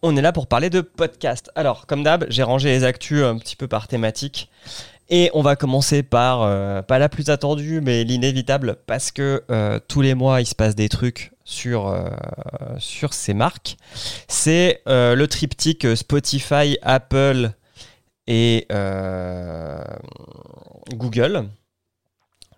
On 0.00 0.16
est 0.16 0.22
là 0.22 0.32
pour 0.32 0.46
parler 0.46 0.70
de 0.70 0.80
podcast. 0.80 1.50
Alors, 1.54 1.86
comme 1.86 2.02
d'hab, 2.04 2.26
j'ai 2.28 2.42
rangé 2.42 2.68
les 2.68 2.84
actus 2.84 3.22
un 3.24 3.36
petit 3.36 3.56
peu 3.56 3.66
par 3.66 3.88
thématique. 3.88 4.48
Et 5.10 5.30
on 5.32 5.42
va 5.42 5.56
commencer 5.56 6.02
par, 6.02 6.42
euh, 6.42 6.82
pas 6.82 6.98
la 6.98 7.08
plus 7.08 7.30
attendue, 7.30 7.80
mais 7.80 8.04
l'inévitable, 8.04 8.76
parce 8.86 9.10
que 9.10 9.42
euh, 9.50 9.80
tous 9.88 10.02
les 10.02 10.14
mois, 10.14 10.40
il 10.40 10.46
se 10.46 10.54
passe 10.54 10.74
des 10.74 10.88
trucs 10.88 11.32
sur, 11.44 11.88
euh, 11.88 12.10
sur 12.78 13.14
ces 13.14 13.34
marques. 13.34 13.76
C'est 14.28 14.82
le 14.86 15.26
triptyque 15.26 15.96
Spotify, 15.96 16.76
Apple 16.82 17.52
et 18.26 18.66
Google. 20.90 21.48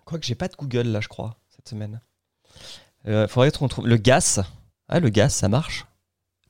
Quoique 0.05 0.25
j'ai 0.25 0.35
pas 0.35 0.49
de 0.49 0.55
Google 0.55 0.89
là, 0.89 0.99
je 0.99 1.07
crois, 1.07 1.37
cette 1.55 1.69
semaine. 1.69 2.01
Il 3.05 3.27
faudrait 3.29 3.51
qu'on 3.51 3.67
trouve 3.67 3.87
le 3.87 3.97
gaz. 3.97 4.43
Ah, 4.87 4.99
le 4.99 5.09
gaz, 5.09 5.33
ça 5.33 5.47
marche. 5.47 5.85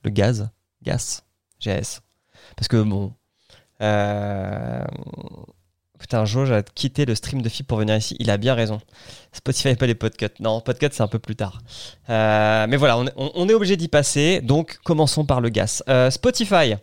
Le 0.04 0.10
gaz, 0.10 0.48
gaz, 0.82 1.22
GS. 1.60 2.00
Parce 2.56 2.68
que 2.68 2.82
bon. 2.82 3.12
Euh... 3.80 4.84
Putain, 5.98 6.24
Jo, 6.24 6.44
j'ai 6.44 6.60
quitté 6.74 7.04
le 7.04 7.14
stream 7.14 7.42
de 7.42 7.48
Philippe 7.48 7.68
pour 7.68 7.78
venir 7.78 7.94
ici. 7.96 8.16
Il 8.18 8.28
a 8.28 8.36
bien 8.36 8.54
raison. 8.54 8.80
Spotify 9.30 9.76
pas 9.76 9.86
les 9.86 9.94
podcasts. 9.94 10.40
Non, 10.40 10.60
podcasts, 10.60 10.96
c'est 10.96 11.02
un 11.02 11.08
peu 11.08 11.20
plus 11.20 11.36
tard. 11.36 11.60
Euh, 12.10 12.66
mais 12.68 12.76
voilà, 12.76 12.98
on, 13.16 13.48
est 13.48 13.54
obligé 13.54 13.76
d'y 13.76 13.86
passer. 13.86 14.40
Donc, 14.40 14.80
commençons 14.82 15.24
par 15.24 15.40
le 15.40 15.48
gaz. 15.48 15.84
Euh, 15.88 16.10
Spotify. 16.10 16.74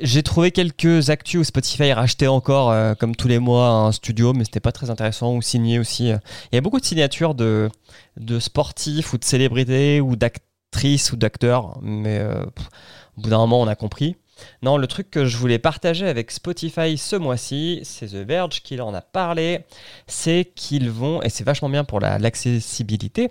Euh, 0.00 0.04
j'ai 0.04 0.22
trouvé 0.22 0.50
quelques 0.50 1.10
actus 1.10 1.40
où 1.40 1.44
Spotify 1.44 1.92
rachetait 1.92 2.26
encore, 2.26 2.70
euh, 2.70 2.94
comme 2.94 3.16
tous 3.16 3.28
les 3.28 3.38
mois, 3.38 3.68
un 3.68 3.92
studio, 3.92 4.32
mais 4.32 4.44
c'était 4.44 4.60
pas 4.60 4.72
très 4.72 4.90
intéressant, 4.90 5.34
ou 5.34 5.42
signé 5.42 5.78
aussi. 5.78 6.08
Il 6.08 6.54
y 6.54 6.58
a 6.58 6.60
beaucoup 6.60 6.80
de 6.80 6.84
signatures 6.84 7.34
de, 7.34 7.70
de 8.16 8.38
sportifs 8.38 9.12
ou 9.12 9.18
de 9.18 9.24
célébrités 9.24 10.00
ou 10.00 10.16
d'actrices 10.16 11.12
ou 11.12 11.16
d'acteurs, 11.16 11.78
mais 11.82 12.18
euh, 12.18 12.44
au 13.16 13.20
bout 13.22 13.30
d'un 13.30 13.38
moment, 13.38 13.60
on 13.60 13.68
a 13.68 13.76
compris. 13.76 14.16
Non, 14.62 14.78
le 14.78 14.86
truc 14.86 15.10
que 15.10 15.26
je 15.26 15.36
voulais 15.36 15.58
partager 15.58 16.06
avec 16.06 16.30
Spotify 16.30 16.96
ce 16.96 17.16
mois-ci, 17.16 17.80
c'est 17.82 18.06
The 18.06 18.26
Verge 18.26 18.62
qui 18.62 18.80
en 18.80 18.94
a 18.94 19.02
parlé, 19.02 19.66
c'est 20.06 20.50
qu'ils 20.54 20.90
vont, 20.90 21.22
et 21.22 21.28
c'est 21.28 21.44
vachement 21.44 21.68
bien 21.68 21.84
pour 21.84 22.00
l'accessibilité, 22.00 23.30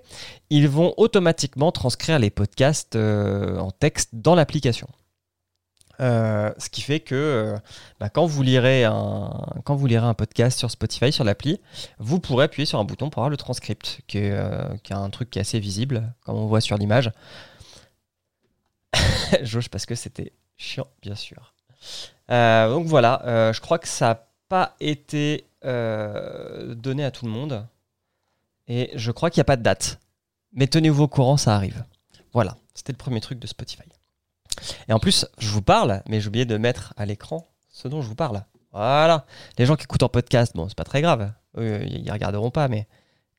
ils 0.51 0.67
vont 0.67 0.93
automatiquement 0.97 1.71
transcrire 1.71 2.19
les 2.19 2.29
podcasts 2.29 2.95
euh, 2.95 3.57
en 3.57 3.71
texte 3.71 4.09
dans 4.13 4.35
l'application. 4.35 4.87
Euh, 6.01 6.51
ce 6.57 6.69
qui 6.69 6.81
fait 6.81 7.01
que 7.01 7.15
euh, 7.15 7.57
bah, 7.99 8.09
quand, 8.09 8.25
vous 8.25 8.41
lirez 8.41 8.85
un, 8.85 9.31
quand 9.65 9.75
vous 9.75 9.85
lirez 9.85 10.07
un 10.07 10.13
podcast 10.13 10.57
sur 10.57 10.71
Spotify, 10.71 11.11
sur 11.11 11.25
l'appli, 11.25 11.59
vous 11.97 12.19
pourrez 12.19 12.45
appuyer 12.45 12.65
sur 12.65 12.79
un 12.79 12.85
bouton 12.85 13.09
pour 13.09 13.21
avoir 13.21 13.29
le 13.29 13.37
transcript, 13.37 14.01
qui 14.07 14.19
est, 14.19 14.31
euh, 14.31 14.63
un 14.91 15.09
truc 15.09 15.29
qui 15.29 15.39
est 15.39 15.41
assez 15.41 15.59
visible, 15.59 16.13
comme 16.25 16.35
on 16.35 16.47
voit 16.47 16.61
sur 16.61 16.77
l'image. 16.77 17.11
Jauge 19.41 19.69
parce 19.69 19.85
que 19.85 19.95
c'était 19.95 20.31
chiant, 20.57 20.87
bien 21.01 21.15
sûr. 21.15 21.53
donc 22.29 22.85
voilà, 22.85 23.51
je 23.53 23.59
crois 23.59 23.79
que 23.79 23.87
ça 23.87 24.07
n'a 24.07 24.27
pas 24.47 24.75
été 24.79 25.45
donné 25.63 27.03
à 27.03 27.11
tout 27.11 27.25
le 27.25 27.31
monde. 27.31 27.67
Et 28.67 28.91
je 28.93 29.11
crois 29.11 29.31
qu'il 29.31 29.39
n'y 29.39 29.43
a 29.43 29.45
pas 29.45 29.57
de 29.57 29.63
date. 29.63 29.99
Mais 30.53 30.67
tenez-vous 30.67 31.03
au 31.03 31.07
courant, 31.07 31.37
ça 31.37 31.55
arrive. 31.55 31.83
Voilà, 32.33 32.55
c'était 32.75 32.91
le 32.91 32.97
premier 32.97 33.19
truc 33.19 33.39
de 33.39 33.47
Spotify. 33.47 33.89
Et 34.87 34.93
en 34.93 34.99
plus, 34.99 35.25
je 35.37 35.49
vous 35.49 35.61
parle, 35.61 36.01
mais 36.07 36.21
j'ai 36.21 36.27
oublié 36.27 36.45
de 36.45 36.57
mettre 36.57 36.93
à 36.97 37.05
l'écran 37.05 37.47
ce 37.71 37.87
dont 37.87 38.01
je 38.01 38.07
vous 38.07 38.15
parle. 38.15 38.43
Voilà. 38.71 39.25
Les 39.57 39.65
gens 39.65 39.75
qui 39.75 39.83
écoutent 39.83 40.03
en 40.03 40.09
podcast, 40.09 40.53
bon, 40.55 40.67
c'est 40.67 40.77
pas 40.77 40.83
très 40.83 41.01
grave. 41.01 41.31
Ils 41.57 42.09
regarderont 42.11 42.51
pas, 42.51 42.67
mais 42.67 42.87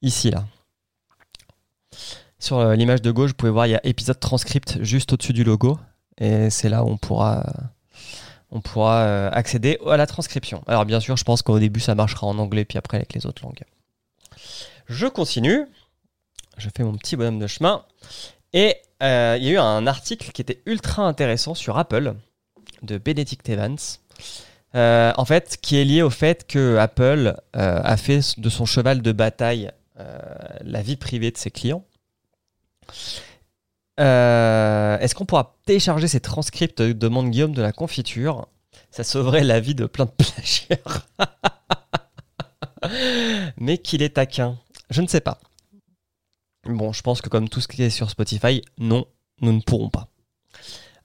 ici, 0.03 0.31
là. 0.31 0.45
Sur 2.39 2.59
euh, 2.59 2.75
l'image 2.75 3.03
de 3.03 3.11
gauche, 3.11 3.31
vous 3.31 3.37
pouvez 3.37 3.53
voir, 3.53 3.67
il 3.67 3.71
y 3.71 3.75
a 3.75 3.87
épisode 3.87 4.19
transcript 4.19 4.83
juste 4.83 5.13
au-dessus 5.13 5.33
du 5.33 5.45
logo. 5.45 5.79
Et 6.19 6.51
c'est 6.51 6.69
là 6.69 6.85
où 6.85 6.89
on 6.89 6.97
pourra, 6.97 7.45
on 8.51 8.61
pourra 8.61 9.03
euh, 9.03 9.31
accéder 9.33 9.79
à 9.87 9.97
la 9.97 10.07
transcription. 10.07 10.63
Alors, 10.67 10.85
bien 10.87 11.01
sûr, 11.01 11.17
je 11.17 11.25
pense 11.25 11.43
qu'au 11.43 11.59
début, 11.59 11.81
ça 11.81 11.95
marchera 11.95 12.27
en 12.27 12.39
anglais, 12.39 12.65
puis 12.65 12.79
après 12.79 12.97
avec 12.97 13.13
les 13.13 13.27
autres 13.27 13.43
langues. 13.45 13.63
Je 14.87 15.07
continue. 15.07 15.67
Je 16.57 16.69
fais 16.75 16.83
mon 16.83 16.97
petit 16.97 17.17
bonhomme 17.17 17.39
de 17.39 17.47
chemin. 17.47 17.85
Et 18.53 18.77
euh, 19.03 19.37
il 19.39 19.45
y 19.45 19.49
a 19.49 19.53
eu 19.53 19.59
un 19.59 19.87
article 19.87 20.31
qui 20.33 20.43
était 20.43 20.63
ultra 20.67 21.03
intéressant 21.03 21.55
sur 21.55 21.79
Apple 21.79 22.15
de 22.83 22.99
Benedict 22.99 23.49
Evans. 23.49 23.79
Euh, 24.75 25.13
en 25.17 25.25
fait, 25.25 25.59
qui 25.61 25.77
est 25.77 25.85
lié 25.85 26.03
au 26.03 26.11
fait 26.11 26.47
que 26.47 26.77
Apple 26.77 27.41
euh, 27.57 27.81
a 27.83 27.97
fait 27.97 28.39
de 28.39 28.49
son 28.49 28.67
cheval 28.67 29.03
de 29.03 29.13
bataille 29.13 29.71
la 30.63 30.81
vie 30.81 30.97
privée 30.97 31.31
de 31.31 31.37
ses 31.37 31.51
clients. 31.51 31.85
Est-ce 33.99 35.15
qu'on 35.15 35.27
pourra 35.27 35.59
télécharger 35.67 36.09
ces 36.09 36.21
transcripts 36.21 36.81
de 36.81 36.93
demande 36.93 37.29
Guillaume 37.29 37.53
de 37.53 37.61
la 37.61 37.73
confiture? 37.73 38.49
Ça 38.91 39.05
sauverait 39.05 39.45
la 39.45 39.61
vie 39.61 39.75
de 39.75 39.85
plein 39.85 40.07
de 40.07 40.11
plagiaires. 40.11 41.07
Mais 43.59 43.77
qu'il 43.77 44.01
est 44.01 44.15
taquin. 44.15 44.57
Je 44.89 45.03
ne 45.03 45.07
sais 45.07 45.21
pas. 45.21 45.39
Bon, 46.65 46.93
je 46.93 47.03
pense 47.03 47.23
que 47.23 47.29
comme 47.29 47.49
tout 47.49 47.61
ce 47.61 47.69
qui 47.69 47.83
est 47.83 47.91
sur 47.91 48.11
Spotify, 48.11 48.63
non, 48.79 49.07
nous 49.41 49.53
ne 49.53 49.61
pourrons 49.61 49.89
pas. 49.89 50.09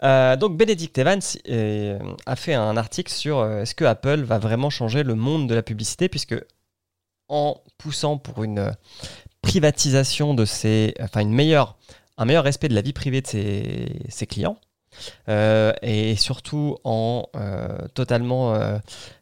Euh, 0.03 0.35
donc 0.35 0.57
Benedict 0.57 0.97
Evans 0.97 1.21
euh, 1.49 1.97
a 2.25 2.35
fait 2.35 2.53
un 2.53 2.75
article 2.77 3.11
sur 3.11 3.39
euh, 3.39 3.61
est-ce 3.61 3.73
que 3.73 3.85
Apple 3.85 4.21
va 4.21 4.39
vraiment 4.39 4.69
changer 4.69 5.03
le 5.03 5.15
monde 5.15 5.47
de 5.47 5.55
la 5.55 5.63
publicité 5.63 6.09
puisque 6.09 6.35
en 7.29 7.61
poussant 7.77 8.17
pour 8.17 8.43
une 8.43 8.75
privatisation 9.41 10.33
de 10.33 10.45
ses, 10.45 10.93
enfin 10.99 11.21
une 11.21 11.33
meilleure, 11.33 11.77
un 12.17 12.25
meilleur 12.25 12.43
respect 12.43 12.67
de 12.67 12.75
la 12.75 12.81
vie 12.81 12.93
privée 12.93 13.21
de 13.21 13.27
ses, 13.27 14.27
clients 14.27 14.57
et 15.27 16.15
surtout 16.17 16.77
en 16.83 17.27
totalement 17.95 18.55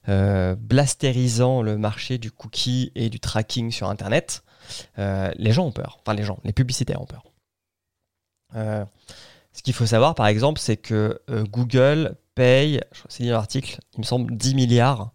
blastérisant 0.05 1.61
le 1.61 1.77
marché 1.77 2.17
du 2.17 2.29
cookie 2.29 2.91
et 2.95 3.09
du 3.09 3.21
tracking 3.21 3.71
sur 3.71 3.89
Internet, 3.89 4.43
euh, 4.99 5.31
les 5.35 5.51
gens 5.51 5.65
ont 5.65 5.71
peur. 5.71 5.99
Enfin, 6.01 6.13
les 6.15 6.23
gens, 6.23 6.39
les 6.43 6.53
publicitaires 6.53 7.01
ont 7.01 7.05
peur. 7.05 7.23
Euh, 8.55 8.85
ce 9.51 9.61
qu'il 9.61 9.73
faut 9.73 9.85
savoir, 9.85 10.15
par 10.15 10.27
exemple, 10.27 10.59
c'est 10.59 10.77
que 10.77 11.21
euh, 11.29 11.43
Google 11.43 12.15
paye, 12.35 12.81
c'est 13.09 13.23
l'article, 13.23 13.79
il 13.93 13.99
me 13.99 14.03
semble, 14.03 14.35
10 14.35 14.55
milliards 14.55 15.11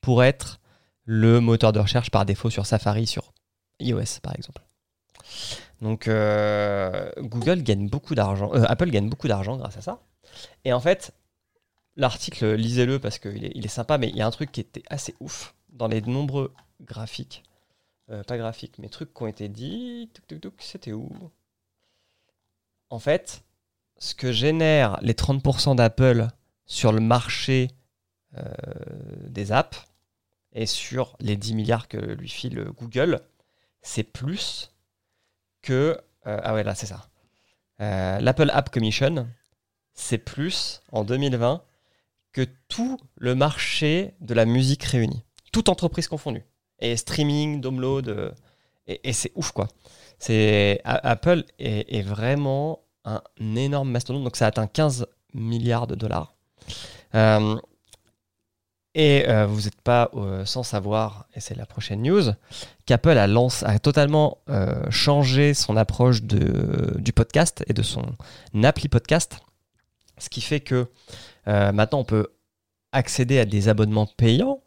pour 0.00 0.24
être 0.24 0.60
le 1.04 1.40
moteur 1.40 1.72
de 1.72 1.80
recherche 1.80 2.10
par 2.10 2.24
défaut 2.24 2.50
sur 2.50 2.66
Safari, 2.66 3.06
sur 3.06 3.32
iOS, 3.80 4.20
par 4.22 4.34
exemple. 4.36 4.62
Donc, 5.80 6.04
Google 6.06 7.62
gagne 7.62 7.88
beaucoup 7.88 8.14
d'argent, 8.14 8.52
Apple 8.52 8.90
gagne 8.90 9.08
beaucoup 9.08 9.26
d'argent 9.26 9.56
grâce 9.56 9.76
à 9.76 9.80
ça. 9.80 10.00
Et 10.64 10.72
en 10.72 10.78
fait, 10.78 11.12
l'article, 11.96 12.54
lisez-le 12.54 12.98
parce 12.98 13.18
qu'il 13.18 13.50
il 13.54 13.64
est 13.64 13.68
sympa, 13.68 13.98
mais 13.98 14.08
il 14.08 14.16
y 14.16 14.22
a 14.22 14.26
un 14.26 14.30
truc 14.30 14.52
qui 14.52 14.60
était 14.60 14.82
assez 14.88 15.14
ouf 15.18 15.54
dans 15.70 15.88
les 15.88 16.00
nombreux 16.02 16.54
graphiques 16.80 17.42
euh, 18.12 18.22
pas 18.24 18.36
graphique, 18.36 18.78
mais 18.78 18.88
trucs 18.88 19.14
qui 19.14 19.22
ont 19.22 19.26
été 19.26 19.48
dits. 19.48 20.10
C'était 20.58 20.92
où? 20.92 21.10
En 22.90 22.98
fait, 22.98 23.42
ce 23.98 24.14
que 24.14 24.32
génèrent 24.32 24.98
les 25.00 25.14
30% 25.14 25.76
d'Apple 25.76 26.28
sur 26.66 26.92
le 26.92 27.00
marché 27.00 27.70
euh, 28.36 28.52
des 29.28 29.50
apps 29.50 29.86
et 30.52 30.66
sur 30.66 31.16
les 31.20 31.36
10 31.36 31.54
milliards 31.54 31.88
que 31.88 31.96
lui 31.96 32.28
file 32.28 32.64
Google, 32.76 33.20
c'est 33.80 34.02
plus 34.02 34.72
que. 35.62 35.98
Euh, 36.26 36.40
ah 36.42 36.54
ouais, 36.54 36.64
là, 36.64 36.74
c'est 36.74 36.86
ça. 36.86 37.08
L'Apple 37.78 38.48
App 38.52 38.70
Commission, 38.70 39.26
c'est 39.92 40.18
plus 40.18 40.82
en 40.92 41.02
2020 41.02 41.64
que 42.30 42.46
tout 42.68 42.96
le 43.16 43.34
marché 43.34 44.14
de 44.20 44.34
la 44.34 44.44
musique 44.44 44.84
réuni. 44.84 45.24
Toute 45.50 45.68
entreprise 45.68 46.06
confondue 46.06 46.44
et 46.82 46.96
streaming, 46.96 47.60
download, 47.60 48.08
euh, 48.08 48.30
et, 48.86 49.12
c'est 49.12 49.32
ouf 49.36 49.52
quoi. 49.52 49.68
C'est 50.18 50.80
Apple 50.84 51.44
est, 51.58 52.02
vraiment 52.02 52.80
un 53.04 53.22
énorme 53.56 53.90
mastodonte, 53.90 54.24
donc 54.24 54.36
ça 54.36 54.46
atteint 54.46 54.66
15 54.66 55.06
milliards 55.34 55.86
de 55.86 55.94
dollars. 55.94 56.34
Euh, 57.14 57.56
et 58.94 59.24
euh, 59.28 59.46
vous 59.46 59.62
n'êtes 59.62 59.80
pas 59.80 60.10
sans 60.44 60.62
savoir, 60.62 61.26
et 61.34 61.40
c'est 61.40 61.56
la 61.56 61.66
prochaine 61.66 62.02
news, 62.02 62.32
qu'Apple 62.86 63.16
a, 63.16 63.24
a 63.24 63.78
totalement 63.78 64.38
changé 64.90 65.54
son 65.54 65.76
approche 65.76 66.22
de, 66.22 66.94
du 66.98 67.12
podcast 67.12 67.64
et 67.68 67.72
de 67.72 67.82
son 67.82 68.04
appli 68.62 68.88
podcast. 68.88 69.38
Ce 70.18 70.28
qui 70.28 70.40
fait 70.40 70.60
que 70.60 70.86
maintenant 71.46 72.00
on 72.00 72.04
peut 72.04 72.28
accéder 72.92 73.38
à 73.38 73.44
des 73.44 73.68
abonnements 73.68 74.06
payants 74.06 74.60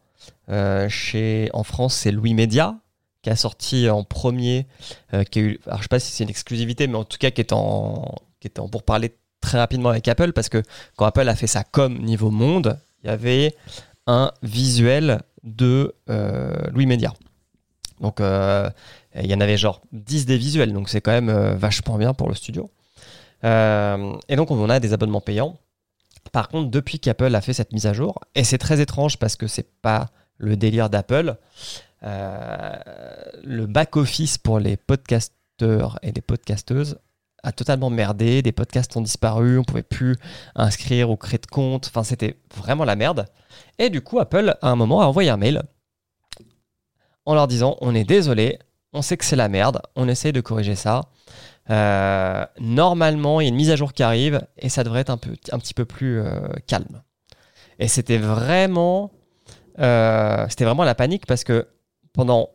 chez, 0.90 1.50
en 1.54 1.64
France, 1.64 1.96
c'est 1.96 2.12
Louis 2.12 2.34
Média 2.34 2.76
qui 3.26 3.32
a 3.32 3.36
sorti 3.36 3.90
en 3.90 4.04
premier, 4.04 4.68
euh, 5.16 5.24
qui 5.24 5.58
a 5.66 5.82
sais 5.82 5.88
pas 5.88 6.00
si 6.00 6.12
c'est 6.12 6.24
une 6.24 6.30
exclusivité, 6.30 6.86
mais 6.86 6.94
en 6.94 7.06
tout 7.06 7.18
cas 7.18 7.32
qui 7.32 7.42
est 7.42 7.54
en, 7.54 8.14
qui 8.40 8.48
est 8.48 8.60
en 8.60 8.68
pour 8.70 8.84
parler 8.84 9.16
très 9.42 9.58
rapidement 9.58 9.90
avec 9.90 10.08
Apple, 10.08 10.32
parce 10.32 10.48
que 10.48 10.62
quand 10.96 11.06
Apple 11.06 11.28
a 11.28 11.34
fait 11.34 11.48
sa 11.48 11.64
com 11.64 11.98
niveau 11.98 12.30
monde, 12.30 12.80
il 13.04 13.08
y 13.08 13.10
avait 13.10 13.56
un 14.06 14.32
visuel 14.44 15.24
de 15.42 15.96
euh, 16.08 16.54
Louis 16.72 16.86
Média. 16.86 17.14
Donc 18.00 18.20
il 18.20 19.26
y 19.26 19.34
en 19.34 19.42
avait 19.42 19.58
genre 19.58 19.82
10 19.92 20.28
des 20.28 20.38
visuels, 20.38 20.72
donc 20.72 20.88
c'est 20.88 21.02
quand 21.02 21.20
même 21.20 21.32
vachement 21.56 21.98
bien 21.98 22.14
pour 22.14 22.30
le 22.30 22.36
studio. 22.36 22.70
et 23.44 24.36
donc 24.36 24.52
on 24.52 24.70
a 24.70 24.80
des 24.80 24.94
abonnements 24.94 25.22
payants. 25.22 25.58
Par 26.32 26.50
contre, 26.50 26.70
depuis 26.70 27.00
qu'Apple 27.00 27.34
a 27.34 27.42
fait 27.42 27.54
cette 27.54 27.72
mise 27.72 27.86
à 27.86 27.94
jour, 27.94 28.20
et 28.36 28.44
c'est 28.44 28.58
très 28.58 28.82
étrange 28.82 29.18
parce 29.18 29.36
que 29.36 29.48
c'est 29.48 29.72
pas 29.82 30.10
le 30.38 30.58
délire 30.58 30.90
d'Apple, 30.90 31.38
le 32.02 33.66
back-office 33.66 34.38
pour 34.38 34.60
les 34.60 34.78
podcasteurs 34.78 35.98
et 36.02 36.12
les 36.12 36.22
podcasteuses 36.22 36.98
a 37.44 37.52
totalement 37.52 37.90
merdé, 37.92 38.42
des 38.42 38.52
podcasts 38.52 38.98
ont 38.98 39.02
disparu, 39.02 39.60
on 39.60 39.64
pouvait 39.64 39.84
plus 39.84 40.18
inscrire 40.56 41.12
ou 41.12 41.16
créer 41.16 41.38
de 41.38 41.46
compte, 41.46 41.88
enfin 41.88 42.04
c'était 42.04 42.38
vraiment 42.56 42.86
la 42.86 42.96
merde. 42.96 43.28
Et 43.78 43.90
du 43.92 44.02
coup, 44.02 44.20
Apple, 44.20 44.58
à 44.62 44.70
un 44.70 44.76
moment, 44.76 45.02
a 45.02 45.06
envoyé 45.06 45.30
un 45.30 45.38
mail 45.38 45.62
en 47.26 47.36
leur 47.36 47.48
disant 47.48 47.78
on 47.82 47.94
est 47.94 48.04
désolé, 48.04 48.60
on 48.94 49.02
sait 49.02 49.16
que 49.16 49.26
c'est 49.26 49.36
la 49.36 49.48
merde, 49.48 49.82
on 49.96 50.08
essaye 50.08 50.34
de 50.34 50.42
corriger 50.42 50.76
ça. 50.76 51.02
Euh, 51.70 52.46
normalement, 52.60 53.42
il 53.42 53.46
y 53.46 53.48
a 53.48 53.50
une 53.50 53.56
mise 53.56 53.72
à 53.72 53.76
jour 53.76 53.94
qui 53.94 54.04
arrive 54.04 54.46
et 54.58 54.70
ça 54.70 54.84
devrait 54.84 55.02
être 55.02 55.10
un, 55.10 55.18
peu, 55.18 55.32
petit 55.32 55.74
peu 55.74 55.86
plus 55.86 56.20
euh, 56.20 56.48
calme. 56.68 57.02
Et 57.80 57.88
c'était 57.88 58.18
vraiment, 58.18 59.12
euh, 59.80 60.46
c'était 60.50 60.66
vraiment 60.66 60.84
la 60.84 60.96
panique 60.96 61.26
parce 61.26 61.44
que 61.44 61.68
pendant, 62.14 62.50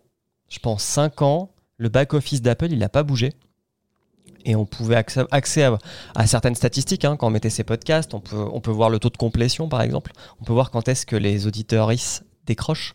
je 0.49 0.59
pense, 0.59 0.83
5 0.83 1.23
ans, 1.23 1.51
le 1.77 1.89
back-office 1.89 2.43
d'Apple, 2.43 2.69
il 2.71 2.79
n'a 2.79 2.89
pas 2.89 3.03
bougé 3.03 3.33
et 4.45 4.57
on 4.57 4.65
pouvait 4.65 4.97
accès, 4.97 5.23
accès 5.31 5.69
à, 6.15 6.27
certaines 6.27 6.55
statistiques 6.55 7.05
hein, 7.05 7.17
quand 7.17 7.27
on 7.27 7.31
mettait 7.31 7.51
ses 7.51 7.65
podcasts. 7.65 8.15
On 8.15 8.21
peut, 8.21 8.47
on 8.53 8.61
peut 8.61 8.71
voir 8.71 8.89
le 8.91 8.99
taux 8.99 9.11
de 9.11 9.17
complétion 9.17 9.69
par 9.69 9.83
exemple. 9.83 10.13
On 10.41 10.45
peut 10.45 10.53
voir 10.53 10.71
quand 10.71 10.89
est-ce 10.89 11.05
que 11.05 11.17
les 11.17 11.47
auditeurs 11.47 11.91
décrochent. 12.47 12.95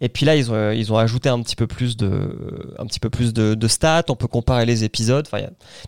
Et 0.00 0.08
puis 0.08 0.26
là, 0.26 0.36
ils 0.36 0.52
ont, 0.92 0.98
ajouté 0.98 1.28
un 1.28 1.40
petit 1.42 1.56
peu 1.56 1.66
plus 1.66 1.96
de, 1.96 3.68
stats. 3.68 4.04
On 4.08 4.16
peut 4.16 4.28
comparer 4.28 4.66
les 4.66 4.84
épisodes. 4.84 5.28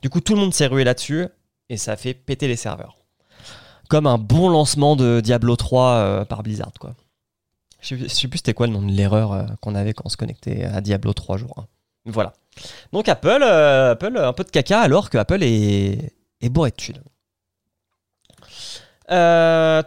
Du 0.02 0.10
coup, 0.10 0.20
tout 0.20 0.34
le 0.34 0.40
monde 0.40 0.54
s'est 0.54 0.66
rué 0.66 0.84
là-dessus 0.84 1.26
et 1.68 1.76
ça 1.76 1.92
a 1.92 1.96
fait 1.96 2.14
péter 2.14 2.48
les 2.48 2.56
serveurs. 2.56 2.96
Comme 3.88 4.06
un 4.06 4.18
bon 4.18 4.48
lancement 4.48 4.96
de 4.96 5.20
Diablo 5.20 5.56
3 5.56 5.90
euh, 5.90 6.24
par 6.24 6.42
Blizzard. 6.42 6.72
Quoi. 6.78 6.94
Je 7.80 7.94
ne 7.94 8.08
sais 8.08 8.28
plus 8.28 8.38
c'était 8.38 8.54
quoi 8.54 8.66
le 8.66 8.72
nom 8.72 8.82
de 8.82 8.90
l'erreur 8.90 9.32
euh, 9.32 9.44
qu'on 9.62 9.74
avait 9.74 9.94
quand 9.94 10.04
on 10.06 10.10
se 10.10 10.16
connectait 10.16 10.64
à 10.64 10.80
Diablo 10.80 11.14
3 11.14 11.38
jours. 11.38 11.64
Voilà. 12.04 12.34
Donc 12.92 13.08
Apple, 13.08 13.40
euh, 13.42 13.92
Apple, 13.92 14.18
un 14.18 14.32
peu 14.32 14.44
de 14.44 14.50
caca 14.50 14.80
alors 14.80 15.08
que 15.08 15.16
Apple 15.16 15.42
est, 15.42 16.12
est 16.40 16.48
bourré 16.48 16.70
de 16.70 16.76
thunes. 16.76 17.02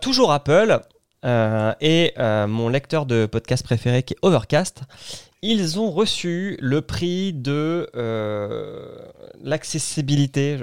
Toujours 0.01 0.31
Apple 0.31 0.81
euh, 1.25 1.73
et 1.81 2.13
mon 2.17 2.69
lecteur 2.69 3.05
de 3.05 3.25
podcast 3.25 3.63
préféré 3.63 4.03
qui 4.03 4.13
est 4.13 4.17
Overcast, 4.21 4.81
ils 5.41 5.79
ont 5.79 5.91
reçu 5.91 6.57
le 6.59 6.81
prix 6.81 7.33
de 7.33 7.89
l'accessibilité. 9.41 10.57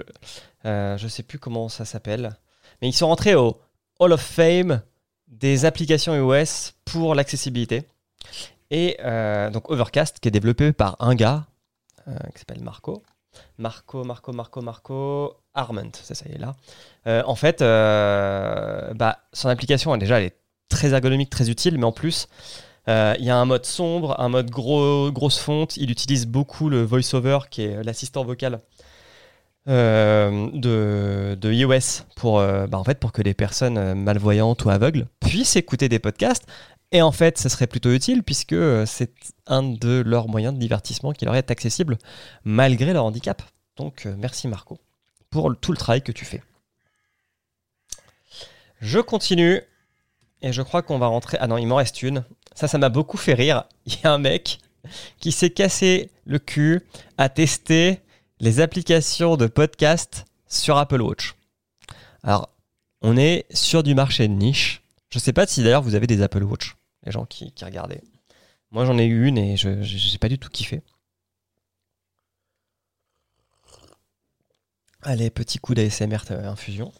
Je 0.65 1.03
ne 1.03 1.09
sais 1.09 1.23
plus 1.23 1.39
comment 1.39 1.69
ça 1.69 1.85
s'appelle, 1.85 2.37
mais 2.81 2.89
ils 2.89 2.93
sont 2.93 3.09
rentrés 3.09 3.35
au 3.35 3.61
Hall 3.99 4.13
of 4.13 4.21
Fame 4.21 4.83
des 5.27 5.65
applications 5.65 6.15
iOS 6.15 6.73
pour 6.85 7.15
l'accessibilité. 7.15 7.85
Et 8.71 8.97
donc 9.53 9.71
Overcast, 9.71 10.21
qui 10.21 10.29
est 10.29 10.33
développé 10.33 10.73
par 10.73 10.97
un 11.01 11.15
gars, 11.15 11.47
euh, 12.09 12.17
qui 12.33 12.39
s'appelle 12.39 12.63
Marco. 12.63 13.03
Marco, 13.59 14.03
Marco, 14.03 14.33
Marco, 14.33 14.63
Marco 14.63 15.37
Arment, 15.55 15.91
c'est 15.93 16.15
ça, 16.15 16.25
il 16.29 16.37
est 16.37 16.39
là. 16.39 16.55
Euh, 17.07 17.23
en 17.27 17.35
fait, 17.35 17.61
euh, 17.61 18.95
bah, 18.95 19.19
son 19.33 19.49
application, 19.49 19.97
déjà, 19.97 20.19
elle 20.19 20.27
est 20.27 20.38
très 20.69 20.93
ergonomique, 20.93 21.31
très 21.31 21.51
utile, 21.51 21.79
mais 21.79 21.85
en 21.85 21.93
plus, 21.93 22.29
il 22.87 23.25
y 23.25 23.29
a 23.29 23.37
un 23.37 23.45
mode 23.45 23.67
sombre, 23.67 24.19
un 24.19 24.31
mode 24.31 24.51
gros, 24.51 25.11
grosse 25.13 25.39
fonte. 25.39 25.77
Il 25.77 25.91
utilise 25.91 26.27
beaucoup 26.27 26.71
le 26.71 26.83
voiceover, 26.83 27.41
qui 27.51 27.63
est 27.63 27.83
l'assistant 27.85 28.25
vocal 28.25 28.61
de, 29.67 31.35
de, 31.35 31.53
iOS, 31.53 32.05
pour, 32.17 32.39
bah, 32.39 32.79
en 32.79 32.85
fait, 32.85 32.99
pour 32.99 33.13
que 33.13 33.21
les 33.21 33.35
personnes 33.35 33.95
malvoyantes 33.95 34.65
ou 34.65 34.71
aveugles 34.71 35.07
puissent 35.21 35.57
écouter 35.57 35.91
des 35.91 35.99
podcasts 35.99 36.47
et 36.91 37.03
en 37.03 37.13
fait, 37.13 37.39
ce 37.39 37.49
serait 37.49 37.67
plutôt 37.67 37.93
utile 37.93 38.23
puisque 38.23 38.55
euh, 38.55 38.87
c'est 38.87 39.13
un 39.47 39.63
de 39.63 40.03
leurs 40.05 40.29
moyens 40.29 40.55
de 40.55 40.59
divertissement 40.59 41.13
qui 41.13 41.25
leur 41.27 41.35
est 41.35 41.51
accessible 41.51 41.99
malgré 42.45 42.93
leur 42.93 43.05
handicap. 43.05 43.43
Donc 43.77 44.07
euh, 44.07 44.15
merci 44.19 44.49
Marco 44.49 44.79
pour 45.31 45.55
tout 45.61 45.73
le 45.73 45.79
travail 45.79 46.03
que 46.03 46.13
tu 46.13 46.25
fais. 46.25 46.43
Je 48.81 49.01
continue 49.01 49.61
et 50.43 50.53
je 50.53 50.63
crois 50.63 50.83
qu'on 50.83 50.99
va 50.99 51.07
rentrer. 51.07 51.37
Ah 51.41 51.47
non, 51.47 51.59
il 51.59 51.67
m'en 51.67 51.77
reste 51.77 52.03
une. 52.03 52.25
Ça, 52.55 52.69
ça 52.69 52.79
m'a 52.79 52.89
beaucoup 52.89 53.17
fait 53.17 53.35
rire. 53.35 53.65
Il 53.87 53.95
y 53.95 54.07
a 54.07 54.13
un 54.13 54.19
mec 54.19 54.59
qui 55.21 55.33
s'est 55.33 55.51
cassé 55.51 56.11
le 56.25 56.39
cul 56.39 56.87
à 57.17 57.29
tester 57.29 58.01
les 58.41 58.61
applications 58.61 59.37
de 59.37 59.47
podcast 59.47 60.25
sur 60.49 60.77
Apple 60.79 61.03
Watch. 61.03 61.35
Alors, 62.23 62.51
on 63.03 63.17
est 63.17 63.47
sur 63.53 63.83
du 63.83 63.95
marché 63.95 64.29
de 64.29 64.35
niche. 64.35 64.83
Je 65.11 65.19
ne 65.19 65.21
sais 65.21 65.33
pas 65.33 65.47
si 65.47 65.63
d'ailleurs 65.63 65.83
vous 65.83 65.95
avez 65.95 66.07
des 66.07 66.23
Apple 66.23 66.43
Watch 66.43 66.75
les 67.05 67.13
gens 67.13 67.25
qui, 67.25 67.53
regardaient. 67.63 68.03
Moi, 68.71 68.85
j'en 68.85 68.99
ai 68.99 69.07
eu 69.07 69.27
une 69.27 69.39
et 69.39 69.57
je 69.57 69.69
n'ai 69.71 70.19
pas 70.19 70.29
du 70.29 70.39
tout 70.39 70.51
kiffé. 70.51 70.83
Allez, 75.03 75.31
petit 75.31 75.59
coup 75.59 75.75
d'ASMR 75.75 76.19
euh, 76.31 76.51
infusion. 76.51 76.93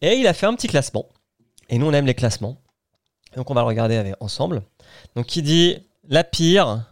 Et 0.00 0.14
il 0.14 0.26
a 0.26 0.32
fait 0.32 0.46
un 0.46 0.54
petit 0.54 0.68
classement. 0.68 1.06
Et 1.68 1.78
nous, 1.78 1.86
on 1.86 1.92
aime 1.92 2.06
les 2.06 2.14
classements. 2.14 2.60
Donc, 3.36 3.50
on 3.50 3.54
va 3.54 3.60
le 3.60 3.66
regarder 3.66 4.14
ensemble. 4.20 4.62
Donc, 5.14 5.26
qui 5.26 5.42
dit 5.42 5.78
la 6.08 6.24
pire, 6.24 6.84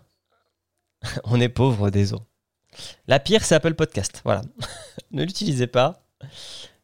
on 1.25 1.41
est 1.41 1.49
pauvre 1.49 1.91
des 1.91 2.13
os. 2.13 2.21
La 3.07 3.19
pire, 3.21 3.45
c'est 3.45 3.55
Apple 3.55 3.75
Podcast. 3.75 4.21
Voilà. 4.25 4.43
ne 5.11 5.23
l'utilisez 5.25 5.67
pas. 5.67 6.05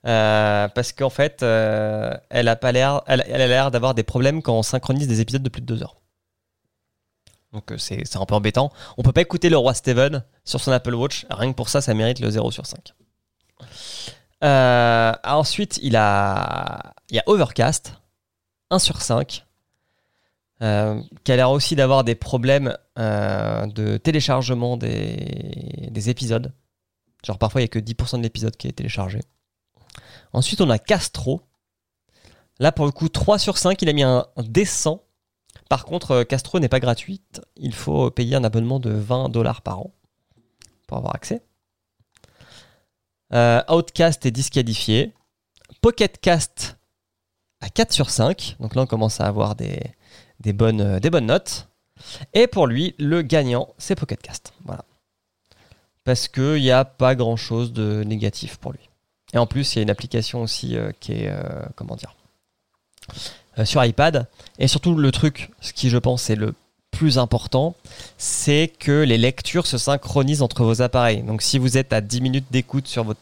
Euh, 0.07 0.69
parce 0.69 0.93
qu'en 0.93 1.11
fait, 1.11 1.43
euh, 1.43 2.17
elle 2.31 2.49
a 2.49 2.57
pas 2.57 2.73
l'air, 2.73 3.03
elle, 3.07 3.21
a 3.21 3.47
l'air 3.47 3.71
d'avoir 3.71 3.95
des 3.95 4.03
problèmes 4.03 4.43
quand 4.43 4.57
on 4.57 4.63
synchronise 4.63 5.07
des 5.07 5.21
épisodes 5.21 5.43
de 5.43 5.49
plus 5.49 5.61
de 5.61 5.67
deux 5.67 5.83
heures. 5.83 5.97
Donc 7.53 7.73
euh, 7.73 7.79
c'est, 7.79 8.17
un 8.17 8.25
peu 8.25 8.35
embêtant. 8.35 8.73
On 8.97 9.03
peut 9.03 9.13
pas 9.13 9.21
écouter 9.21 9.51
le 9.51 9.59
roi 9.59 9.75
Steven 9.75 10.25
sur 10.45 10.61
son 10.61 10.73
Apple 10.73 10.95
Watch. 10.95 11.27
Rien 11.29 11.51
que 11.51 11.57
pour 11.57 11.69
ça, 11.69 11.81
ça 11.81 11.93
mérite 11.95 12.21
le 12.21 12.31
0 12.31 12.51
sur 12.51 12.65
5. 12.65 12.95
ensuite, 15.25 15.79
il, 15.83 15.89
il 15.89 17.17
y 17.17 17.19
a 17.19 17.23
Overcast, 17.27 17.95
1 18.71 18.79
sur 18.79 19.03
5, 19.03 19.45
qui 20.61 21.33
a 21.33 21.37
l'air 21.37 21.51
aussi 21.51 21.75
d'avoir 21.75 22.05
des 22.05 22.15
problèmes 22.15 22.77
de 22.97 23.97
téléchargement 23.97 24.77
des, 24.77 25.89
des 25.91 26.11
épisodes. 26.11 26.53
Genre 27.25 27.39
parfois, 27.39 27.61
il 27.61 27.65
n'y 27.65 27.67
a 27.67 27.69
que 27.69 27.79
10% 27.79 28.19
de 28.19 28.23
l'épisode 28.23 28.57
qui 28.57 28.69
est 28.69 28.73
téléchargé. 28.73 29.21
Ensuite, 30.33 30.61
on 30.61 30.71
a 30.71 30.79
Castro. 30.79 31.43
Là, 32.59 32.73
pour 32.73 32.85
le 32.85 32.93
coup, 32.93 33.09
3 33.09 33.39
sur 33.39 33.59
5, 33.59 33.81
il 33.83 33.89
a 33.89 33.93
mis 33.93 34.03
un 34.03 34.27
décent. 34.39 35.03
Par 35.71 35.85
contre, 35.85 36.11
euh, 36.11 36.25
Castro 36.25 36.59
n'est 36.59 36.69
pas 36.69 36.81
gratuite. 36.81 37.41
Il 37.57 37.75
faut 37.75 38.11
payer 38.11 38.37
un 38.37 38.45
abonnement 38.45 38.81
de 38.81 38.91
20 38.91 39.29
dollars 39.29 39.63
par 39.63 39.81
an 39.81 39.95
pour 40.87 40.99
avoir 40.99 41.15
accès. 41.15 41.43
Euh, 43.33 43.63
Outcast 43.69 44.27
est 44.27 44.33
disqualifié. 44.33 45.15
Pocketcast 45.81 46.77
à 47.61 47.69
4 47.69 47.93
sur 47.93 48.11
5. 48.11 48.57
Donc 48.59 48.75
là, 48.75 48.83
on 48.83 48.87
commence 48.87 49.21
à 49.21 49.27
avoir 49.27 49.55
des, 49.55 49.81
bonnes, 50.53 50.81
euh, 50.81 51.01
des 51.01 51.11
bonnes 51.11 51.27
notes. 51.27 51.69
Et 52.35 52.47
pour 52.47 52.67
lui, 52.67 52.95
le 52.99 53.23
gagnant, 53.23 53.69
c'est 53.79 53.95
Pocketcast. 53.95 54.53
Voilà. 54.65 54.85
Parce 56.05 56.29
qu'il 56.29 56.63
n'y 56.63 56.71
a 56.71 56.85
pas 56.85 57.15
grand 57.15 57.37
chose 57.37 57.73
de 57.73 58.03
négatif 58.05 58.57
pour 58.57 58.73
lui. 58.73 58.89
Et 59.33 59.39
en 59.39 59.47
plus, 59.47 59.75
il 59.75 59.77
y 59.77 59.81
a 59.81 59.83
une 59.83 59.91
application 59.91 60.43
aussi 60.43 60.77
euh, 60.77 60.93
qui 60.99 61.13
est, 61.13 61.29
euh, 61.29 61.43
comment 61.77 61.97
dire, 61.97 62.17
sur 63.65 63.85
iPad. 63.85 64.27
Et 64.59 64.67
surtout, 64.67 64.95
le 64.95 65.13
truc, 65.13 65.51
ce 65.61 65.73
qui 65.73 65.91
je 65.91 65.99
pense 65.99 66.31
est 66.31 66.37
le 66.37 66.55
plus 66.91 67.19
important, 67.19 67.75
c'est 68.19 68.73
que 68.79 69.03
les 69.03 69.19
lectures 69.19 69.67
se 69.67 69.79
synchronisent 69.79 70.43
entre 70.43 70.65
vos 70.65 70.83
appareils. 70.83 71.23
Donc 71.23 71.43
si 71.43 71.59
vous 71.59 71.79
êtes 71.79 71.93
à 71.93 72.01
10 72.01 72.21
minutes 72.21 72.47
d'écoute 72.51 72.87
sur 72.87 73.05
votre 73.05 73.21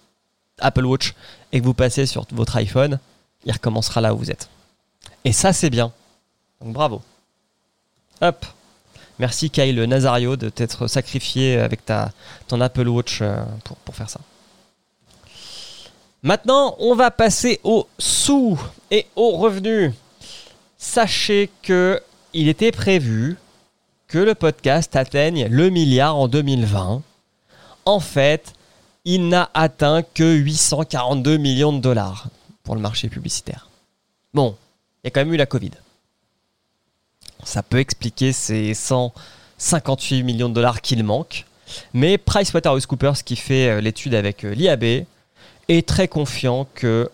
Apple 0.60 0.84
Watch 0.84 1.14
et 1.52 1.60
que 1.60 1.64
vous 1.64 1.74
passez 1.74 2.06
sur 2.06 2.26
votre 2.32 2.56
iPhone, 2.56 2.98
il 3.44 3.52
recommencera 3.52 4.00
là 4.00 4.14
où 4.14 4.18
vous 4.18 4.30
êtes. 4.30 4.48
Et 5.24 5.32
ça, 5.32 5.52
c'est 5.52 5.70
bien. 5.70 5.92
Donc 6.60 6.72
bravo. 6.72 7.02
Hop. 8.20 8.46
Merci 9.18 9.50
Kyle 9.50 9.82
Nazario 9.84 10.36
de 10.36 10.48
t'être 10.48 10.86
sacrifié 10.86 11.58
avec 11.58 11.84
ta, 11.84 12.12
ton 12.46 12.60
Apple 12.60 12.86
Watch 12.88 13.22
pour, 13.64 13.76
pour 13.78 13.94
faire 13.94 14.08
ça. 14.08 14.20
Maintenant, 16.22 16.76
on 16.78 16.94
va 16.94 17.10
passer 17.10 17.60
aux 17.62 17.86
sous 17.98 18.60
et 18.90 19.06
aux 19.16 19.36
revenus. 19.36 19.92
Sachez 20.76 21.50
que 21.62 22.00
il 22.32 22.48
était 22.48 22.72
prévu 22.72 23.36
que 24.08 24.18
le 24.18 24.34
podcast 24.34 24.96
atteigne 24.96 25.46
le 25.48 25.70
milliard 25.70 26.16
en 26.16 26.28
2020. 26.28 27.02
En 27.84 28.00
fait, 28.00 28.52
il 29.04 29.28
n'a 29.28 29.50
atteint 29.54 30.02
que 30.02 30.34
842 30.34 31.36
millions 31.36 31.72
de 31.72 31.80
dollars 31.80 32.28
pour 32.62 32.74
le 32.74 32.80
marché 32.80 33.08
publicitaire. 33.08 33.68
Bon, 34.34 34.56
il 35.02 35.06
y 35.06 35.08
a 35.08 35.10
quand 35.10 35.20
même 35.20 35.32
eu 35.32 35.36
la 35.36 35.46
Covid. 35.46 35.70
Ça 37.48 37.62
peut 37.62 37.78
expliquer 37.78 38.32
ces 38.34 38.74
100, 38.74 39.10
58 39.56 40.22
millions 40.22 40.50
de 40.50 40.54
dollars 40.54 40.82
qu'il 40.82 41.02
manque. 41.02 41.46
Mais 41.94 42.18
PricewaterhouseCoopers, 42.18 43.24
qui 43.24 43.36
fait 43.36 43.70
euh, 43.70 43.80
l'étude 43.80 44.14
avec 44.14 44.44
euh, 44.44 44.52
l'IAB, 44.52 45.06
est 45.68 45.88
très 45.88 46.08
confiant 46.08 46.66
que 46.74 47.10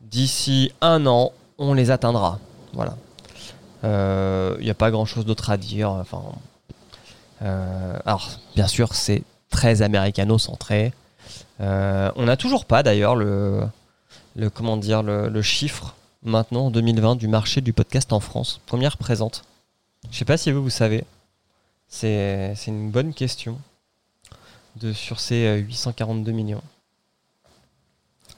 d'ici 0.00 0.72
un 0.80 1.06
an, 1.06 1.30
on 1.58 1.74
les 1.74 1.92
atteindra. 1.92 2.40
Voilà. 2.72 2.96
Il 3.84 4.64
n'y 4.64 4.70
a 4.70 4.74
pas 4.74 4.90
grand-chose 4.90 5.26
d'autre 5.26 5.50
à 5.50 5.56
dire. 5.56 5.90
Enfin, 5.90 6.22
alors, 7.40 8.30
bien 8.56 8.66
sûr, 8.66 8.94
c'est 8.94 9.22
très 9.48 9.80
américano-centré. 9.82 10.92
on 11.60 12.24
n'a 12.24 12.36
toujours 12.36 12.64
pas 12.64 12.82
d'ailleurs 12.82 13.14
le, 13.14 13.62
le, 14.36 15.42
chiffre 15.42 15.94
maintenant 16.24 16.66
en 16.66 16.70
2020 16.70 17.16
du 17.16 17.28
marché 17.28 17.60
du 17.60 17.72
podcast 17.72 18.12
en 18.12 18.20
France. 18.20 18.60
Combien 18.68 18.88
représente 18.88 19.44
Je 20.10 20.18
sais 20.18 20.24
pas 20.24 20.36
si 20.36 20.50
vous, 20.50 20.62
vous 20.62 20.70
savez. 20.70 21.04
C'est 21.88 22.54
une 22.66 22.90
bonne 22.90 23.12
question 23.12 23.58
sur 24.94 25.20
ces 25.20 25.58
842 25.58 26.30
euh, 26.30 26.34
millions. 26.34 26.62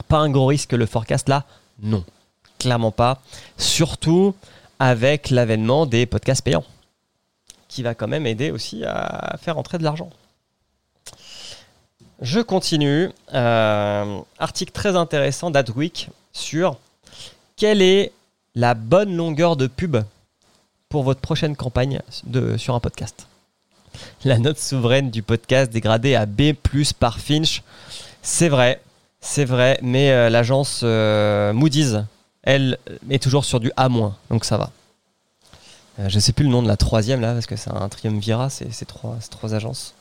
Pas 0.07 0.17
un 0.17 0.29
gros 0.29 0.45
risque 0.45 0.73
le 0.73 0.85
forecast 0.85 1.29
là 1.29 1.45
Non, 1.81 2.03
clairement 2.59 2.91
pas. 2.91 3.21
Surtout 3.57 4.35
avec 4.79 5.29
l'avènement 5.29 5.85
des 5.85 6.05
podcasts 6.05 6.43
payants, 6.43 6.65
qui 7.69 7.81
va 7.81 7.95
quand 7.95 8.07
même 8.07 8.27
aider 8.27 8.51
aussi 8.51 8.83
à 8.83 9.37
faire 9.41 9.57
entrer 9.57 9.77
de 9.77 9.83
l'argent. 9.83 10.09
Je 12.21 12.39
continue. 12.39 13.11
Euh, 13.33 14.19
article 14.39 14.71
très 14.71 14.95
intéressant 14.95 15.51
d'Adweek 15.51 16.09
sur 16.33 16.77
quelle 17.55 17.81
est 17.81 18.11
la 18.53 18.73
bonne 18.73 19.15
longueur 19.15 19.55
de 19.55 19.67
pub 19.67 19.97
pour 20.95 21.03
votre 21.03 21.19
prochaine 21.19 21.57
campagne 21.57 21.99
de, 22.23 22.55
sur 22.55 22.73
un 22.73 22.79
podcast. 22.79 23.27
La 24.23 24.39
note 24.39 24.57
souveraine 24.57 25.11
du 25.11 25.23
podcast 25.23 25.69
dégradée 25.69 26.15
à 26.15 26.25
B 26.25 26.53
par 26.97 27.19
Finch. 27.19 27.63
C'est 28.21 28.47
vrai, 28.47 28.81
c'est 29.19 29.43
vrai, 29.43 29.77
mais 29.81 30.11
euh, 30.11 30.29
l'agence 30.29 30.83
euh, 30.85 31.51
Moody's, 31.51 31.97
elle, 32.43 32.77
est 33.09 33.21
toujours 33.21 33.43
sur 33.43 33.59
du 33.59 33.73
A-, 33.75 33.89
donc 33.89 34.45
ça 34.45 34.57
va. 34.57 34.71
je 35.97 36.15
ne 36.15 36.21
sais 36.21 36.31
plus 36.31 36.45
le 36.45 36.49
nom 36.49 36.63
de 36.63 36.69
la 36.69 36.77
troisième 36.77 37.19
là, 37.19 37.33
parce 37.33 37.45
que 37.45 37.57
c'est 37.57 37.71
un 37.71 37.89
triumvirat, 37.89 38.49
c'est 38.49 38.85
trois, 38.85 39.53
agences. 39.53 39.95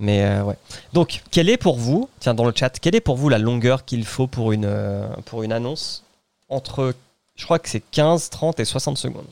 Mais 0.00 0.24
euh, 0.24 0.42
ouais. 0.42 0.56
Donc, 0.92 1.22
quelle 1.30 1.48
est 1.48 1.56
pour 1.56 1.78
vous, 1.78 2.08
tiens, 2.18 2.34
dans 2.34 2.44
le 2.44 2.52
chat, 2.52 2.80
quelle 2.80 2.96
est 2.96 3.00
pour 3.00 3.16
vous 3.16 3.28
la 3.28 3.38
longueur 3.38 3.84
qu'il 3.84 4.04
faut 4.04 4.26
pour 4.26 4.50
une, 4.50 4.64
euh, 4.64 5.06
pour 5.26 5.44
une 5.44 5.52
annonce 5.52 6.02
entre, 6.48 6.96
je 7.36 7.44
crois 7.44 7.60
que 7.60 7.68
c'est 7.68 7.84
15, 7.92 8.28
30 8.30 8.58
et 8.58 8.64
60 8.64 8.98
secondes 8.98 9.24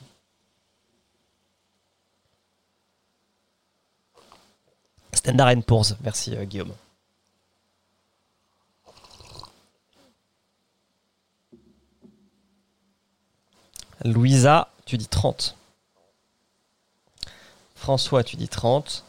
Standard 5.26 5.56
Poor's, 5.66 5.96
merci 6.04 6.36
euh, 6.36 6.44
Guillaume. 6.44 6.72
Louisa, 14.04 14.68
tu 14.84 14.96
dis 14.96 15.08
30. 15.08 15.56
François, 17.74 18.22
tu 18.22 18.36
dis 18.36 18.46
30. 18.46 19.02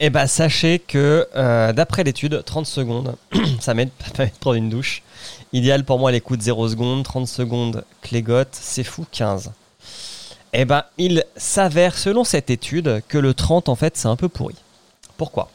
Eh 0.00 0.08
bien, 0.08 0.26
sachez 0.26 0.78
que 0.78 1.28
euh, 1.36 1.74
d'après 1.74 2.04
l'étude, 2.04 2.42
30 2.42 2.64
secondes, 2.64 3.16
ça 3.60 3.74
m'aide 3.74 3.90
à 4.16 4.26
prendre 4.28 4.54
une 4.56 4.70
douche. 4.70 5.02
Idéal 5.52 5.84
pour 5.84 5.98
moi, 5.98 6.10
les 6.10 6.22
coups 6.22 6.38
de 6.38 6.44
0 6.44 6.70
secondes, 6.70 7.04
30 7.04 7.28
secondes, 7.28 7.84
clégote, 8.00 8.48
c'est 8.52 8.82
fou, 8.82 9.04
15. 9.12 9.52
Eh 10.56 10.64
ben, 10.64 10.84
il 10.98 11.24
s'avère, 11.36 11.98
selon 11.98 12.22
cette 12.22 12.48
étude, 12.48 13.02
que 13.08 13.18
le 13.18 13.34
30, 13.34 13.68
en 13.68 13.74
fait, 13.74 13.96
c'est 13.96 14.06
un 14.06 14.14
peu 14.14 14.28
pourri. 14.28 14.54
Pourquoi? 15.16 15.50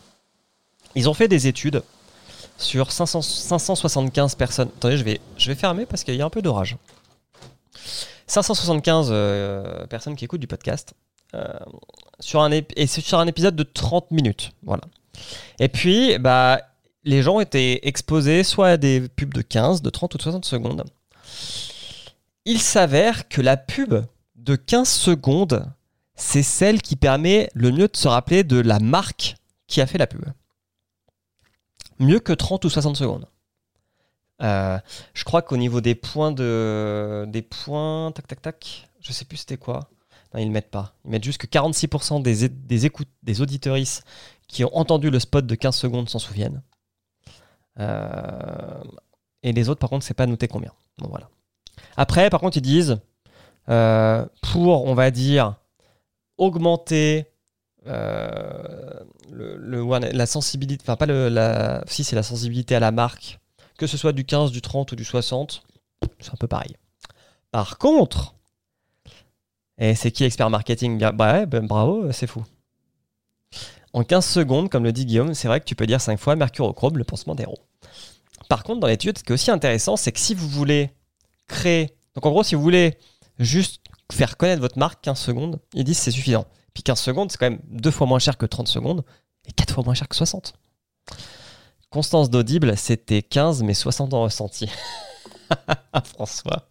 Ils 0.93 1.07
ont 1.07 1.13
fait 1.13 1.29
des 1.29 1.47
études 1.47 1.83
sur 2.57 2.91
575 2.91 4.35
personnes. 4.35 4.67
Attendez, 4.75 4.97
je 4.97 5.05
vais, 5.05 5.55
fermer 5.55 5.85
parce 5.85 6.03
qu'il 6.03 6.15
y 6.15 6.21
a 6.21 6.25
un 6.25 6.29
peu 6.29 6.41
d'orage. 6.41 6.75
575 8.27 9.07
euh, 9.09 9.87
personnes 9.87 10.17
qui 10.17 10.25
écoutent 10.25 10.41
du 10.41 10.47
podcast. 10.47 10.93
Euh, 11.33 11.47
sur 12.19 12.41
un 12.41 12.49
sur 12.85 13.19
un 13.19 13.27
épisode 13.27 13.55
de 13.55 13.63
30 13.63 14.11
minutes. 14.11 14.51
Voilà. 14.63 14.81
Et 15.59 15.69
puis, 15.69 16.17
bah, 16.19 16.59
les 17.05 17.23
gens 17.23 17.39
étaient 17.39 17.79
exposés 17.87 18.43
soit 18.43 18.67
à 18.67 18.77
des 18.77 19.07
pubs 19.07 19.33
de 19.33 19.41
15, 19.41 19.81
de 19.81 19.89
30 19.89 20.15
ou 20.15 20.17
de 20.17 20.23
60 20.23 20.43
secondes. 20.43 20.83
Il 22.43 22.59
s'avère 22.59 23.29
que 23.29 23.39
la 23.39 23.55
pub 23.55 24.03
de 24.39 24.55
15 24.55 24.89
secondes, 24.89 25.65
c'est 26.15 26.43
celle 26.43 26.81
qui 26.81 26.95
permet 26.95 27.49
le 27.53 27.71
mieux 27.71 27.87
de 27.87 27.97
se 27.97 28.07
rappeler 28.07 28.43
de 28.43 28.59
la 28.59 28.79
marque 28.79 29.35
qui 29.67 29.81
a 29.81 29.87
fait 29.87 29.97
la 29.97 30.07
pub. 30.07 30.25
Mieux 31.99 32.19
que 32.19 32.33
30 32.33 32.65
ou 32.65 32.69
60 32.69 32.95
secondes. 32.95 33.27
Euh, 34.41 34.79
je 35.13 35.23
crois 35.25 35.41
qu'au 35.41 35.57
niveau 35.57 35.81
des 35.81 35.95
points 35.95 36.31
de 36.31 37.25
des 37.27 37.41
points 37.41 38.11
tac 38.13 38.25
tac 38.25 38.41
tac, 38.41 38.89
je 39.01 39.11
sais 39.11 39.25
plus 39.25 39.37
c'était 39.37 39.57
quoi. 39.57 39.89
Non, 40.33 40.39
ils 40.39 40.47
ne 40.47 40.53
mettent 40.53 40.71
pas. 40.71 40.93
Ils 41.03 41.11
mettent 41.11 41.23
juste 41.23 41.39
que 41.39 41.47
46% 41.47 42.21
des, 42.21 42.47
des 42.47 42.85
écoutes, 42.85 43.09
des 43.23 43.41
auditorices 43.41 44.03
qui 44.47 44.63
ont 44.63 44.75
entendu 44.75 45.09
le 45.09 45.19
spot 45.19 45.45
de 45.45 45.55
15 45.55 45.75
secondes 45.75 46.09
s'en 46.09 46.19
souviennent. 46.19 46.61
Euh, 47.79 48.83
et 49.43 49.51
les 49.51 49.69
autres, 49.69 49.79
par 49.79 49.89
contre, 49.89 50.05
c'est 50.05 50.13
pas 50.13 50.27
noté 50.27 50.47
combien. 50.47 50.71
Donc 50.99 51.09
voilà. 51.09 51.29
Après, 51.97 52.29
par 52.29 52.39
contre, 52.39 52.57
ils 52.57 52.61
disent 52.61 52.99
euh, 53.69 54.25
pour, 54.41 54.85
on 54.85 54.93
va 54.93 55.11
dire, 55.11 55.55
augmenter 56.37 57.25
euh, 57.87 59.03
la 59.31 60.25
sensibilité, 60.25 60.83
enfin 60.83 60.95
pas 60.95 61.05
le, 61.05 61.29
la, 61.29 61.83
si 61.87 62.03
c'est 62.03 62.15
la 62.15 62.23
sensibilité 62.23 62.75
à 62.75 62.79
la 62.79 62.91
marque, 62.91 63.39
que 63.77 63.87
ce 63.87 63.97
soit 63.97 64.11
du 64.11 64.25
15, 64.25 64.51
du 64.51 64.61
30 64.61 64.91
ou 64.91 64.95
du 64.95 65.05
60, 65.05 65.63
c'est 66.19 66.33
un 66.33 66.37
peu 66.37 66.47
pareil. 66.47 66.75
Par 67.51 67.77
contre, 67.77 68.35
et 69.79 69.95
c'est 69.95 70.11
qui 70.11 70.25
expert 70.25 70.49
marketing? 70.49 70.99
Bah 71.13 71.33
ouais, 71.33 71.45
ben, 71.45 71.65
bravo, 71.65 72.11
c'est 72.11 72.27
fou. 72.27 72.43
En 73.93 74.03
15 74.03 74.25
secondes, 74.25 74.69
comme 74.69 74.83
le 74.83 74.91
dit 74.91 75.05
Guillaume, 75.05 75.33
c'est 75.33 75.47
vrai 75.47 75.59
que 75.61 75.65
tu 75.65 75.75
peux 75.75 75.87
dire 75.87 76.01
5 76.01 76.19
fois 76.19 76.35
mercurochrome, 76.35 76.97
le 76.97 77.03
pansement 77.03 77.33
d'héros. 77.33 77.57
Par 78.49 78.63
contre, 78.63 78.81
dans 78.81 78.87
l'étude, 78.87 79.17
ce 79.17 79.23
qui 79.23 79.31
est 79.31 79.33
aussi 79.33 79.51
intéressant, 79.51 79.95
c'est 79.95 80.11
que 80.11 80.19
si 80.19 80.33
vous 80.33 80.47
voulez 80.47 80.91
créer. 81.47 81.95
Donc 82.13 82.25
en 82.25 82.31
gros, 82.31 82.43
si 82.43 82.55
vous 82.55 82.61
voulez 82.61 82.97
juste 83.39 83.81
faire 84.11 84.37
connaître 84.37 84.61
votre 84.61 84.77
marque 84.77 85.01
15 85.01 85.17
secondes, 85.17 85.59
ils 85.73 85.83
disent 85.83 85.97
c'est 85.97 86.11
suffisant. 86.11 86.45
Puis 86.73 86.83
15 86.83 86.99
secondes, 86.99 87.31
c'est 87.31 87.37
quand 87.37 87.49
même 87.49 87.61
deux 87.69 87.91
fois 87.91 88.07
moins 88.07 88.19
cher 88.19 88.37
que 88.37 88.45
30 88.45 88.67
secondes 88.67 89.03
et 89.47 89.51
4 89.51 89.73
fois 89.73 89.83
moins 89.83 89.93
cher 89.93 90.07
que 90.07 90.15
60. 90.15 90.53
Constance 91.89 92.29
d'Audible, 92.29 92.77
c'était 92.77 93.21
15 93.23 93.63
mais 93.63 93.73
60 93.73 94.13
en 94.13 94.23
ressenti. 94.23 94.69
François. 96.05 96.69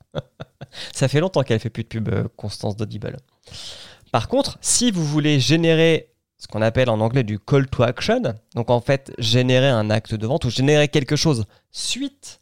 Ça 0.93 1.09
fait 1.09 1.21
longtemps 1.21 1.43
qu'elle 1.43 1.59
fait 1.59 1.71
plus 1.71 1.83
de 1.83 1.89
pub, 1.89 2.09
euh, 2.09 2.29
Constance 2.37 2.77
d'Audible. 2.77 3.17
Par 4.13 4.29
contre, 4.29 4.59
si 4.61 4.91
vous 4.91 5.05
voulez 5.05 5.41
générer 5.41 6.13
ce 6.39 6.47
qu'on 6.47 6.63
appelle 6.63 6.89
en 6.89 7.01
anglais 7.01 7.25
du 7.25 7.39
call 7.39 7.69
to 7.69 7.83
action, 7.83 8.23
donc 8.55 8.71
en 8.71 8.81
fait 8.81 9.13
générer 9.19 9.69
un 9.69 9.91
acte 9.91 10.15
de 10.15 10.27
vente 10.27 10.45
ou 10.45 10.51
générer 10.51 10.89
quelque 10.89 11.17
chose 11.17 11.47
suite 11.73 12.41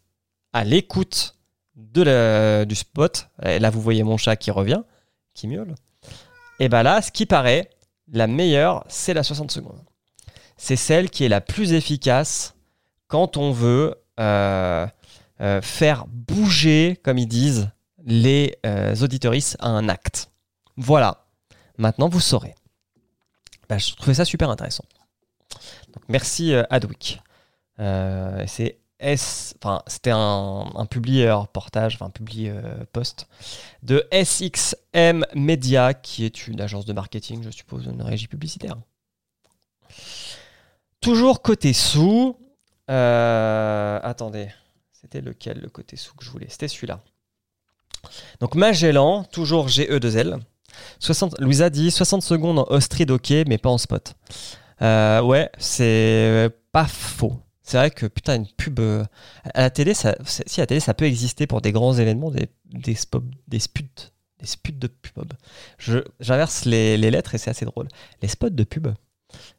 à 0.53 0.65
l'écoute 0.65 1.36
de 1.77 2.65
du 2.65 2.75
spot, 2.75 3.29
et 3.45 3.59
là 3.59 3.71
vous 3.71 3.81
voyez 3.81 4.03
mon 4.03 4.17
chat 4.17 4.37
qui 4.37 4.51
revient, 4.51 4.83
qui 5.35 5.47
miaule, 5.47 5.75
et 6.59 6.69
bien 6.69 6.83
là, 6.83 7.03
ce 7.03 7.11
qui 7.11 7.27
paraît, 7.27 7.71
la 8.13 8.27
meilleure, 8.27 8.85
c'est 8.89 9.15
la 9.15 9.23
60 9.23 9.51
secondes. 9.51 9.83
C'est 10.57 10.77
celle 10.77 11.11
qui 11.11 11.25
est 11.25 11.29
la 11.29 11.41
plus 11.41 11.73
efficace 11.73 12.55
quand 13.09 13.37
on 13.37 13.53
veut 13.53 13.95
euh, 14.19 14.87
euh, 15.41 15.61
faire 15.61 16.07
bouger, 16.09 16.99
comme 17.03 17.19
ils 17.19 17.29
disent, 17.29 17.71
les 18.05 18.57
euh, 18.65 18.95
à 19.59 19.69
un 19.69 19.89
acte. 19.89 20.31
Voilà. 20.77 21.27
Maintenant, 21.79 22.09
vous 22.09 22.21
saurez. 22.21 22.55
Bah, 23.69 23.79
je 23.79 23.95
trouvais 23.95 24.15
ça 24.15 24.25
super 24.25 24.49
intéressant. 24.49 24.85
Donc, 25.93 26.05
merci 26.09 26.55
euh, 26.55 26.63
Adwick. 26.71 27.21
C'est 27.79 28.79
S, 28.99 29.55
enfin, 29.61 29.83
c'était 29.87 30.11
un, 30.11 30.71
un 30.75 30.87
publié 30.87 31.31
reportage, 31.31 31.95
enfin, 31.97 32.11
publié 32.11 32.53
post 32.93 33.27
de 33.83 34.07
SXM 34.11 35.25
Media, 35.35 35.95
qui 35.95 36.25
est 36.25 36.49
une 36.49 36.61
agence 36.61 36.87
de 36.87 36.93
marketing, 36.93 37.43
je 37.43 37.51
suppose, 37.51 37.87
une 37.87 38.03
régie 38.03 38.27
publicitaire. 38.29 38.77
Toujours 41.01 41.43
côté 41.43 41.73
sous. 41.73 42.37
attendez. 42.89 44.49
C'était 44.93 45.21
lequel, 45.21 45.61
le 45.61 45.69
côté 45.69 45.97
sous 45.97 46.15
que 46.17 46.25
je 46.25 46.31
voulais? 46.31 46.49
C'était 46.49 46.69
celui-là. 46.69 47.01
Donc 48.41 48.55
Magellan, 48.55 49.25
toujours 49.25 49.69
GE2L. 49.69 50.41
60, 50.99 51.41
Louisa 51.41 51.71
dit 51.71 51.91
60 51.91 52.23
secondes 52.23 52.59
en 52.59 52.65
Austrie 52.65 53.07
ok, 53.09 53.31
mais 53.47 53.59
pas 53.59 53.71
en 53.71 53.79
spot. 53.79 54.15
Euh, 54.83 55.21
ouais, 55.23 55.51
c'est 55.59 56.51
pas 56.73 56.87
faux. 56.87 57.39
C'est 57.67 57.79
vrai 57.79 57.91
que 57.91 58.07
putain, 58.07 58.37
une 58.37 58.47
pub 58.47 58.79
euh, 58.79 59.05
à 59.53 59.63
la 59.63 59.71
télé, 59.71 59.93
ça, 59.93 60.15
peut 60.15 61.05
exister 61.05 61.49
pour 61.49 61.61
des 61.61 61.73
grands 61.73 61.95
événements, 61.95 62.31
des, 62.31 62.49
des, 62.67 62.95
spots, 62.95 63.25
des 63.49 63.59
spots 63.59 63.83
de 64.71 64.87
pub. 64.87 65.33
J'inverse 66.21 66.65
les, 66.65 66.97
les, 66.97 67.11
lettres 67.11 67.35
et 67.35 67.39
c'est 67.39 67.51
assez 67.51 67.65
drôle. 67.65 67.89
Les 68.23 68.29
spots 68.29 68.51
de 68.51 68.63
pub. 68.63 68.87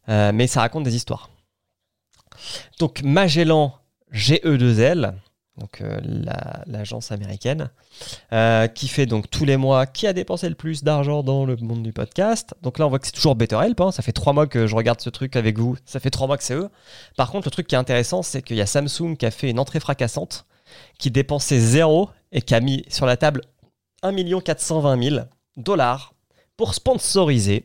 Euh, 0.07 0.31
mais 0.31 0.47
ça 0.47 0.61
raconte 0.61 0.85
des 0.85 0.95
histoires. 0.95 1.29
Donc 2.79 3.01
Magellan 3.03 3.77
GE2L, 4.13 5.13
donc 5.57 5.81
euh, 5.81 5.99
l'agence 6.65 7.11
américaine, 7.11 7.69
euh, 8.31 8.67
qui 8.67 8.87
fait 8.87 9.05
donc 9.05 9.29
tous 9.29 9.45
les 9.45 9.57
mois 9.57 9.85
qui 9.85 10.05
a 10.07 10.13
dépensé 10.13 10.47
le 10.49 10.55
plus 10.55 10.83
d'argent 10.83 11.23
dans 11.23 11.45
le 11.45 11.55
monde 11.57 11.83
du 11.83 11.93
podcast. 11.93 12.53
Donc 12.61 12.77
là, 12.79 12.85
on 12.85 12.89
voit 12.89 12.99
que 12.99 13.07
c'est 13.07 13.13
toujours 13.13 13.35
BetterHelp. 13.35 13.79
Hein. 13.81 13.91
Ça 13.91 14.03
fait 14.03 14.11
trois 14.11 14.33
mois 14.33 14.47
que 14.47 14.67
je 14.67 14.75
regarde 14.75 15.01
ce 15.01 15.09
truc 15.09 15.35
avec 15.35 15.57
vous. 15.57 15.75
Ça 15.85 15.99
fait 15.99 16.09
trois 16.09 16.27
mois 16.27 16.37
que 16.37 16.43
c'est 16.43 16.53
eux. 16.53 16.69
Par 17.15 17.31
contre, 17.31 17.47
le 17.47 17.51
truc 17.51 17.67
qui 17.67 17.75
est 17.75 17.79
intéressant, 17.79 18.21
c'est 18.21 18.41
qu'il 18.41 18.57
y 18.57 18.61
a 18.61 18.65
Samsung 18.65 19.15
qui 19.17 19.25
a 19.25 19.31
fait 19.31 19.49
une 19.49 19.59
entrée 19.59 19.79
fracassante, 19.79 20.45
qui 20.99 21.09
dépensait 21.11 21.59
zéro 21.59 22.09
et 22.31 22.41
qui 22.41 22.53
a 22.53 22.59
mis 22.59 22.83
sur 22.89 23.05
la 23.05 23.17
table 23.17 23.41
1 24.03 24.13
420 24.41 25.09
000 25.09 25.25
dollars 25.55 26.13
pour 26.55 26.73
sponsoriser 26.73 27.63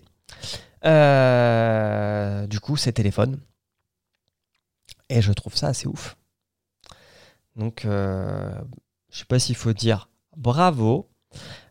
euh, 0.84 2.46
du 2.46 2.58
coup 2.60 2.76
ces 2.76 2.92
téléphones. 2.92 3.40
Et 5.08 5.20
je 5.20 5.32
trouve 5.32 5.56
ça 5.56 5.68
assez 5.68 5.86
ouf. 5.86 6.16
Donc, 7.56 7.84
euh, 7.84 8.50
je 9.10 9.16
ne 9.16 9.18
sais 9.18 9.24
pas 9.26 9.38
s'il 9.38 9.56
faut 9.56 9.72
dire 9.72 10.08
bravo. 10.36 11.08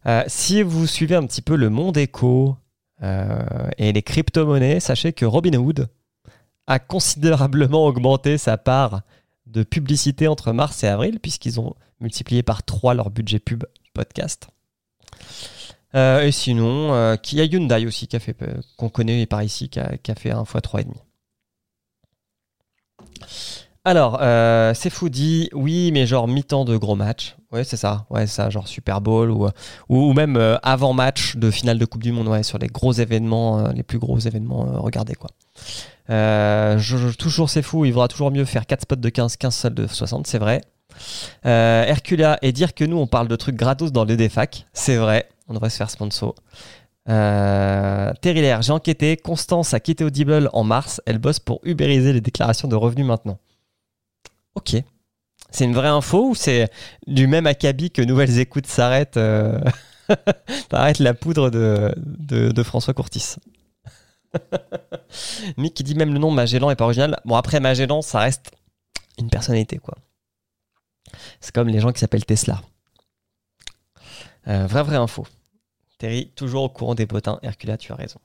Euh, 0.05 0.23
si 0.27 0.61
vous 0.61 0.87
suivez 0.87 1.15
un 1.15 1.25
petit 1.25 1.41
peu 1.41 1.55
le 1.55 1.69
monde 1.69 1.97
éco 1.97 2.55
euh, 3.03 3.69
et 3.77 3.91
les 3.91 4.01
crypto-monnaies, 4.01 4.79
sachez 4.79 5.13
que 5.13 5.25
Robinhood 5.25 5.89
a 6.67 6.79
considérablement 6.79 7.85
augmenté 7.85 8.37
sa 8.37 8.57
part 8.57 9.01
de 9.47 9.63
publicité 9.63 10.27
entre 10.27 10.53
mars 10.53 10.83
et 10.83 10.87
avril, 10.87 11.19
puisqu'ils 11.19 11.59
ont 11.59 11.75
multiplié 11.99 12.43
par 12.43 12.63
3 12.63 12.93
leur 12.93 13.09
budget 13.09 13.39
pub 13.39 13.63
podcast. 13.93 14.47
Et 15.93 16.31
sinon, 16.31 16.93
euh, 16.93 17.17
il 17.31 17.37
y 17.37 17.41
a 17.41 17.45
Hyundai 17.45 17.85
aussi 17.85 18.07
qu'on 18.77 18.89
connaît 18.89 19.25
par 19.25 19.43
ici, 19.43 19.67
qui 19.69 19.79
a, 19.79 20.15
fait 20.15 20.31
1 20.31 20.43
x3,5. 20.43 20.85
Alors, 23.83 24.19
euh, 24.21 24.73
c'est 24.75 24.91
dit. 25.09 25.49
oui, 25.53 25.91
mais 25.91 26.05
genre 26.05 26.27
mi-temps 26.27 26.65
de 26.65 26.77
gros 26.77 26.95
match. 26.95 27.35
Ouais, 27.51 27.63
c'est 27.63 27.77
ça. 27.77 28.05
Ouais, 28.09 28.27
ça, 28.27 28.49
genre 28.49 28.67
Super 28.67 29.01
Bowl 29.01 29.31
ou, 29.89 30.13
même 30.13 30.37
euh, 30.37 30.57
avant 30.61 30.93
match 30.93 31.35
de 31.35 31.49
finale 31.49 31.79
de 31.79 31.85
Coupe 31.85 32.03
du 32.03 32.11
Monde, 32.11 32.27
ouais, 32.27 32.43
sur 32.43 32.59
les 32.59 32.67
gros 32.67 32.93
événements, 32.93 33.59
euh, 33.59 33.71
les 33.73 33.83
plus 33.83 33.99
gros 33.99 34.19
événements 34.19 34.67
euh, 34.67 34.79
regardez 34.79 35.15
quoi. 35.15 35.29
Toujours 37.17 37.49
c'est 37.49 37.61
fou, 37.61 37.85
il 37.85 37.91
vaudra 37.91 38.07
toujours 38.07 38.31
mieux 38.31 38.45
faire 38.45 38.65
4 38.65 38.81
spots 38.81 38.95
de 38.97 39.09
15, 39.09 39.37
15 39.37 39.55
salles 39.55 39.73
de 39.73 39.87
60, 39.87 40.27
c'est 40.27 40.37
vrai. 40.37 40.61
Euh, 41.45 41.83
Hercula, 41.83 42.37
et 42.41 42.51
dire 42.51 42.73
que 42.73 42.83
nous 42.83 42.97
on 42.97 43.07
parle 43.07 43.27
de 43.27 43.35
trucs 43.35 43.55
gratos 43.55 43.91
dans 43.91 44.03
les 44.03 44.17
défac, 44.17 44.67
c'est 44.73 44.97
vrai, 44.97 45.27
on 45.47 45.53
devrait 45.53 45.69
se 45.69 45.77
faire 45.77 45.89
sponsor. 45.89 46.35
Euh, 47.09 48.13
j'ai 48.23 48.71
enquêté, 48.71 49.17
Constance 49.17 49.73
a 49.73 49.79
quitté 49.79 50.03
Audible 50.03 50.49
en 50.53 50.63
mars, 50.63 51.01
elle 51.05 51.17
bosse 51.17 51.39
pour 51.39 51.59
ubériser 51.63 52.13
les 52.13 52.21
déclarations 52.21 52.67
de 52.67 52.75
revenus 52.75 53.05
maintenant. 53.05 53.39
Ok. 54.55 54.75
C'est 55.51 55.65
une 55.65 55.73
vraie 55.73 55.89
info 55.89 56.29
ou 56.29 56.35
c'est 56.35 56.69
du 57.07 57.27
même 57.27 57.45
acabit 57.45 57.91
que 57.91 58.01
Nouvelles 58.01 58.39
Écoutes 58.39 58.67
s'arrête 58.67 59.17
euh... 59.17 59.59
la 60.71 61.13
poudre 61.13 61.49
de, 61.49 61.93
de, 61.97 62.63
François 62.63 62.93
Courtis? 62.93 63.35
Mick 65.57 65.73
qui 65.73 65.83
dit 65.83 65.95
même 65.95 66.13
le 66.13 66.19
nom 66.19 66.31
Magellan 66.31 66.71
est 66.71 66.75
pas 66.75 66.85
original. 66.85 67.19
Bon, 67.25 67.35
après 67.35 67.59
Magellan, 67.59 68.01
ça 68.01 68.19
reste 68.19 68.51
une 69.17 69.29
personnalité 69.29 69.77
quoi. 69.77 69.95
C'est 71.41 71.53
comme 71.53 71.67
les 71.67 71.79
gens 71.79 71.91
qui 71.91 71.99
s'appellent 71.99 72.25
Tesla. 72.25 72.61
Euh, 74.47 74.65
vrai, 74.67 74.83
vraie 74.83 74.95
info. 74.95 75.27
Terry, 75.97 76.31
toujours 76.35 76.63
au 76.63 76.69
courant 76.69 76.95
des 76.95 77.05
potins. 77.05 77.39
Hercula, 77.41 77.77
tu 77.77 77.91
as 77.91 77.95
raison. 77.95 78.19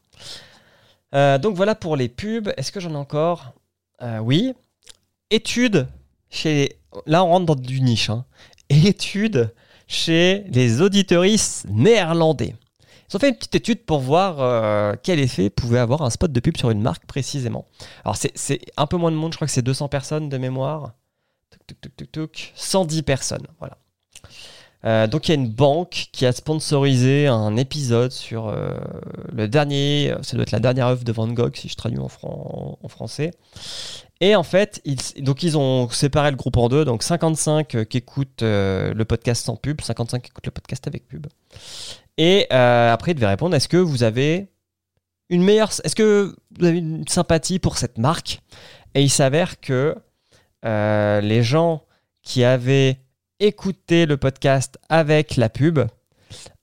Euh, 1.15 1.39
donc 1.39 1.57
voilà 1.57 1.75
pour 1.75 1.97
les 1.97 2.09
pubs. 2.09 2.53
Est-ce 2.57 2.71
que 2.71 2.79
j'en 2.79 2.93
ai 2.93 2.97
encore? 2.97 3.53
Oui. 4.21 4.55
Étude 5.31 5.89
Là, 7.07 7.25
on 7.25 7.29
rentre 7.29 7.47
dans 7.47 7.55
du 7.55 7.81
niche. 7.81 8.11
Hein. 8.11 8.25
Étude 8.69 9.55
chez 9.87 10.45
les 10.49 10.81
auditeuristes 10.81 11.67
néerlandais. 11.71 12.55
Ils 13.09 13.17
ont 13.17 13.19
fait 13.21 13.29
une 13.29 13.37
petite 13.37 13.55
étude 13.55 13.85
pour 13.85 14.01
voir 14.01 14.97
quel 15.03 15.21
effet 15.21 15.49
pouvait 15.49 15.79
avoir 15.79 16.03
un 16.03 16.11
spot 16.11 16.33
de 16.33 16.41
pub 16.41 16.57
sur 16.57 16.71
une 16.71 16.83
marque 16.83 17.07
précisément. 17.07 17.67
Alors 18.05 18.17
c'est 18.17 18.61
un 18.77 18.87
peu 18.87 18.97
moins 18.97 19.13
de 19.13 19.17
monde, 19.17 19.33
je 19.33 19.37
crois 19.37 19.47
que 19.47 19.53
c'est 19.53 19.63
200 19.63 19.89
personnes 19.89 20.29
de 20.29 20.39
mémoire. 20.39 20.95
110 22.55 23.03
personnes. 23.03 23.47
Voilà. 23.61 23.79
Euh, 24.85 25.07
donc 25.07 25.29
il 25.29 25.33
y 25.33 25.35
a 25.37 25.41
une 25.41 25.51
banque 25.51 26.09
qui 26.13 26.27
a 26.27 26.33
sponsorisé 26.33 27.27
un 27.27 27.57
épisode 27.57 28.13
sur 28.13 28.49
euh, 28.49 28.77
le 29.33 29.49
dernier, 29.49 30.15
ça 30.23 30.37
doit 30.37 30.43
être 30.43 30.53
la 30.53 30.61
dernière 30.61 30.87
œuvre 30.87 31.03
de 31.03 31.13
Van 31.13 31.27
Gogh 31.29 31.57
si 31.57 31.69
je 31.69 31.77
traduis 31.77 31.99
en, 31.99 32.89
français. 32.89 33.33
Et 34.21 34.37
en 34.37 34.43
fait, 34.43 34.81
ils, 34.85 34.99
donc 35.23 35.43
ils 35.43 35.59
ont 35.59 35.89
séparé 35.91 36.31
le 36.31 36.37
groupe 36.37 36.57
en 36.57 36.69
deux, 36.69 36.85
donc 36.85 37.03
55 37.03 37.75
euh, 37.75 37.85
qui 37.85 37.99
écoutent 37.99 38.43
le 38.43 39.05
podcast 39.05 39.45
sans 39.45 39.57
pub, 39.57 39.81
55 39.81 40.23
qui 40.23 40.31
écoutent 40.31 40.47
le 40.47 40.53
podcast 40.53 40.87
avec 40.87 41.07
pub. 41.09 41.27
Et 42.19 42.51
après, 42.51 43.13
ils 43.13 43.15
devaient 43.15 43.27
répondre 43.27 43.55
est-ce 43.55 43.69
que 43.69 43.77
vous 43.77 44.03
avez 44.03 44.49
une 45.29 45.43
meilleure, 45.43 45.71
est-ce 45.85 45.97
que 45.97 46.35
vous 46.59 46.65
avez 46.65 46.79
une 46.79 47.07
sympathie 47.09 47.59
pour 47.59 47.77
cette 47.77 47.99
marque? 47.99 48.41
Et 48.95 49.03
il 49.03 49.11
s'avère 49.11 49.61
que 49.61 49.97
les 50.63 51.43
gens 51.43 51.83
qui 52.23 52.43
avaient 52.45 52.99
écouté 53.41 54.07
le 54.07 54.17
podcast 54.17 54.79
avec 54.89 55.37
la 55.37 55.49
pub 55.49 55.81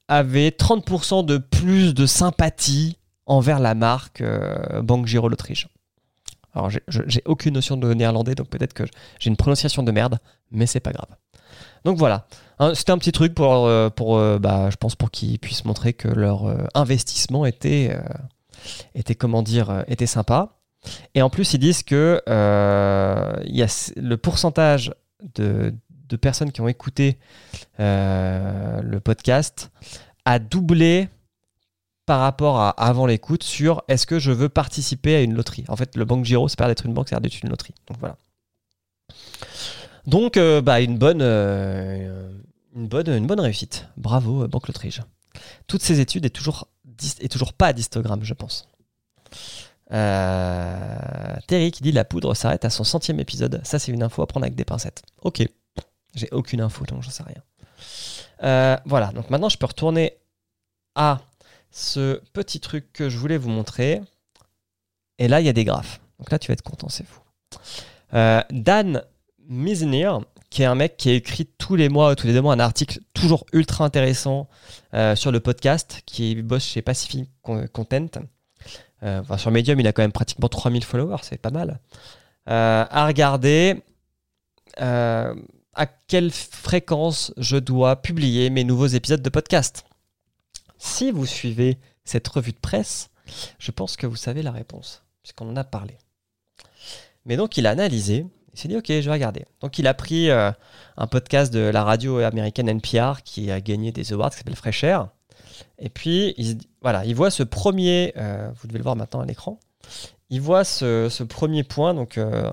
avaient 0.07 0.49
30% 0.49 1.25
de 1.25 1.37
plus 1.37 1.93
de 1.93 2.05
sympathie 2.05 2.97
envers 3.25 3.59
la 3.59 3.73
marque 3.73 4.21
euh, 4.21 4.81
Banque 4.81 5.07
Giro 5.07 5.29
l'Autriche. 5.29 5.67
Alors 6.53 6.69
j'ai 6.69 7.23
aucune 7.25 7.55
notion 7.55 7.77
de 7.77 7.93
néerlandais, 7.93 8.35
donc 8.35 8.47
peut-être 8.47 8.73
que 8.73 8.83
j'ai 9.19 9.29
une 9.29 9.37
prononciation 9.37 9.81
de 9.81 9.91
merde, 9.91 10.19
mais 10.51 10.67
c'est 10.67 10.79
pas 10.79 10.91
grave. 10.91 11.09
Donc 11.83 11.97
voilà, 11.97 12.27
hein, 12.59 12.75
c'était 12.75 12.91
un 12.91 12.97
petit 12.99 13.11
truc 13.11 13.33
pour, 13.33 13.65
euh, 13.65 13.89
pour 13.89 14.17
bah, 14.39 14.69
je 14.69 14.75
pense 14.75 14.95
pour 14.95 15.09
qu'ils 15.09 15.39
puissent 15.39 15.65
montrer 15.65 15.93
que 15.93 16.07
leur 16.07 16.55
investissement 16.75 17.45
était, 17.45 17.97
était 18.93 19.15
comment 19.15 19.41
dire, 19.41 19.83
était 19.87 20.05
sympa. 20.05 20.59
Et 21.15 21.21
en 21.21 21.29
plus, 21.29 21.53
ils 21.53 21.59
disent 21.59 21.83
que 21.83 22.21
euh, 22.27 23.33
y 23.45 23.61
a 23.61 23.91
le 23.95 24.17
pourcentage 24.17 24.93
de, 25.35 25.73
personnes 26.17 26.51
qui 26.51 26.61
ont 26.61 26.67
écouté 26.67 27.17
euh, 27.79 28.81
le 28.81 28.99
podcast 28.99 29.71
a 30.25 30.39
doublé 30.39 31.09
par 32.05 32.19
rapport 32.19 32.59
à 32.59 32.69
avant 32.69 33.05
l'écoute 33.05 33.43
sur 33.43 33.83
est-ce 33.87 34.05
que 34.05 34.19
je 34.19 34.31
veux 34.31 34.49
participer 34.49 35.15
à 35.15 35.21
une 35.21 35.33
loterie. 35.33 35.63
En 35.67 35.75
fait, 35.75 35.95
le 35.95 36.05
Banque 36.05 36.25
Giro, 36.25 36.47
c'est 36.47 36.59
pas 36.59 36.67
d'être 36.67 36.85
une 36.85 36.93
banque, 36.93 37.09
c'est 37.09 37.19
d'être 37.19 37.41
une 37.41 37.49
loterie. 37.49 37.73
Donc 37.87 37.97
voilà. 37.99 38.17
Donc, 40.05 40.35
euh, 40.35 40.61
bah, 40.61 40.81
une, 40.81 40.97
bonne, 40.97 41.21
une, 41.21 42.87
bonne, 42.87 43.07
une 43.07 43.25
bonne 43.25 43.39
réussite. 43.39 43.87
Bravo, 43.95 44.45
Banque 44.49 44.67
Lotrige. 44.67 45.01
Toutes 45.67 45.81
ces 45.81 46.01
études 46.01 46.25
est 46.25 46.29
toujours, 46.29 46.67
est 47.21 47.31
toujours 47.31 47.53
pas 47.53 47.67
à 47.67 47.73
distogramme, 47.73 48.23
je 48.23 48.33
pense. 48.33 48.67
Euh, 49.91 51.35
Terry 51.47 51.71
qui 51.71 51.83
dit 51.83 51.91
la 51.91 52.05
poudre 52.05 52.33
s'arrête 52.33 52.65
à 52.65 52.69
son 52.69 52.83
centième 52.83 53.19
épisode. 53.19 53.61
Ça, 53.63 53.79
c'est 53.79 53.91
une 53.91 54.03
info 54.03 54.21
à 54.21 54.27
prendre 54.27 54.45
avec 54.45 54.55
des 54.55 54.65
pincettes. 54.65 55.03
Ok. 55.21 55.47
J'ai 56.15 56.29
aucune 56.31 56.61
info, 56.61 56.85
donc 56.85 57.03
j'en 57.03 57.09
sais 57.09 57.23
rien. 57.23 57.41
Euh, 58.43 58.77
voilà, 58.85 59.07
donc 59.07 59.29
maintenant 59.29 59.49
je 59.49 59.57
peux 59.57 59.65
retourner 59.65 60.17
à 60.95 61.21
ce 61.71 62.21
petit 62.33 62.59
truc 62.59 62.91
que 62.93 63.09
je 63.09 63.17
voulais 63.17 63.37
vous 63.37 63.49
montrer. 63.49 64.01
Et 65.17 65.27
là, 65.27 65.39
il 65.39 65.45
y 65.45 65.49
a 65.49 65.53
des 65.53 65.63
graphes. 65.63 66.01
Donc 66.19 66.31
là, 66.31 66.39
tu 66.39 66.47
vas 66.47 66.53
être 66.53 66.61
content, 66.61 66.89
c'est 66.89 67.05
fou. 67.05 67.21
Euh, 68.13 68.41
Dan 68.51 69.03
Misnir, 69.47 70.21
qui 70.49 70.63
est 70.63 70.65
un 70.65 70.75
mec 70.75 70.97
qui 70.97 71.11
écrit 71.11 71.45
tous 71.45 71.75
les 71.75 71.89
mois, 71.89 72.15
tous 72.15 72.27
les 72.27 72.33
deux 72.33 72.41
mois, 72.41 72.53
un 72.53 72.59
article 72.59 72.99
toujours 73.13 73.45
ultra 73.53 73.85
intéressant 73.85 74.47
sur 75.15 75.31
le 75.31 75.39
podcast, 75.39 76.03
qui 76.05 76.35
bosse 76.43 76.65
chez 76.65 76.83
Pacific 76.83 77.27
Content. 77.41 78.07
Euh, 79.03 79.21
sur 79.37 79.51
Medium, 79.51 79.79
il 79.79 79.87
a 79.87 79.93
quand 79.93 80.01
même 80.01 80.11
pratiquement 80.11 80.47
3000 80.47 80.83
followers, 80.83 81.17
c'est 81.23 81.41
pas 81.41 81.51
mal. 81.51 81.79
Euh, 82.49 82.85
à 82.89 83.07
regarder 83.07 83.81
euh, 84.81 85.35
à 85.75 85.85
quelle 85.85 86.31
fréquence 86.31 87.33
je 87.37 87.57
dois 87.57 88.01
publier 88.01 88.49
mes 88.49 88.63
nouveaux 88.63 88.87
épisodes 88.87 89.21
de 89.21 89.29
podcast. 89.29 89.85
Si 90.77 91.11
vous 91.11 91.25
suivez 91.25 91.77
cette 92.03 92.27
revue 92.27 92.51
de 92.51 92.57
presse, 92.57 93.09
je 93.59 93.71
pense 93.71 93.95
que 93.95 94.07
vous 94.07 94.15
savez 94.15 94.41
la 94.41 94.51
réponse, 94.51 95.03
puisqu'on 95.23 95.49
en 95.49 95.55
a 95.55 95.63
parlé. 95.63 95.97
Mais 97.25 97.37
donc 97.37 97.57
il 97.57 97.67
a 97.67 97.71
analysé, 97.71 98.25
il 98.53 98.59
s'est 98.59 98.67
dit 98.67 98.77
ok, 98.77 98.87
je 98.87 99.01
vais 99.01 99.11
regarder. 99.11 99.45
Donc 99.61 99.79
il 99.79 99.87
a 99.87 99.93
pris 99.93 100.29
un 100.29 101.07
podcast 101.09 101.53
de 101.53 101.59
la 101.59 101.83
radio 101.83 102.19
américaine 102.19 102.69
NPR 102.69 103.23
qui 103.23 103.49
a 103.51 103.61
gagné 103.61 103.91
des 103.91 104.13
awards 104.13 104.31
qui 104.31 104.37
s'appelle 104.37 104.55
Fresh 104.55 104.83
Air. 104.83 105.09
Et 105.79 105.89
puis, 105.89 106.33
il, 106.37 106.57
voilà, 106.81 107.05
il 107.05 107.15
voit 107.15 107.31
ce 107.31 107.43
premier, 107.43 108.13
euh, 108.17 108.49
vous 108.55 108.67
devez 108.67 108.77
le 108.77 108.83
voir 108.83 108.95
maintenant 108.95 109.21
à 109.21 109.25
l'écran, 109.25 109.59
il 110.29 110.41
voit 110.41 110.63
ce, 110.63 111.23
premier 111.23 111.63
point, 111.63 111.93
donc 111.93 112.17
euh, 112.17 112.51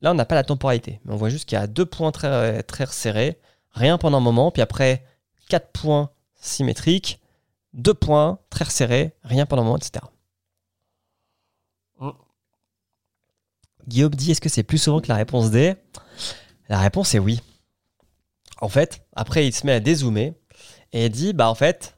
là 0.00 0.12
on 0.12 0.14
n'a 0.14 0.24
pas 0.24 0.34
la 0.34 0.44
temporalité, 0.44 1.00
mais 1.04 1.12
on 1.12 1.16
voit 1.16 1.28
juste 1.28 1.48
qu'il 1.48 1.58
y 1.58 1.60
a 1.60 1.66
deux 1.66 1.86
points 1.86 2.12
très, 2.12 2.62
très 2.62 2.86
serrés, 2.86 3.38
rien 3.70 3.98
pendant 3.98 4.18
un 4.18 4.22
moment, 4.22 4.50
puis 4.50 4.62
après 4.62 5.04
quatre 5.48 5.72
points 5.72 6.10
symétrique, 6.40 7.20
deux 7.72 7.94
points, 7.94 8.38
très 8.50 8.64
resserré, 8.64 9.14
rien 9.22 9.46
pendant 9.46 9.62
un 9.62 9.64
moment, 9.66 9.78
etc. 9.78 10.04
Guillaume 13.86 14.14
dit 14.14 14.32
est-ce 14.32 14.40
que 14.40 14.50
c'est 14.50 14.62
plus 14.62 14.78
souvent 14.78 15.00
que 15.00 15.08
la 15.08 15.16
réponse 15.16 15.50
D? 15.50 15.74
La 16.68 16.78
réponse 16.78 17.14
est 17.14 17.18
oui. 17.18 17.40
En 18.60 18.68
fait, 18.68 19.06
après, 19.14 19.46
il 19.46 19.54
se 19.54 19.64
met 19.66 19.72
à 19.72 19.80
dézoomer 19.80 20.34
et 20.92 21.06
il 21.06 21.10
dit 21.10 21.32
bah 21.32 21.48
en 21.48 21.54
fait, 21.54 21.96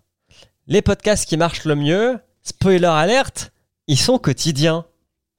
les 0.69 0.83
podcasts 0.83 1.29
qui 1.29 1.37
marchent 1.37 1.65
le 1.65 1.75
mieux, 1.75 2.21
spoiler 2.43 2.87
alerte, 2.87 3.53
ils 3.89 3.99
sont 3.99 4.19
quotidiens. 4.19 4.87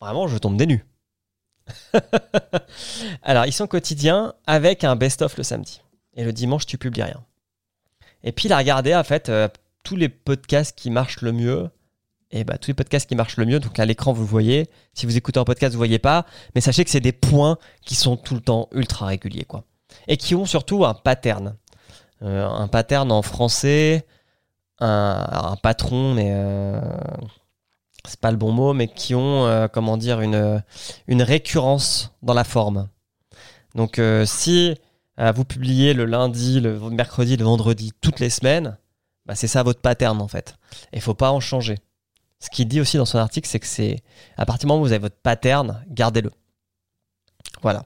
Vraiment, 0.02 0.28
je 0.28 0.38
tombe 0.38 0.58
des 0.58 0.66
nues. 0.66 0.86
Alors, 3.24 3.46
ils 3.46 3.54
sont 3.54 3.68
quotidiens 3.68 4.34
avec 4.48 4.84
un 4.84 4.96
best-of 4.96 5.38
le 5.38 5.44
samedi. 5.44 5.82
Et 6.16 6.24
le 6.24 6.34
dimanche, 6.34 6.66
tu 6.66 6.78
publies 6.78 7.04
rien. 7.04 7.24
Et 8.24 8.32
puis, 8.32 8.48
il 8.48 8.54
a 8.54 8.58
regardé, 8.58 8.96
en 8.96 9.04
fait, 9.04 9.30
euh, 9.30 9.48
tous 9.84 9.96
les 9.96 10.10
podcasts 10.10 10.78
qui 10.78 10.90
marchent 10.90 11.22
le 11.22 11.32
mieux. 11.32 11.70
Et 12.32 12.44
bah, 12.44 12.58
tous 12.58 12.70
les 12.70 12.76
podcasts 12.76 13.10
qui 13.10 13.16
marchent 13.16 13.38
le 13.38 13.46
mieux. 13.46 13.60
Donc, 13.60 13.80
à 13.80 13.86
l'écran, 13.86 14.14
vous 14.14 14.26
voyez. 14.26 14.70
Si 14.94 15.06
vous 15.06 15.18
écoutez 15.18 15.40
un 15.40 15.44
podcast, 15.44 15.74
vous 15.74 15.80
voyez 15.80 16.00
pas. 16.00 16.26
Mais 16.56 16.62
sachez 16.62 16.84
que 16.84 16.90
c'est 16.90 17.00
des 17.00 17.12
points 17.12 17.58
qui 17.86 17.96
sont 17.96 18.18
tout 18.18 18.36
le 18.36 18.42
temps 18.42 18.70
ultra 18.72 19.08
réguliers, 19.08 19.46
quoi. 19.46 19.64
Et 20.08 20.18
qui 20.18 20.36
ont 20.36 20.46
surtout 20.46 20.86
un 20.86 20.94
pattern. 20.94 21.56
Euh, 22.22 22.48
un 22.48 22.68
pattern 22.68 23.12
en 23.12 23.22
français. 23.22 24.06
Un, 24.80 25.58
patron, 25.62 26.14
mais. 26.14 26.30
Euh, 26.32 26.82
c'est 28.08 28.20
pas 28.20 28.32
le 28.32 28.38
bon 28.38 28.52
mot, 28.52 28.74
mais 28.74 28.88
qui 28.88 29.16
ont, 29.16 29.46
euh, 29.46 29.68
comment 29.68 29.98
dire, 29.98 30.22
une, 30.22 30.64
une 31.08 31.22
récurrence 31.22 32.14
dans 32.22 32.34
la 32.34 32.44
forme. 32.44 32.90
Donc, 33.76 34.00
euh, 34.00 34.26
si 34.26 34.76
euh, 35.20 35.32
vous 35.32 35.46
publiez 35.46 35.94
le 35.94 36.06
lundi, 36.06 36.60
le 36.60 36.80
mercredi, 36.90 37.38
le 37.38 37.46
vendredi, 37.46 37.92
toutes 38.02 38.20
les 38.20 38.30
semaines, 38.30 38.78
bah, 39.26 39.36
c'est 39.36 39.48
ça 39.48 39.64
votre 39.64 39.82
pattern 39.82 40.20
en 40.22 40.28
fait. 40.28 40.56
Et 40.92 40.98
il 40.98 41.02
faut 41.02 41.14
pas 41.14 41.32
en 41.32 41.40
changer. 41.40 41.78
Ce 42.40 42.50
qu'il 42.50 42.68
dit 42.68 42.82
aussi 42.82 42.98
dans 42.98 43.06
son 43.06 43.20
article, 43.20 43.48
c'est 43.48 43.60
que 43.60 43.68
c'est 43.68 44.02
à 44.36 44.46
partir 44.46 44.66
du 44.66 44.72
moment 44.72 44.82
où 44.82 44.86
vous 44.86 44.94
avez 44.94 45.02
votre 45.02 45.18
pattern, 45.18 45.84
gardez-le. 45.90 46.32
Voilà. 47.62 47.86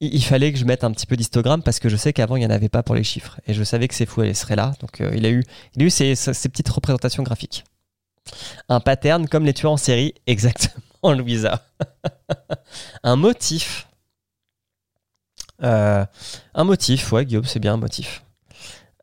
Il, 0.00 0.22
fallait 0.24 0.52
que 0.52 0.58
je 0.58 0.64
mette 0.64 0.84
un 0.84 0.92
petit 0.92 1.06
peu 1.06 1.16
d'histogramme 1.16 1.62
parce 1.62 1.80
que 1.80 1.88
je 1.88 1.96
sais 1.96 2.12
qu'avant 2.12 2.36
il 2.36 2.40
n'y 2.40 2.46
en 2.46 2.50
avait 2.50 2.68
pas 2.68 2.82
pour 2.82 2.94
les 2.94 3.04
chiffres. 3.04 3.40
Et 3.46 3.54
je 3.54 3.64
savais 3.64 3.88
que 3.88 3.94
ces 3.94 4.06
fous, 4.06 4.22
elle 4.22 4.34
serait 4.34 4.56
là. 4.56 4.74
Donc 4.80 5.00
il 5.00 5.26
a 5.26 5.30
eu, 5.30 5.44
il 5.74 5.82
a 5.82 5.86
eu 5.86 5.90
ces 5.90 6.14
petites 6.48 6.68
représentations 6.68 7.22
graphiques. 7.22 7.64
Un 8.68 8.80
pattern 8.80 9.28
comme 9.28 9.44
les 9.44 9.54
tueurs 9.54 9.72
en 9.72 9.76
série, 9.76 10.14
exactement, 10.26 11.12
Louisa. 11.12 11.62
un 13.02 13.16
motif. 13.16 13.88
Euh, 15.62 16.04
un 16.54 16.64
motif, 16.64 17.12
ouais, 17.12 17.24
Guillaume, 17.24 17.44
c'est 17.44 17.58
bien 17.58 17.74
un 17.74 17.78
motif. 17.78 18.22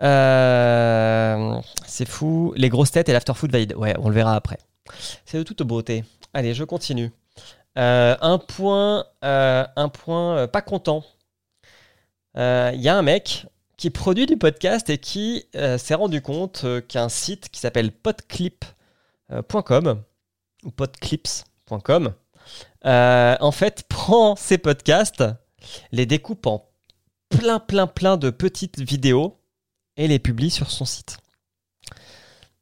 Euh, 0.02 1.60
c'est 1.86 2.08
fou. 2.08 2.54
Les 2.56 2.70
grosses 2.70 2.92
têtes 2.92 3.10
et 3.10 3.14
l'afterfood 3.14 3.52
valide. 3.52 3.74
Ouais, 3.76 3.96
on 4.00 4.10
le 4.10 4.16
verra 4.16 4.36
après. 4.36 4.60
C'est 5.26 5.38
de 5.38 5.44
toute 5.44 5.64
beauté. 5.64 6.04
Allez, 6.34 6.54
je 6.54 6.64
continue. 6.64 7.12
Euh, 7.78 8.16
un 8.22 8.38
point, 8.38 9.06
un 9.22 9.90
point 9.90 10.48
pas 10.48 10.62
content. 10.62 11.04
Il 12.36 12.82
y 12.82 12.90
a 12.90 12.96
un 12.96 13.02
mec 13.02 13.48
qui 13.78 13.90
produit 13.90 14.26
du 14.26 14.38
podcast 14.38 14.90
et 14.90 14.98
qui 14.98 15.46
s'est 15.54 15.96
rendu 15.96 16.22
compte 16.22 16.66
qu'un 16.88 17.10
site 17.10 17.50
qui 17.50 17.60
s'appelle 17.60 17.92
Podclip 17.92 18.66
.com 19.32 20.04
ou 20.64 20.72
podclips.com 20.72 22.14
euh, 22.86 23.36
en 23.40 23.52
fait 23.52 23.84
prend 23.90 24.36
ces 24.36 24.58
podcasts, 24.58 25.24
les 25.92 26.06
découpe 26.06 26.46
en 26.46 26.70
plein 27.30 27.60
plein 27.60 27.88
plein 27.88 28.18
de 28.18 28.30
petites 28.30 28.80
vidéos 28.80 29.40
et 29.98 30.08
les 30.08 30.20
publie 30.20 30.52
sur 30.52 30.70
son 30.70 30.86
site. 30.86 31.18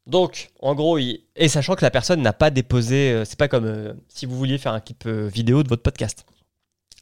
Donc, 0.06 0.50
en 0.60 0.74
gros, 0.74 0.98
et 0.98 1.48
sachant 1.48 1.76
que 1.76 1.84
la 1.84 1.90
personne 1.90 2.20
n'a 2.20 2.34
pas 2.34 2.50
déposé, 2.50 3.10
euh, 3.10 3.24
c'est 3.24 3.38
pas 3.38 3.48
comme 3.48 3.96
si 4.08 4.26
vous 4.26 4.36
vouliez 4.36 4.58
faire 4.58 4.72
un 4.72 4.80
clip 4.80 5.06
vidéo 5.06 5.62
de 5.62 5.68
votre 5.68 5.82
podcast. 5.82 6.26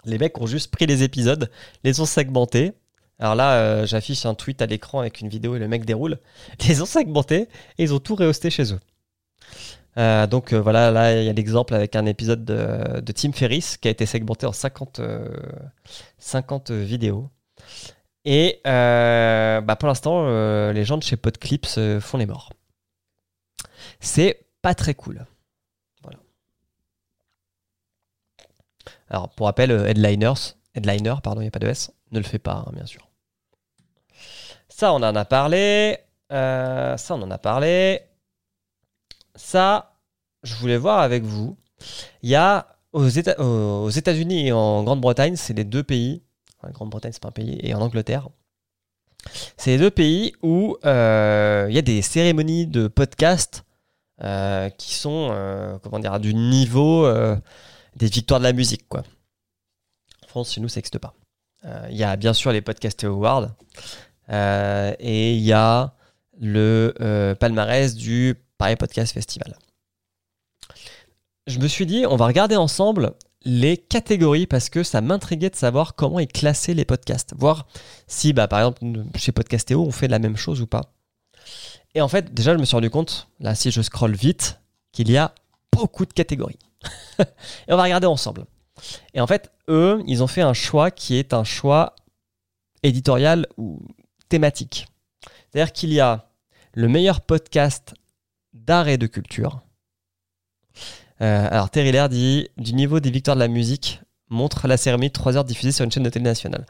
Les 0.04 0.18
mecs 0.18 0.38
ont 0.40 0.46
juste 0.46 0.70
pris 0.70 0.86
les 0.86 1.02
épisodes, 1.02 1.50
les 1.84 2.00
ont 2.00 2.06
segmentés. 2.06 2.72
Alors 3.18 3.34
là, 3.34 3.86
j'affiche 3.86 4.24
un 4.26 4.34
tweet 4.34 4.62
à 4.62 4.66
l'écran 4.66 5.00
avec 5.00 5.20
une 5.20 5.28
vidéo 5.28 5.54
et 5.54 5.60
le 5.60 5.68
mec 5.68 5.84
déroule. 5.84 6.18
Les 6.68 6.82
ont 6.82 6.86
segmentés 6.86 7.42
et 7.78 7.84
ils 7.84 7.94
ont 7.94 8.00
tout 8.00 8.16
rehosté 8.16 8.50
chez 8.50 8.72
eux. 8.72 8.80
Euh, 9.98 10.26
donc 10.26 10.52
euh, 10.52 10.60
voilà, 10.60 10.90
là 10.90 11.20
il 11.20 11.26
y 11.26 11.28
a 11.28 11.32
l'exemple 11.34 11.74
avec 11.74 11.96
un 11.96 12.06
épisode 12.06 12.44
de, 12.44 13.12
Tim 13.12 13.32
Ferriss 13.32 13.76
qui 13.76 13.88
a 13.88 13.90
été 13.90 14.06
segmenté 14.06 14.46
en 14.46 14.52
50, 14.52 15.00
50 16.18 16.70
euh, 16.70 16.82
vidéos. 16.82 17.28
Et 18.24 18.60
bah, 18.64 19.76
pour 19.78 19.88
l'instant, 19.88 20.26
les 20.70 20.84
gens 20.84 20.96
de 20.96 21.02
chez 21.02 21.16
Podclips 21.16 21.98
font 22.00 22.18
les 22.18 22.26
morts. 22.26 22.52
C'est 24.00 24.46
pas 24.62 24.74
très 24.74 24.94
cool. 24.94 25.26
Alors 29.10 29.28
pour 29.30 29.46
rappel, 29.46 29.70
Headliners, 29.72 30.54
Headliner, 30.74 31.16
pardon, 31.22 31.40
il 31.40 31.44
n'y 31.44 31.48
a 31.48 31.50
pas 31.50 31.58
de 31.58 31.66
S, 31.66 31.92
ne 32.12 32.18
le 32.18 32.24
fait 32.24 32.38
pas, 32.38 32.64
hein, 32.66 32.72
bien 32.72 32.86
sûr. 32.86 33.10
Ça, 34.68 34.92
on 34.94 35.02
en 35.02 35.16
a 35.16 35.24
parlé. 35.24 35.98
ça, 36.30 36.96
on 37.10 37.22
en 37.22 37.30
a 37.30 37.38
parlé 37.38 38.02
ça, 39.34 39.94
je 40.42 40.54
voulais 40.56 40.76
voir 40.76 41.00
avec 41.00 41.22
vous. 41.22 41.56
Il 42.22 42.30
y 42.30 42.34
a 42.34 42.66
aux, 42.92 43.08
États-Unis 43.08 44.48
et 44.48 44.52
en 44.52 44.82
Grande-Bretagne, 44.84 45.36
c'est 45.36 45.54
les 45.54 45.64
deux 45.64 45.82
pays. 45.82 46.22
En 46.62 46.70
Grande-Bretagne, 46.70 47.12
c'est 47.12 47.22
pas 47.22 47.28
un 47.28 47.32
pays, 47.32 47.58
et 47.62 47.74
en 47.74 47.80
Angleterre. 47.80 48.28
C'est 49.56 49.70
les 49.72 49.78
deux 49.78 49.90
pays 49.90 50.32
où 50.42 50.76
euh, 50.84 51.66
il 51.68 51.74
y 51.74 51.78
a 51.78 51.82
des 51.82 52.02
cérémonies 52.02 52.66
de 52.66 52.88
podcast 52.88 53.64
euh, 54.22 54.68
qui 54.70 54.94
sont, 54.94 55.28
euh, 55.32 55.78
comment 55.78 55.98
dire, 55.98 56.18
du 56.20 56.34
niveau 56.34 57.08
des 57.96 58.06
victoires 58.06 58.40
de 58.40 58.44
la 58.44 58.52
musique, 58.52 58.88
quoi. 58.88 59.02
En 60.24 60.28
France, 60.28 60.52
chez 60.52 60.60
nous, 60.60 60.68
ça 60.68 60.78
n'existe 60.78 60.98
pas. 60.98 61.14
Il 61.90 61.96
y 61.96 62.02
a 62.02 62.16
bien 62.16 62.32
sûr 62.32 62.50
les 62.50 62.60
Podcast 62.60 63.04
Awards 63.04 63.50
et 64.28 65.34
il 65.34 65.42
y 65.42 65.52
a 65.52 65.94
le 66.40 67.34
palmarès 67.38 67.94
du 67.94 68.36
Podcast 68.78 69.12
Festival. 69.12 69.56
Je 71.46 71.58
me 71.58 71.66
suis 71.66 71.86
dit, 71.86 72.06
on 72.06 72.16
va 72.16 72.26
regarder 72.26 72.56
ensemble 72.56 73.14
les 73.44 73.76
catégories 73.76 74.46
parce 74.46 74.68
que 74.68 74.82
ça 74.82 75.00
m'intriguait 75.00 75.50
de 75.50 75.56
savoir 75.56 75.94
comment 75.94 76.20
ils 76.20 76.28
classaient 76.28 76.74
les 76.74 76.84
podcasts. 76.84 77.34
Voir 77.36 77.66
si, 78.06 78.32
bah, 78.32 78.46
par 78.46 78.60
exemple, 78.60 78.80
chez 79.16 79.32
Podcastéo, 79.32 79.82
on 79.82 79.90
fait 79.90 80.08
la 80.08 80.20
même 80.20 80.36
chose 80.36 80.60
ou 80.60 80.66
pas. 80.66 80.92
Et 81.94 82.00
en 82.00 82.08
fait, 82.08 82.32
déjà, 82.32 82.54
je 82.54 82.58
me 82.58 82.64
suis 82.64 82.76
rendu 82.76 82.90
compte, 82.90 83.28
là, 83.40 83.54
si 83.54 83.70
je 83.70 83.82
scrolle 83.82 84.14
vite, 84.14 84.60
qu'il 84.92 85.10
y 85.10 85.16
a 85.16 85.34
beaucoup 85.72 86.06
de 86.06 86.12
catégories. 86.12 86.58
et 87.18 87.24
on 87.72 87.76
va 87.76 87.82
regarder 87.82 88.06
ensemble. 88.06 88.44
Et 89.14 89.20
en 89.20 89.26
fait, 89.26 89.50
eux, 89.68 90.02
ils 90.06 90.22
ont 90.22 90.28
fait 90.28 90.42
un 90.42 90.54
choix 90.54 90.90
qui 90.90 91.16
est 91.16 91.34
un 91.34 91.44
choix 91.44 91.96
éditorial 92.82 93.46
ou 93.56 93.80
thématique. 94.28 94.86
C'est-à-dire 95.50 95.72
qu'il 95.72 95.92
y 95.92 96.00
a 96.00 96.30
le 96.74 96.88
meilleur 96.88 97.20
podcast 97.20 97.94
d'art 98.52 98.88
et 98.88 98.98
de 98.98 99.06
culture. 99.06 99.62
Euh, 101.20 101.48
alors 101.50 101.70
Terry 101.70 101.92
Lair 101.92 102.08
dit 102.08 102.48
du 102.56 102.74
niveau 102.74 103.00
des 103.00 103.10
victoires 103.10 103.36
de 103.36 103.40
la 103.40 103.48
musique 103.48 104.00
montre 104.28 104.66
la 104.66 104.76
cérémonie 104.76 105.08
de 105.08 105.12
3 105.12 105.36
heures 105.36 105.44
diffusée 105.44 105.72
sur 105.72 105.84
une 105.84 105.92
chaîne 105.92 106.02
de 106.02 106.10
télé 106.10 106.24
nationale. 106.24 106.66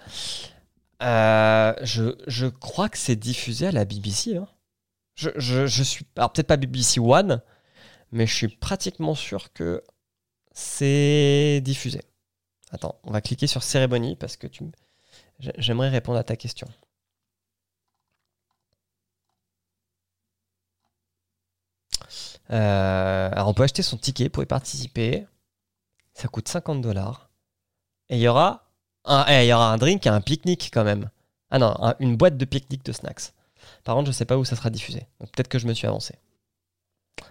Euh, 1.03 1.75
je, 1.83 2.47
crois 2.47 2.89
que 2.89 2.99
c'est 2.99 3.17
diffusé 3.17 3.67
à 3.67 3.73
la 3.73 3.85
BBC. 3.85 4.37
Hein. 4.37 4.49
Suis 5.17 6.07
alors 6.17 6.33
peut-être 6.33 6.47
pas 6.47 6.57
BBC 6.57 7.01
One, 7.01 7.43
mais 8.13 8.27
je 8.27 8.35
suis 8.35 8.49
pratiquement 8.49 9.15
sûr 9.15 9.53
que 9.53 9.83
c'est 10.53 11.61
diffusé. 11.65 12.03
Attends, 12.71 12.99
on 13.05 13.11
va 13.11 13.21
cliquer 13.21 13.47
sur 13.47 13.63
cérémonie 13.63 14.17
parce 14.17 14.37
que 14.37 14.47
tu 14.47 14.65
j'aimerais 15.59 15.89
répondre 15.89 16.19
à 16.19 16.25
ta 16.25 16.37
question. 16.37 16.69
Euh, 22.53 23.31
alors 23.33 23.49
on 23.49 23.55
peut 23.55 23.63
acheter 23.63 23.83
son 23.83 23.97
ticket 23.97 24.29
pour 24.29 24.43
y 24.43 24.47
participer. 24.47 25.27
Ça 26.15 26.29
coûte 26.29 26.49
50 26.49 26.81
dollars. 26.81 27.31
Et 28.09 28.17
il 28.17 28.23
y 28.23 28.29
aura 28.29 28.65
un, 29.05 29.25
eh, 29.29 29.45
il 29.45 29.49
y 29.49 29.53
aura 29.53 29.73
un 29.73 29.79
drink 29.79 30.07
et 30.07 30.11
un 30.11 30.21
pique-nique 30.21 30.71
quand 30.73 30.85
même. 30.85 31.11
Ah 31.51 31.59
non, 31.59 31.75
une 32.01 32.17
boîte 32.17 32.37
de 32.37 32.45
pique-nique 32.45 32.85
de 32.85 32.93
snacks. 32.93 33.33
Par 33.85 33.95
contre, 33.95 34.07
je 34.07 34.11
ne 34.11 34.15
sais 34.15 34.25
pas 34.25 34.37
où 34.37 34.45
ça 34.45 34.57
sera 34.57 34.71
diffusé. 34.71 35.07
peut-être 35.19 35.49
que 35.49 35.59
je 35.59 35.67
me 35.67 35.75
suis 35.75 35.87
avancé. 35.87 36.15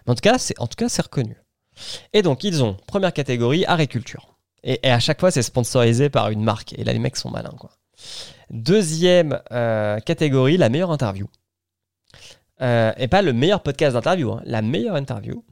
En 0.07 0.15
tout 0.15 0.21
cas, 0.21 0.37
c'est 0.37 0.59
en 0.59 0.67
tout 0.67 0.75
cas 0.75 0.89
c'est 0.89 1.01
reconnu. 1.01 1.37
Et 2.13 2.21
donc 2.21 2.43
ils 2.43 2.63
ont 2.63 2.75
première 2.87 3.13
catégorie 3.13 3.65
art 3.65 3.79
et. 3.79 3.89
Et, 4.63 4.91
à 4.91 4.99
chaque 4.99 5.19
fois, 5.19 5.31
c'est 5.31 5.41
sponsorisé 5.41 6.11
par 6.11 6.29
une 6.29 6.43
marque. 6.43 6.73
Et 6.73 6.83
là, 6.83 6.93
les 6.93 6.99
mecs 6.99 7.17
sont 7.17 7.31
malins 7.31 7.55
quoi. 7.57 7.71
Deuxième 8.51 9.41
euh, 9.51 9.99
catégorie, 9.99 10.57
la 10.57 10.69
meilleure 10.69 10.91
interview. 10.91 11.27
Euh, 12.61 12.93
et 12.97 13.07
pas 13.07 13.21
le 13.21 13.33
meilleur 13.33 13.63
podcast 13.63 13.93
d'interview, 13.93 14.31
hein, 14.31 14.41
la 14.45 14.61
meilleure 14.61 14.95
interview. 14.95 15.43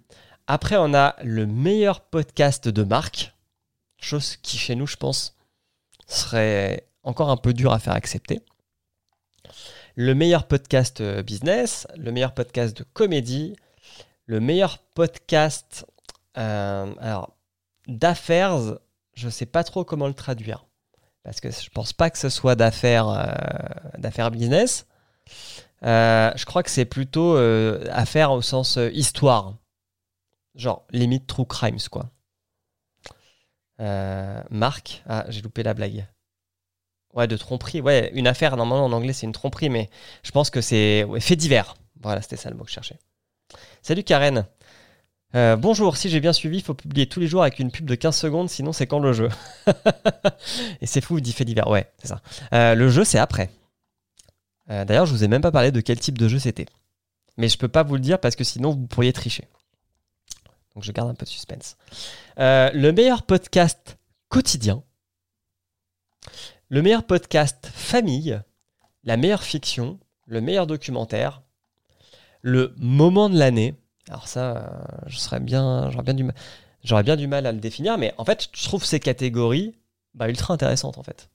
Après, 0.48 0.78
on 0.78 0.94
a 0.94 1.16
le 1.24 1.46
meilleur 1.48 2.02
podcast 2.02 2.68
de 2.68 2.84
marque, 2.84 3.34
chose 4.00 4.38
qui 4.38 4.58
chez 4.58 4.76
nous, 4.76 4.86
je 4.86 4.96
pense, 4.96 5.36
serait 6.08 6.88
encore 7.04 7.30
un 7.32 7.38
peu 7.38 7.54
dur 7.54 7.74
à 7.74 7.80
faire 7.80 7.94
accepter. 7.94 8.42
le 9.96 10.14
meilleur 10.14 10.48
podcast 10.48 11.02
euh, 11.02 11.24
business, 11.24 11.88
le 11.98 12.12
meilleur 12.12 12.34
podcast 12.34 12.78
de 12.78 12.84
comédie, 12.94 13.56
le 14.28 14.40
meilleur 14.40 14.78
podcast 14.78 15.86
euh, 16.38 16.94
d'affaires, 17.88 18.78
je 19.16 19.26
ne 19.26 19.32
sais 19.32 19.48
pas 19.48 19.64
trop 19.64 19.84
comment 19.84 20.08
le 20.08 20.14
traduire. 20.14 20.66
Parce 21.24 21.42
que 21.42 21.52
je 21.52 21.70
pense 21.70 21.92
pas 21.92 22.10
que 22.10 22.18
ce 22.18 22.30
soit 22.30 22.56
d'affaires 22.56 23.36
d'affaires 23.98 24.32
business. 24.32 24.86
Je 25.82 26.46
crois 26.46 26.64
que 26.64 26.70
c'est 26.70 26.86
plutôt 26.86 27.36
affaires 27.36 28.32
au 28.32 28.42
sens 28.42 28.78
histoire. 28.94 29.56
Genre, 30.56 30.86
limite 30.92 31.28
true 31.28 31.46
crimes, 31.46 31.80
quoi. 31.92 32.10
Marc, 34.50 35.04
ah, 35.08 35.26
j'ai 35.30 35.42
loupé 35.42 35.64
la 35.64 35.74
blague. 35.74 36.08
Ouais, 37.14 37.28
de 37.28 37.38
tromperie. 37.38 37.82
Ouais, 37.82 38.12
une 38.14 38.28
affaire, 38.28 38.56
normalement 38.56 38.86
en 38.86 38.92
anglais 38.92 39.14
c'est 39.14 39.26
une 39.26 39.32
tromperie, 39.32 39.70
mais 39.70 39.90
je 40.24 40.32
pense 40.32 40.50
que 40.50 40.62
c'est 40.62 41.06
fait 41.20 41.36
divers. 41.36 41.76
Voilà, 42.02 42.22
c'était 42.22 42.38
ça 42.38 42.50
le 42.50 42.56
mot 42.56 42.64
que 42.64 42.70
je 42.70 42.76
cherchais. 42.76 43.00
Salut 43.82 44.04
Karen. 44.04 44.46
Euh, 45.36 45.56
bonjour, 45.56 45.96
si 45.98 46.10
j'ai 46.10 46.20
bien 46.20 46.34
suivi, 46.34 46.58
il 46.58 46.64
faut 46.64 46.74
publier 46.74 47.08
tous 47.08 47.20
les 47.20 47.28
jours 47.28 47.44
avec 47.44 47.60
une 47.60 47.72
pub 47.72 47.86
de 47.86 47.94
15 47.94 48.16
secondes, 48.16 48.50
sinon 48.50 48.74
c'est 48.74 48.88
quand 48.88 49.00
le 49.00 49.14
jeu 49.14 49.30
Et 50.82 50.88
c'est 50.88 51.02
fou, 51.02 51.20
dit 51.20 51.34
fait 51.34 51.46
divers. 51.46 51.68
Ouais, 51.68 51.88
c'est 52.00 52.08
ça. 52.08 52.22
Euh, 52.54 52.74
le 52.74 52.90
jeu, 52.90 53.04
c'est 53.04 53.20
après. 53.20 53.50
Euh, 54.70 54.86
d'ailleurs, 54.86 55.06
je 55.06 55.14
vous 55.14 55.24
ai 55.24 55.28
même 55.28 55.42
pas 55.42 55.52
parlé 55.52 55.72
de 55.72 55.82
quel 55.82 56.00
type 56.00 56.18
de 56.18 56.28
jeu 56.28 56.40
c'était. 56.40 56.68
Mais 57.38 57.48
je 57.50 57.58
peux 57.58 57.68
pas 57.68 57.84
vous 57.84 57.96
le 57.96 58.02
dire 58.02 58.20
parce 58.20 58.36
que 58.36 58.44
sinon 58.44 58.72
vous 58.72 58.88
pourriez 58.88 59.14
tricher. 59.14 59.48
Donc 60.76 60.84
je 60.84 60.92
garde 60.92 61.10
un 61.10 61.16
peu 61.16 61.26
de 61.26 61.30
suspense. 61.30 61.78
le 62.38 62.92
meilleur 62.92 63.24
podcast 63.24 63.98
quotidien 64.28 64.84
le 66.70 66.84
meilleur 66.84 67.04
podcast 67.04 67.70
famille, 67.74 68.40
la 69.04 69.18
meilleure 69.18 69.44
fiction, 69.44 70.00
le 70.28 70.40
meilleur 70.40 70.68
documentaire, 70.68 71.42
le 72.42 72.74
moment 72.78 73.30
de 73.30 73.38
l'année. 73.38 73.76
Alors 74.08 74.28
ça, 74.28 74.58
euh, 74.58 75.40
bien, 75.40 75.90
j'aurais 75.90 76.04
bien 77.04 77.16
du 77.16 77.28
mal, 77.28 77.46
à 77.46 77.52
le 77.52 77.60
définir, 77.60 77.98
mais 77.98 78.14
en 78.18 78.26
fait, 78.26 78.50
je 78.54 78.64
trouve 78.64 78.86
ces 78.86 79.00
catégories 79.00 79.76
bah, 80.14 80.30
ultra 80.30 80.54
intéressantes 80.54 81.00
en 81.00 81.04
fait. 81.04 81.30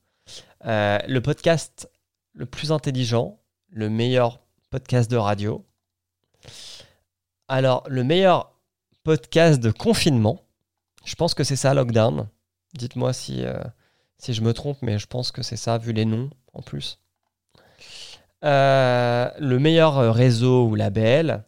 Euh, 0.67 0.99
le 1.07 1.21
podcast 1.21 1.91
le 2.35 2.47
plus 2.47 2.73
intelligent, 2.73 3.39
le 3.71 3.89
meilleur 3.89 4.41
podcast 4.71 5.11
de 5.11 5.17
radio. 5.17 5.65
Alors, 7.49 7.85
le 7.89 8.03
meilleur 8.05 8.53
podcast 9.05 9.61
de 9.61 9.71
confinement, 9.71 10.43
je 11.05 11.15
pense 11.15 11.35
que 11.35 11.45
c'est 11.45 11.57
ça, 11.57 11.75
Lockdown. 11.75 12.29
Dites-moi 12.75 13.13
si, 13.13 13.45
euh, 13.45 13.63
je 14.27 14.41
me 14.41 14.53
trompe, 14.53 14.79
mais 14.83 14.99
je 14.99 15.07
pense 15.07 15.31
que 15.31 15.43
c'est 15.43 15.57
ça, 15.57 15.79
vu 15.79 15.93
les 15.93 16.05
noms 16.05 16.31
en 16.53 16.63
plus. 16.63 16.99
Euh, 18.45 19.31
le 19.39 19.59
meilleur 19.59 20.13
réseau 20.13 20.67
ou 20.67 20.75
label. 20.75 21.45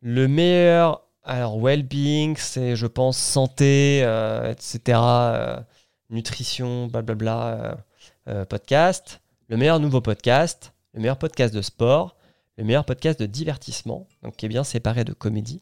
Le 0.00 0.28
meilleur, 0.28 1.02
alors 1.24 1.58
well-being, 1.58 2.36
c'est 2.36 2.76
je 2.76 2.86
pense 2.86 3.18
santé, 3.18 4.02
euh, 4.04 4.52
etc. 4.52 5.00
Nutrition, 6.10 6.86
blablabla, 6.86 7.76
podcast. 8.48 9.20
Le 9.50 9.56
meilleur 9.56 9.80
nouveau 9.80 10.00
podcast. 10.00 10.72
Le 10.94 11.00
meilleur 11.00 11.18
podcast 11.18 11.52
de 11.52 11.60
sport. 11.60 12.16
Le 12.56 12.62
meilleur 12.62 12.84
podcast 12.84 13.18
de 13.18 13.26
divertissement, 13.26 14.06
donc 14.22 14.36
qui 14.36 14.46
est 14.46 14.48
bien 14.48 14.62
séparé 14.62 15.02
de 15.02 15.12
comédie. 15.12 15.60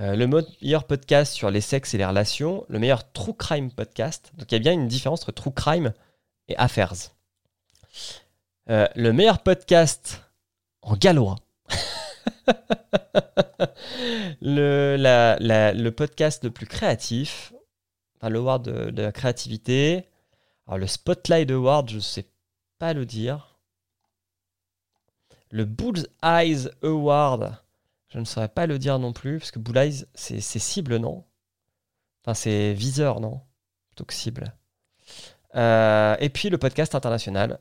Euh, 0.00 0.16
le 0.16 0.26
meilleur 0.26 0.82
podcast 0.88 1.32
sur 1.32 1.52
les 1.52 1.60
sexes 1.60 1.94
et 1.94 1.98
les 1.98 2.04
relations, 2.04 2.66
le 2.68 2.80
meilleur 2.80 3.12
true 3.12 3.32
crime 3.32 3.70
podcast. 3.70 4.32
Donc 4.36 4.50
il 4.50 4.56
y 4.56 4.56
a 4.56 4.58
bien 4.58 4.72
une 4.72 4.88
différence 4.88 5.22
entre 5.22 5.30
true 5.30 5.52
crime 5.52 5.92
et 6.48 6.56
affairs. 6.56 6.94
Euh, 8.70 8.88
le 8.96 9.12
meilleur 9.12 9.40
podcast 9.44 10.22
en 10.82 10.96
gallois. 10.96 11.36
le, 14.42 15.90
podcast 15.90 16.42
le 16.42 16.50
plus 16.50 16.66
créatif, 16.66 17.52
enfin, 18.16 18.30
l'award 18.30 18.64
de, 18.64 18.90
de 18.90 19.02
la 19.02 19.12
créativité. 19.12 20.08
Alors 20.66 20.78
le 20.78 20.88
Spotlight 20.88 21.52
Award, 21.52 21.88
je 21.88 22.00
sais 22.00 22.26
pas 22.80 22.94
le 22.94 23.06
dire. 23.06 23.58
Le 25.50 25.64
Bull's 25.64 26.08
Eyes 26.24 26.68
Award, 26.82 27.58
je 28.08 28.18
ne 28.18 28.24
saurais 28.24 28.48
pas 28.48 28.66
le 28.66 28.78
dire 28.78 28.98
non 28.98 29.12
plus, 29.12 29.38
parce 29.38 29.50
que 29.50 29.58
Bull 29.58 29.78
c'est 30.14 30.40
cible, 30.40 30.96
non? 30.96 31.24
Enfin, 32.22 32.34
c'est 32.34 32.72
viseur, 32.72 33.20
non? 33.20 33.42
Plutôt 33.90 34.04
que 34.04 34.14
cible. 34.14 34.54
Euh, 35.54 36.16
et 36.20 36.30
puis 36.30 36.48
le 36.48 36.58
podcast 36.58 36.94
international. 36.94 37.60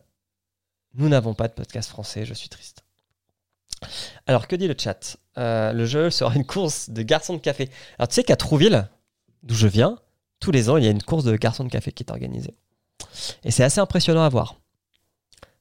Nous 0.96 1.10
n'avons 1.10 1.34
pas 1.34 1.48
de 1.48 1.54
podcast 1.54 1.90
français, 1.90 2.26
je 2.26 2.34
suis 2.34 2.50
triste. 2.50 2.84
Alors, 4.26 4.48
que 4.48 4.56
dit 4.56 4.68
le 4.68 4.76
chat? 4.78 5.18
Euh, 5.38 5.74
Le 5.74 5.86
jeu 5.86 6.10
sera 6.10 6.34
une 6.34 6.46
course 6.46 6.90
de 6.90 7.02
garçons 7.04 7.34
de 7.34 7.40
café. 7.40 7.70
Alors, 7.98 8.08
tu 8.08 8.16
sais 8.16 8.24
qu'à 8.24 8.36
Trouville, 8.36 8.88
d'où 9.44 9.54
je 9.54 9.68
viens, 9.68 10.00
tous 10.40 10.52
les 10.52 10.70
ans, 10.70 10.78
il 10.78 10.86
y 10.86 10.88
a 10.88 10.92
une 10.92 11.04
course 11.04 11.26
de 11.26 11.36
garçons 11.36 11.64
de 11.64 11.70
café 11.70 11.92
qui 11.92 12.04
est 12.04 12.12
organisée. 12.12 12.56
Et 13.44 13.52
c'est 13.52 13.64
assez 13.64 13.80
impressionnant 13.80 14.24
à 14.24 14.30
voir. 14.30 14.59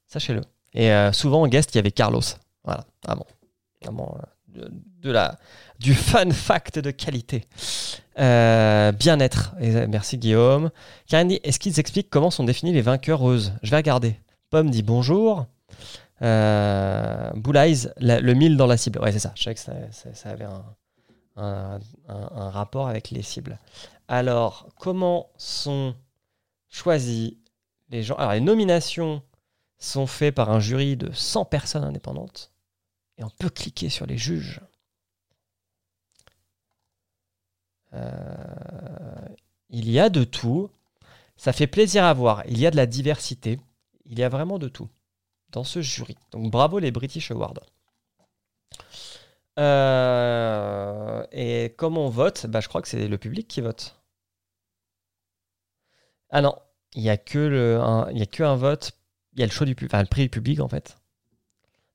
Sachez-le. 0.09 0.41
Et 0.75 0.91
euh, 0.91 1.13
souvent, 1.13 1.43
en 1.43 1.49
guest, 1.49 1.75
il 1.75 1.79
y 1.79 1.79
avait 1.79 1.93
Carlos. 1.93 2.21
Voilà, 2.65 2.85
ah 3.07 3.15
bon. 3.15 3.25
Vraiment, 3.83 4.19
de, 5.03 5.11
la, 5.11 5.39
du 5.79 5.95
fun 5.95 6.31
fact 6.31 6.79
de 6.79 6.91
qualité. 6.91 7.45
Euh, 8.19 8.93
bien-être. 8.93 9.55
Euh, 9.61 9.87
merci 9.89 10.19
Guillaume. 10.19 10.71
Karine 11.07 11.29
dit 11.29 11.41
est-ce 11.45 11.59
qu'ils 11.59 11.79
expliquent 11.79 12.11
comment 12.11 12.31
sont 12.31 12.45
définis 12.45 12.73
les 12.73 12.83
vainqueuses 12.83 13.53
Je 13.63 13.71
vais 13.71 13.77
regarder. 13.77 14.19
Pomme 14.51 14.71
dit 14.71 14.83
bonjour. 14.83 15.47
Euh, 16.23 17.31
le 17.35 18.33
mille 18.35 18.57
dans 18.57 18.67
la 18.67 18.77
cible. 18.77 18.99
Ouais, 19.01 19.13
c'est 19.13 19.19
ça. 19.19 19.33
Je 19.37 19.43
savais 19.43 19.55
que 19.55 19.61
ça, 19.61 20.31
avait 20.31 20.47
un, 21.37 21.79
un, 22.09 22.51
rapport 22.51 22.89
avec 22.89 23.11
les 23.11 23.23
cibles. 23.23 23.59
Alors, 24.09 24.69
comment 24.79 25.29
sont 25.37 25.95
choisis 26.69 27.35
les 27.91 28.03
gens? 28.03 28.17
Alors, 28.17 28.33
les 28.33 28.41
nominations 28.41 29.23
sont 29.79 30.07
faites 30.07 30.35
par 30.35 30.51
un 30.51 30.61
jury 30.61 30.97
de 30.97 31.13
100 31.13 31.45
personnes 31.47 31.85
indépendantes 31.85 32.53
et 33.17 33.25
on 33.25 33.31
peut 33.31 33.51
cliquer 33.51 33.89
sur 33.89 34.07
les 34.07 34.19
juges. 34.19 34.61
Euh, 37.95 39.29
il 39.71 39.91
y 39.91 39.99
a 39.99 40.09
de 40.09 40.25
tout. 40.25 40.71
Ça 41.37 41.53
fait 41.53 41.67
plaisir 41.67 42.05
à 42.05 42.13
voir. 42.13 42.43
Il 42.47 42.59
y 42.59 42.67
a 42.67 42.71
de 42.71 42.77
la 42.77 42.87
diversité. 42.87 43.61
Il 44.07 44.19
y 44.19 44.23
a 44.23 44.29
vraiment 44.29 44.59
de 44.59 44.69
tout 44.69 44.89
dans 45.51 45.65
ce 45.65 45.81
jury. 45.81 46.17
Donc 46.31 46.51
bravo 46.51 46.79
les 46.79 46.91
British 46.91 47.31
Awards. 47.31 47.61
Euh, 49.59 51.27
et 51.33 51.75
comment 51.77 52.07
on 52.07 52.11
vote 52.11 52.47
bah, 52.47 52.61
Je 52.61 52.69
crois 52.69 52.83
que 52.83 52.89
c'est 52.89 53.09
le 53.09 53.19
public 53.19 53.49
qui 53.49 53.61
vote. 53.61 53.97
Ah 56.31 56.41
non, 56.43 56.55
il 56.95 57.03
n'y 57.03 57.11
a, 57.11 57.13
a 57.13 57.17
que 57.17 58.43
un 58.43 58.57
vote. 58.57 58.93
Il 59.39 59.43
y 59.43 59.45
a 59.45 59.47
le, 59.47 59.53
choix 59.53 59.67
du, 59.67 59.77
le 59.79 60.05
prix 60.07 60.23
du 60.23 60.31
public 60.31 60.59
en 60.59 60.69
fait. 60.69 60.99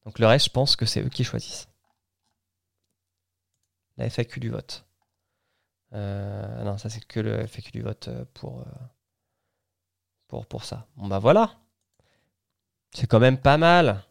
Donc 0.06 0.18
le 0.18 0.28
reste, 0.28 0.46
je 0.46 0.52
pense 0.52 0.78
que 0.78 0.86
c'est 0.86 1.02
eux 1.02 1.10
qui 1.10 1.26
choisissent. 1.26 1.68
La 3.98 4.10
FAQ 4.10 4.40
du 4.40 4.50
vote. 4.50 4.86
Euh, 5.92 6.64
non, 6.64 6.78
ça 6.78 6.90
c'est 6.90 7.04
que 7.06 7.20
le 7.20 7.46
FAQ 7.46 7.72
du 7.72 7.82
vote 7.82 8.08
euh, 8.08 8.24
pour, 8.34 8.62
euh, 8.62 8.66
pour, 10.30 10.46
pour 10.46 10.64
ça. 10.64 10.88
Bon 10.96 11.08
bah 11.08 11.20
voilà. 11.20 11.60
C'est 12.94 13.08
quand 13.08 13.20
même 13.20 13.38
pas 13.38 13.58
mal. 13.58 14.06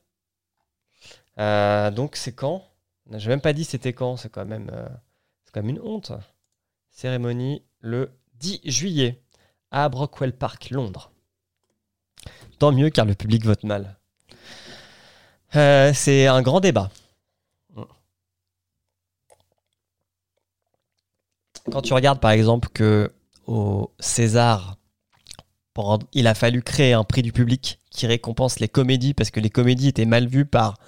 donc 1.94 2.16
c'est 2.16 2.34
quand? 2.34 2.68
J'ai 3.12 3.30
même 3.30 3.40
pas 3.40 3.54
dit 3.54 3.64
c'était 3.64 3.94
quand. 3.94 4.18
C'est 4.18 4.28
quand 4.28 4.44
même 4.44 4.70
c'est 5.44 5.52
quand 5.52 5.62
même 5.62 5.76
une 5.76 5.80
honte. 5.80 6.12
Cérémonie 6.90 7.64
le 7.80 8.12
10 8.34 8.60
juillet 8.64 9.24
à 9.70 9.88
Brockwell 9.88 10.36
Park, 10.36 10.68
Londres. 10.68 11.11
Mieux 12.70 12.90
car 12.90 13.04
le 13.04 13.14
public 13.14 13.44
vote 13.44 13.64
mal. 13.64 13.96
Euh, 15.56 15.92
c'est 15.94 16.26
un 16.26 16.42
grand 16.42 16.60
débat. 16.60 16.90
Quand 21.70 21.82
tu 21.82 21.94
regardes 21.94 22.20
par 22.20 22.32
exemple 22.32 22.68
que 22.68 23.12
au 23.46 23.90
César, 23.98 24.76
il 26.12 26.26
a 26.26 26.34
fallu 26.34 26.62
créer 26.62 26.92
un 26.92 27.04
prix 27.04 27.22
du 27.22 27.32
public 27.32 27.80
qui 27.90 28.06
récompense 28.06 28.60
les 28.60 28.68
comédies 28.68 29.14
parce 29.14 29.30
que 29.30 29.40
les 29.40 29.50
comédies 29.50 29.88
étaient 29.88 30.04
mal 30.04 30.26
vues 30.26 30.44
par 30.44 30.78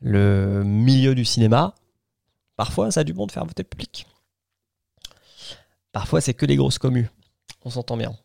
le 0.00 0.62
milieu 0.64 1.14
du 1.14 1.24
cinéma. 1.24 1.74
Parfois, 2.56 2.90
ça 2.90 3.00
a 3.00 3.04
du 3.04 3.12
bon 3.12 3.26
de 3.26 3.32
faire 3.32 3.44
voter 3.44 3.62
le 3.62 3.68
public. 3.68 4.06
Parfois, 5.92 6.20
c'est 6.20 6.34
que 6.34 6.46
les 6.46 6.56
grosses 6.56 6.78
communes. 6.78 7.08
On 7.64 7.70
s'entend 7.70 7.96
bien. 7.96 8.16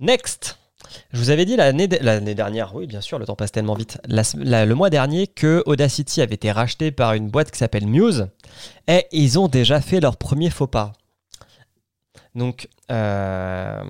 Next 0.00 0.58
je 1.12 1.18
vous 1.18 1.30
avais 1.30 1.44
dit 1.44 1.56
l'année 1.56 1.88
dernière, 1.88 2.74
oui 2.74 2.86
bien 2.86 3.00
sûr, 3.00 3.18
le 3.18 3.26
temps 3.26 3.36
passe 3.36 3.52
tellement 3.52 3.74
vite, 3.74 3.98
le 4.08 4.72
mois 4.74 4.90
dernier 4.90 5.26
que 5.26 5.62
Audacity 5.66 6.22
avait 6.22 6.36
été 6.36 6.52
racheté 6.52 6.92
par 6.92 7.14
une 7.14 7.28
boîte 7.28 7.50
qui 7.50 7.58
s'appelle 7.58 7.86
Muse 7.86 8.28
et 8.86 9.06
ils 9.12 9.38
ont 9.38 9.48
déjà 9.48 9.80
fait 9.80 10.00
leur 10.00 10.16
premier 10.16 10.50
faux 10.50 10.66
pas. 10.68 10.92
Donc 12.34 12.68
euh, 12.90 13.82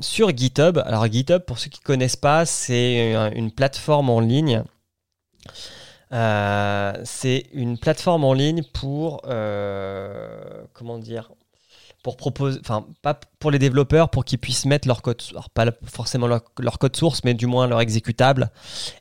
sur 0.00 0.36
GitHub, 0.36 0.78
alors 0.78 1.06
GitHub 1.06 1.42
pour 1.42 1.58
ceux 1.58 1.68
qui 1.70 1.80
ne 1.80 1.84
connaissent 1.84 2.16
pas, 2.16 2.46
c'est 2.46 3.14
une 3.34 3.50
plateforme 3.50 4.10
en 4.10 4.20
ligne 4.20 4.62
Euh, 6.12 6.92
c'est 7.04 7.46
une 7.52 7.78
plateforme 7.78 8.24
en 8.24 8.32
ligne 8.32 8.62
pour 8.62 9.22
euh, 9.26 10.62
comment 10.72 10.98
dire 10.98 11.32
pour 12.06 12.16
proposer, 12.16 12.60
enfin 12.60 12.86
pas 13.02 13.18
pour 13.40 13.50
les 13.50 13.58
développeurs 13.58 14.10
pour 14.10 14.24
qu'ils 14.24 14.38
puissent 14.38 14.64
mettre 14.64 14.86
leur 14.86 15.02
code, 15.02 15.20
alors 15.32 15.50
pas 15.50 15.72
forcément 15.82 16.28
leur, 16.28 16.78
code 16.78 16.94
source, 16.94 17.24
mais 17.24 17.34
du 17.34 17.48
moins 17.48 17.66
leur 17.66 17.80
exécutable. 17.80 18.52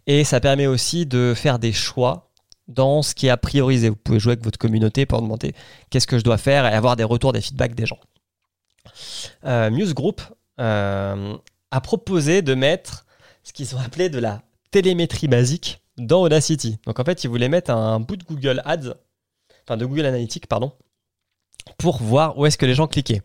Et 0.07 0.23
ça 0.23 0.39
permet 0.39 0.65
aussi 0.65 1.05
de 1.05 1.35
faire 1.35 1.59
des 1.59 1.71
choix 1.71 2.31
dans 2.67 3.03
ce 3.03 3.13
qui 3.13 3.27
est 3.27 3.29
à 3.29 3.37
prioriser. 3.37 3.89
Vous 3.89 3.95
pouvez 3.95 4.19
jouer 4.19 4.31
avec 4.31 4.43
votre 4.43 4.57
communauté 4.57 5.05
pour 5.05 5.21
demander 5.21 5.53
qu'est-ce 5.91 6.07
que 6.07 6.17
je 6.17 6.23
dois 6.23 6.39
faire 6.39 6.65
et 6.65 6.73
avoir 6.73 6.95
des 6.95 7.03
retours, 7.03 7.31
des 7.31 7.41
feedbacks 7.41 7.75
des 7.75 7.85
gens. 7.85 7.99
Euh, 9.45 9.69
Muse 9.69 9.93
Group 9.93 10.23
euh, 10.59 11.37
a 11.69 11.81
proposé 11.81 12.41
de 12.41 12.55
mettre 12.55 13.05
ce 13.43 13.53
qu'ils 13.53 13.75
ont 13.75 13.79
appelé 13.79 14.09
de 14.09 14.17
la 14.17 14.41
télémétrie 14.71 15.27
basique 15.27 15.79
dans 15.99 16.23
Audacity. 16.23 16.79
Donc 16.87 16.99
en 16.99 17.03
fait, 17.03 17.23
ils 17.23 17.27
voulaient 17.27 17.49
mettre 17.49 17.69
un 17.69 17.99
bout 17.99 18.17
de 18.17 18.23
Google 18.23 18.63
Ads, 18.65 18.95
enfin 19.63 19.77
de 19.77 19.85
Google 19.85 20.07
Analytics, 20.07 20.47
pardon, 20.47 20.71
pour 21.77 22.01
voir 22.01 22.37
où 22.37 22.45
est-ce 22.45 22.57
que 22.57 22.65
les 22.65 22.75
gens 22.75 22.87
cliquaient. 22.87 23.21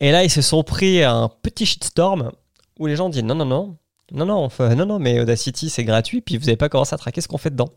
Et 0.00 0.12
là, 0.12 0.24
ils 0.24 0.30
se 0.30 0.42
sont 0.42 0.62
pris 0.62 1.02
un 1.02 1.30
petit 1.42 1.66
shitstorm 1.66 2.32
où 2.78 2.86
les 2.86 2.96
gens 2.96 3.08
disent 3.08 3.24
non, 3.24 3.34
non, 3.34 3.44
non, 3.44 3.76
non, 4.12 4.26
non, 4.26 4.48
non, 4.76 4.86
non, 4.86 4.98
mais 4.98 5.20
Audacity 5.20 5.70
c'est 5.70 5.84
gratuit, 5.84 6.20
puis 6.20 6.36
vous 6.36 6.46
n'avez 6.46 6.56
pas 6.56 6.68
commencé 6.68 6.94
à 6.94 6.98
traquer 6.98 7.20
ce 7.20 7.28
qu'on 7.28 7.38
fait 7.38 7.50
dedans. 7.50 7.70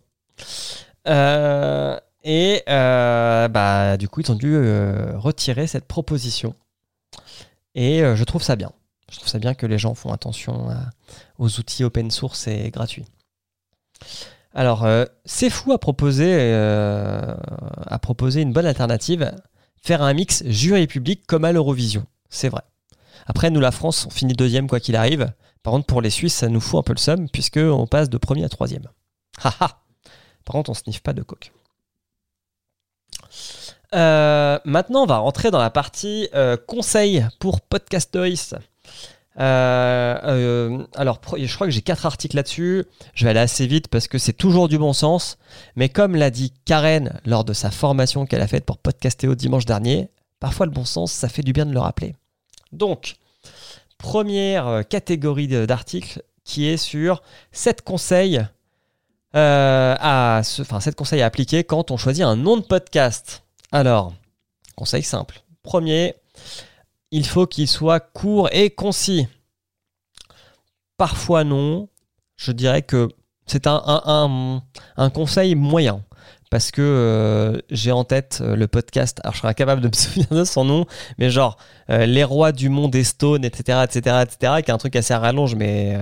Euh, 1.07 1.99
et 2.23 2.63
euh, 2.69 3.47
bah, 3.49 3.97
du 3.97 4.07
coup, 4.07 4.21
ils 4.21 4.31
ont 4.31 4.35
dû 4.35 4.55
euh, 4.55 5.17
retirer 5.17 5.67
cette 5.67 5.85
proposition. 5.85 6.55
Et 7.75 8.01
je 8.15 8.23
trouve 8.23 8.43
ça 8.43 8.55
bien. 8.55 8.71
Je 9.11 9.17
trouve 9.17 9.29
ça 9.29 9.39
bien 9.39 9.55
que 9.55 9.65
les 9.65 9.79
gens 9.79 9.95
font 9.95 10.11
attention 10.11 10.69
aux 11.39 11.59
outils 11.59 11.83
open 11.83 12.11
source 12.11 12.47
et 12.47 12.69
gratuits. 12.69 13.05
Alors, 14.53 14.87
c'est 15.25 15.49
fou 15.49 15.71
à 15.71 15.79
proposer, 15.79 16.53
à 16.53 17.99
proposer 17.99 18.41
une 18.41 18.53
bonne 18.53 18.67
alternative 18.67 19.31
faire 19.83 20.01
un 20.01 20.13
mix 20.13 20.43
jury 20.45 20.87
public 20.87 21.25
comme 21.27 21.45
à 21.45 21.51
l'Eurovision. 21.51 22.05
C'est 22.29 22.49
vrai. 22.49 22.61
Après, 23.27 23.51
nous, 23.51 23.59
la 23.59 23.71
France, 23.71 24.05
on 24.05 24.09
finit 24.09 24.33
deuxième 24.33 24.67
quoi 24.67 24.79
qu'il 24.79 24.95
arrive. 24.95 25.31
Par 25.61 25.73
contre, 25.73 25.85
pour 25.85 26.01
les 26.01 26.09
Suisses, 26.09 26.35
ça 26.35 26.49
nous 26.49 26.59
fout 26.59 26.79
un 26.79 26.83
peu 26.83 26.93
le 26.93 26.99
seum 26.99 27.29
puisqu'on 27.29 27.87
passe 27.87 28.09
de 28.09 28.17
premier 28.17 28.43
à 28.43 28.49
troisième. 28.49 28.87
Haha 29.43 29.83
Par 30.45 30.53
contre, 30.53 30.69
on 30.69 30.73
sniffe 30.73 31.01
pas 31.01 31.13
de 31.13 31.21
coke. 31.21 31.51
Euh, 33.93 34.59
maintenant, 34.65 35.03
on 35.03 35.05
va 35.05 35.17
rentrer 35.17 35.51
dans 35.51 35.59
la 35.59 35.69
partie 35.69 36.27
euh, 36.33 36.57
conseils 36.57 37.25
pour 37.39 37.61
Podcastoris. 37.61 38.55
Euh, 39.39 40.17
euh, 40.23 40.85
alors, 40.95 41.19
je 41.37 41.53
crois 41.53 41.67
que 41.67 41.71
j'ai 41.71 41.81
quatre 41.81 42.05
articles 42.05 42.35
là-dessus. 42.35 42.85
Je 43.13 43.23
vais 43.23 43.31
aller 43.31 43.39
assez 43.39 43.67
vite 43.67 43.87
parce 43.87 44.07
que 44.07 44.17
c'est 44.17 44.33
toujours 44.33 44.67
du 44.67 44.77
bon 44.77 44.93
sens. 44.93 45.37
Mais 45.75 45.89
comme 45.89 46.15
l'a 46.15 46.29
dit 46.29 46.53
Karen 46.65 47.19
lors 47.25 47.43
de 47.43 47.53
sa 47.53 47.71
formation 47.71 48.25
qu'elle 48.25 48.41
a 48.41 48.47
faite 48.47 48.65
pour 48.65 48.77
Podcastéo 48.77 49.35
dimanche 49.35 49.65
dernier, 49.65 50.09
parfois 50.39 50.65
le 50.65 50.71
bon 50.71 50.85
sens, 50.85 51.11
ça 51.11 51.29
fait 51.29 51.41
du 51.41 51.53
bien 51.53 51.65
de 51.65 51.73
le 51.73 51.79
rappeler. 51.79 52.15
Donc, 52.71 53.15
première 53.97 54.67
euh, 54.67 54.81
catégorie 54.83 55.47
d'articles 55.47 56.23
qui 56.43 56.67
est 56.67 56.77
sur 56.77 57.23
7 57.51 57.81
conseils 57.81 58.41
à, 59.35 60.41
enfin, 60.59 60.79
7 60.79 60.95
conseils 60.95 61.21
à 61.21 61.25
appliquer 61.25 61.63
quand 61.63 61.89
on 61.89 61.97
choisit 61.97 62.23
un 62.23 62.35
nom 62.35 62.57
de 62.57 62.61
podcast. 62.61 63.43
Alors, 63.71 64.13
conseil 64.75 65.01
simple. 65.01 65.41
Premier, 65.63 66.13
il 67.13 67.27
faut 67.27 67.45
qu'il 67.45 67.67
soit 67.67 67.99
court 67.99 68.49
et 68.51 68.71
concis. 68.71 69.27
Parfois 70.97 71.43
non, 71.43 71.87
je 72.37 72.51
dirais 72.51 72.81
que 72.81 73.07
c'est 73.45 73.67
un, 73.67 74.61
un, 74.97 75.09
conseil 75.11 75.53
moyen. 75.53 76.03
Parce 76.49 76.71
que 76.71 76.81
euh, 76.81 77.59
j'ai 77.69 77.91
en 77.91 78.03
tête 78.03 78.39
euh, 78.41 78.55
le 78.55 78.67
podcast, 78.67 79.19
alors 79.23 79.33
je 79.33 79.39
serais 79.39 79.49
incapable 79.49 79.81
de 79.81 79.87
me 79.87 79.93
souvenir 79.95 80.27
de 80.29 80.43
son 80.43 80.65
nom, 80.65 80.85
mais 81.19 81.29
genre 81.29 81.57
euh, 81.91 82.07
Les 82.07 82.23
rois 82.23 82.51
du 82.51 82.69
monde 82.69 82.91
des 82.91 83.03
Stones, 83.03 83.45
etc., 83.45 83.83
etc., 83.83 84.23
etc., 84.23 84.53
qui 84.63 84.71
est 84.71 84.73
un 84.73 84.77
truc 84.77 84.95
assez 84.95 85.13
rallonge, 85.13 85.55
mais 85.55 85.99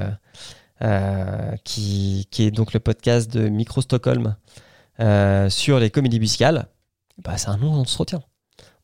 qui, 1.65 2.28
qui, 2.32 2.43
est 2.43 2.52
donc 2.52 2.74
le 2.74 2.80
podcast 2.80 3.30
de 3.32 3.50
Micro 3.50 3.82
Stockholm 3.82 4.36
sur 5.50 5.78
les 5.80 5.89
comédies 5.89 6.21
musicales. 6.21 6.67
Bah, 7.17 7.38
c'est 7.38 7.50
un 7.50 7.58
nom 7.58 7.74
on 7.74 7.86
se 7.86 7.97
retient. 7.97 8.24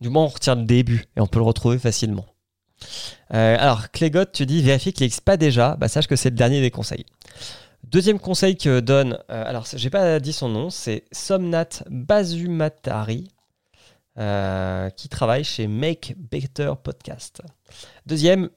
Du 0.02 0.10
moins, 0.10 0.24
on 0.24 0.28
retient 0.28 0.56
le 0.56 0.64
début 0.64 1.06
et 1.16 1.22
on 1.22 1.28
peut 1.28 1.40
le 1.40 1.46
retrouver 1.46 1.80
facilement. 1.80 2.26
Euh, 3.34 3.58
alors, 3.60 3.92
Clégot, 3.92 4.26
tu 4.26 4.46
dis 4.46 4.62
vérifie 4.62 4.94
qu'il 4.94 5.04
n'existe 5.04 5.22
pas 5.22 5.38
déjà. 5.38 5.76
Bah, 5.76 5.88
sache 5.88 6.08
que 6.08 6.16
c'est 6.16 6.30
le 6.30 6.36
dernier 6.36 6.62
des 6.62 6.72
conseils. 6.72 7.06
Deuxième 7.84 8.20
conseil 8.20 8.58
que 8.58 8.80
donne, 8.80 9.18
euh, 9.32 9.44
alors 9.46 9.66
j'ai 9.74 9.90
pas 9.90 10.20
dit 10.20 10.34
son 10.34 10.50
nom, 10.50 10.70
c'est 10.70 11.06
Somnat 11.12 11.84
Bazumatari, 11.90 13.32
euh, 14.18 14.90
qui 14.90 15.08
travaille 15.08 15.46
chez 15.46 15.68
Make 15.68 16.16
Better 16.18 16.74
Podcast. 16.84 17.42
Deuxième, 18.06 18.50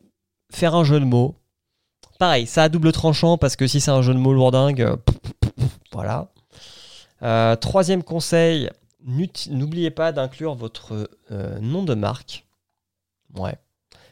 faire 0.53 0.75
un 0.75 0.85
jeu 0.85 0.99
de 0.99 1.05
mots. 1.05 1.37
Pareil, 2.19 2.47
ça 2.47 2.65
a 2.65 2.69
double 2.69 2.93
tranchant 2.93 3.39
parce 3.39 3.57
que 3.57 3.67
si 3.67 3.81
c'est 3.81 3.91
un 3.91 4.03
jeu 4.03 4.15
de 4.15 4.19
mots 4.19 4.35
lourdingue, 4.35 4.97
voilà. 5.93 6.29
troisième 7.61 8.03
conseil, 8.03 8.69
N'oubliez 9.05 9.91
pas 9.91 10.13
d'inclure 10.13 10.55
votre 10.55 11.09
euh, 11.31 11.59
nom 11.61 11.83
de 11.83 11.95
marque. 11.95 12.47
Ouais. 13.35 13.57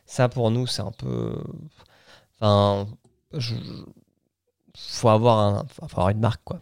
Ça, 0.07 0.29
pour 0.29 0.51
nous, 0.51 0.67
c'est 0.67 0.83
un 0.83 0.93
peu. 0.93 1.43
Enfin. 2.41 2.87
Faut 4.77 5.09
avoir, 5.09 5.65
faut 5.69 5.85
avoir 5.85 6.09
une 6.11 6.21
marque, 6.21 6.43
quoi. 6.45 6.61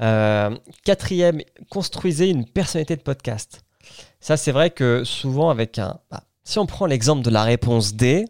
Euh, 0.00 0.56
quatrième, 0.84 1.40
construisez 1.68 2.28
une 2.28 2.44
personnalité 2.46 2.96
de 2.96 3.02
podcast. 3.02 3.64
Ça, 4.20 4.36
c'est 4.36 4.52
vrai 4.52 4.70
que 4.70 5.04
souvent, 5.04 5.50
avec 5.50 5.78
un. 5.78 5.98
Bah, 6.10 6.22
si 6.44 6.58
on 6.58 6.66
prend 6.66 6.86
l'exemple 6.86 7.22
de 7.22 7.30
la 7.30 7.42
réponse 7.42 7.94
D, 7.94 8.26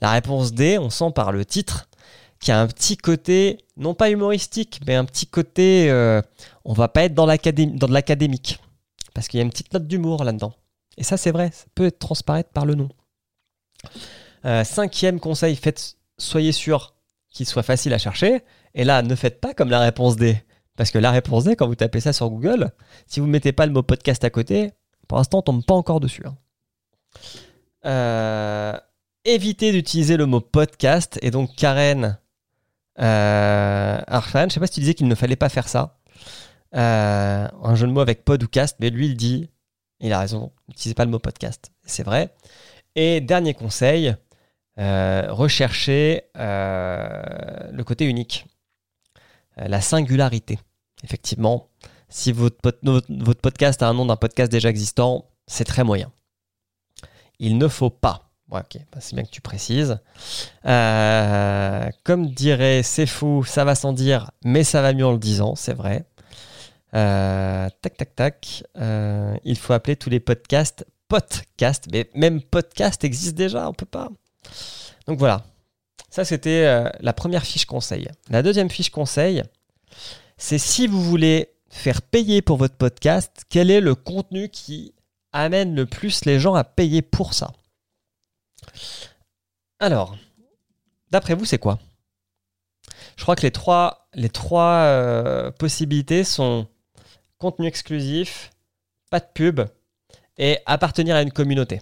la 0.00 0.12
réponse 0.12 0.52
D, 0.52 0.78
on 0.78 0.90
sent 0.90 1.10
par 1.14 1.32
le 1.32 1.44
titre 1.44 1.89
qui 2.40 2.50
a 2.50 2.60
un 2.60 2.66
petit 2.66 2.96
côté, 2.96 3.58
non 3.76 3.94
pas 3.94 4.10
humoristique, 4.10 4.80
mais 4.86 4.94
un 4.94 5.04
petit 5.04 5.26
côté, 5.26 5.90
euh, 5.90 6.22
on 6.64 6.72
va 6.72 6.88
pas 6.88 7.04
être 7.04 7.14
dans, 7.14 7.26
de 7.26 7.92
l'académique. 7.92 8.58
Parce 9.14 9.28
qu'il 9.28 9.38
y 9.38 9.40
a 9.42 9.44
une 9.44 9.50
petite 9.50 9.72
note 9.72 9.86
d'humour 9.86 10.24
là-dedans. 10.24 10.54
Et 10.96 11.04
ça, 11.04 11.16
c'est 11.16 11.30
vrai, 11.30 11.50
ça 11.52 11.66
peut 11.74 11.86
être 11.86 11.98
transparaître 11.98 12.50
par 12.50 12.64
le 12.64 12.74
nom. 12.74 12.88
Euh, 14.46 14.64
cinquième 14.64 15.20
conseil, 15.20 15.54
faites, 15.54 15.96
soyez 16.16 16.52
sûr 16.52 16.94
qu'il 17.30 17.46
soit 17.46 17.62
facile 17.62 17.92
à 17.92 17.98
chercher. 17.98 18.42
Et 18.74 18.84
là, 18.84 19.02
ne 19.02 19.14
faites 19.14 19.40
pas 19.40 19.52
comme 19.52 19.68
la 19.68 19.80
réponse 19.80 20.16
D. 20.16 20.42
Parce 20.76 20.90
que 20.90 20.98
la 20.98 21.10
réponse 21.10 21.44
D, 21.44 21.56
quand 21.56 21.66
vous 21.66 21.74
tapez 21.74 22.00
ça 22.00 22.14
sur 22.14 22.30
Google, 22.30 22.72
si 23.06 23.20
vous 23.20 23.26
ne 23.26 23.32
mettez 23.32 23.52
pas 23.52 23.66
le 23.66 23.72
mot 23.72 23.82
podcast 23.82 24.24
à 24.24 24.30
côté, 24.30 24.72
pour 25.08 25.18
l'instant, 25.18 25.38
on 25.38 25.42
tombe 25.42 25.64
pas 25.64 25.74
encore 25.74 26.00
dessus. 26.00 26.24
Hein. 26.26 26.36
Euh, 27.84 28.78
évitez 29.26 29.72
d'utiliser 29.72 30.16
le 30.16 30.24
mot 30.24 30.40
podcast. 30.40 31.18
Et 31.20 31.30
donc, 31.30 31.54
Karen 31.54 32.18
euh, 32.98 34.00
Arfan, 34.06 34.48
je 34.48 34.54
sais 34.54 34.60
pas 34.60 34.66
si 34.66 34.74
tu 34.74 34.80
disais 34.80 34.94
qu'il 34.94 35.08
ne 35.08 35.14
fallait 35.14 35.36
pas 35.36 35.48
faire 35.48 35.68
ça. 35.68 35.98
Euh, 36.74 37.48
un 37.62 37.74
jeu 37.74 37.86
de 37.86 37.92
mots 37.92 38.00
avec 38.00 38.24
pod 38.24 38.42
ou 38.42 38.48
cast, 38.48 38.76
mais 38.80 38.90
lui 38.90 39.06
il 39.06 39.16
dit, 39.16 39.50
il 40.00 40.12
a 40.12 40.20
raison, 40.20 40.52
n'utilisez 40.68 40.94
pas 40.94 41.04
le 41.04 41.10
mot 41.10 41.18
podcast. 41.18 41.72
C'est 41.84 42.02
vrai. 42.02 42.34
Et 42.94 43.20
dernier 43.20 43.54
conseil, 43.54 44.14
euh, 44.78 45.26
recherchez 45.30 46.22
euh, 46.36 47.70
le 47.70 47.84
côté 47.84 48.06
unique, 48.06 48.46
la 49.56 49.80
singularité. 49.80 50.58
Effectivement, 51.02 51.68
si 52.08 52.32
votre, 52.32 52.58
votre 52.82 53.40
podcast 53.40 53.82
a 53.82 53.88
un 53.88 53.94
nom 53.94 54.06
d'un 54.06 54.16
podcast 54.16 54.50
déjà 54.50 54.70
existant, 54.70 55.30
c'est 55.46 55.64
très 55.64 55.84
moyen. 55.84 56.12
Il 57.38 57.58
ne 57.58 57.68
faut 57.68 57.90
pas 57.90 58.29
Ok, 58.50 58.78
bah, 58.92 58.98
c'est 59.00 59.14
bien 59.14 59.24
que 59.24 59.30
tu 59.30 59.40
précises. 59.40 59.98
Euh, 60.66 61.88
comme 62.02 62.30
dirait 62.30 62.82
C'est 62.82 63.06
fou, 63.06 63.44
ça 63.44 63.64
va 63.64 63.76
sans 63.76 63.92
dire, 63.92 64.32
mais 64.44 64.64
ça 64.64 64.82
va 64.82 64.92
mieux 64.92 65.06
en 65.06 65.12
le 65.12 65.18
disant, 65.18 65.54
c'est 65.54 65.72
vrai. 65.72 66.04
Euh, 66.94 67.68
tac, 67.80 67.96
tac, 67.96 68.16
tac. 68.16 68.64
Euh, 68.76 69.36
il 69.44 69.56
faut 69.56 69.72
appeler 69.72 69.94
tous 69.94 70.10
les 70.10 70.18
podcasts 70.18 70.84
podcast, 71.06 71.86
mais 71.92 72.10
même 72.14 72.40
podcast 72.40 73.04
existe 73.04 73.36
déjà, 73.36 73.68
on 73.68 73.72
peut 73.72 73.86
pas. 73.86 74.08
Donc 75.06 75.18
voilà. 75.18 75.44
Ça, 76.08 76.24
c'était 76.24 76.90
la 77.00 77.12
première 77.12 77.44
fiche 77.44 77.66
conseil. 77.66 78.08
La 78.30 78.42
deuxième 78.42 78.70
fiche 78.70 78.90
conseil, 78.90 79.44
c'est 80.36 80.58
si 80.58 80.88
vous 80.88 81.02
voulez 81.02 81.50
faire 81.68 82.02
payer 82.02 82.42
pour 82.42 82.56
votre 82.56 82.74
podcast, 82.74 83.44
quel 83.48 83.70
est 83.70 83.80
le 83.80 83.94
contenu 83.94 84.48
qui 84.48 84.92
amène 85.32 85.74
le 85.76 85.86
plus 85.86 86.24
les 86.24 86.40
gens 86.40 86.54
à 86.54 86.64
payer 86.64 87.02
pour 87.02 87.34
ça? 87.34 87.52
Alors, 89.78 90.16
d'après 91.10 91.34
vous, 91.34 91.44
c'est 91.44 91.58
quoi? 91.58 91.78
Je 93.16 93.22
crois 93.22 93.36
que 93.36 93.42
les 93.42 93.50
trois, 93.50 94.06
euh, 94.62 95.50
possibilités 95.50 96.24
sont 96.24 96.66
contenu 97.38 97.66
exclusif, 97.66 98.50
pas 99.10 99.20
de 99.20 99.26
pub 99.32 99.60
et 100.38 100.58
appartenir 100.66 101.16
à 101.16 101.22
une 101.22 101.32
communauté. 101.32 101.80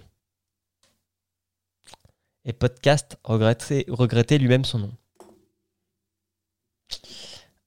Et 2.45 2.53
podcast, 2.53 3.18
regretter, 3.24 4.39
lui-même 4.39 4.64
son 4.64 4.79
nom. 4.79 4.93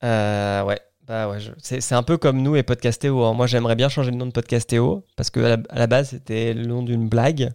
Euh, 0.04 0.64
ouais. 0.64 0.82
Bah 1.08 1.30
c'est 1.60 1.94
un 1.94 2.04
peu 2.04 2.18
comme 2.18 2.42
nous 2.42 2.56
et 2.56 2.64
Podcastéo. 2.64 3.24
Hein. 3.26 3.34
Moi, 3.34 3.48
j'aimerais 3.48 3.76
bien 3.76 3.90
changer 3.90 4.12
le 4.12 4.18
nom 4.18 4.28
de 4.28 4.32
Podcastéo 4.32 5.06
parce 5.16 5.30
que 5.30 5.40
à 5.42 5.78
la, 5.78 5.88
base, 5.88 6.12
c'était 6.12 6.54
le 6.54 6.66
nom 6.66 6.84
d'une 6.84 7.10
blague 7.10 7.52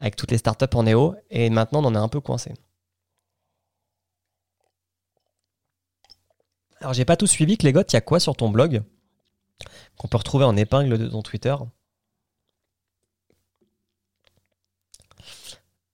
avec 0.00 0.16
toutes 0.16 0.30
les 0.30 0.38
startups 0.38 0.74
en 0.74 0.82
néo 0.82 1.14
et 1.30 1.50
maintenant, 1.50 1.82
on 1.82 1.86
en 1.86 1.94
est 1.94 1.98
un 1.98 2.08
peu 2.08 2.20
coincé. 2.20 2.52
Alors, 6.80 6.92
j'ai 6.92 7.04
pas 7.04 7.16
tout 7.16 7.26
suivi, 7.26 7.56
Clégot. 7.56 7.82
Il 7.88 7.94
y 7.94 7.96
a 7.96 8.02
quoi 8.02 8.20
sur 8.20 8.36
ton 8.36 8.50
blog 8.50 8.82
qu'on 9.96 10.08
peut 10.08 10.18
retrouver 10.18 10.44
en 10.44 10.56
épingle 10.56 10.98
de 10.98 11.08
ton 11.08 11.22
Twitter? 11.22 11.54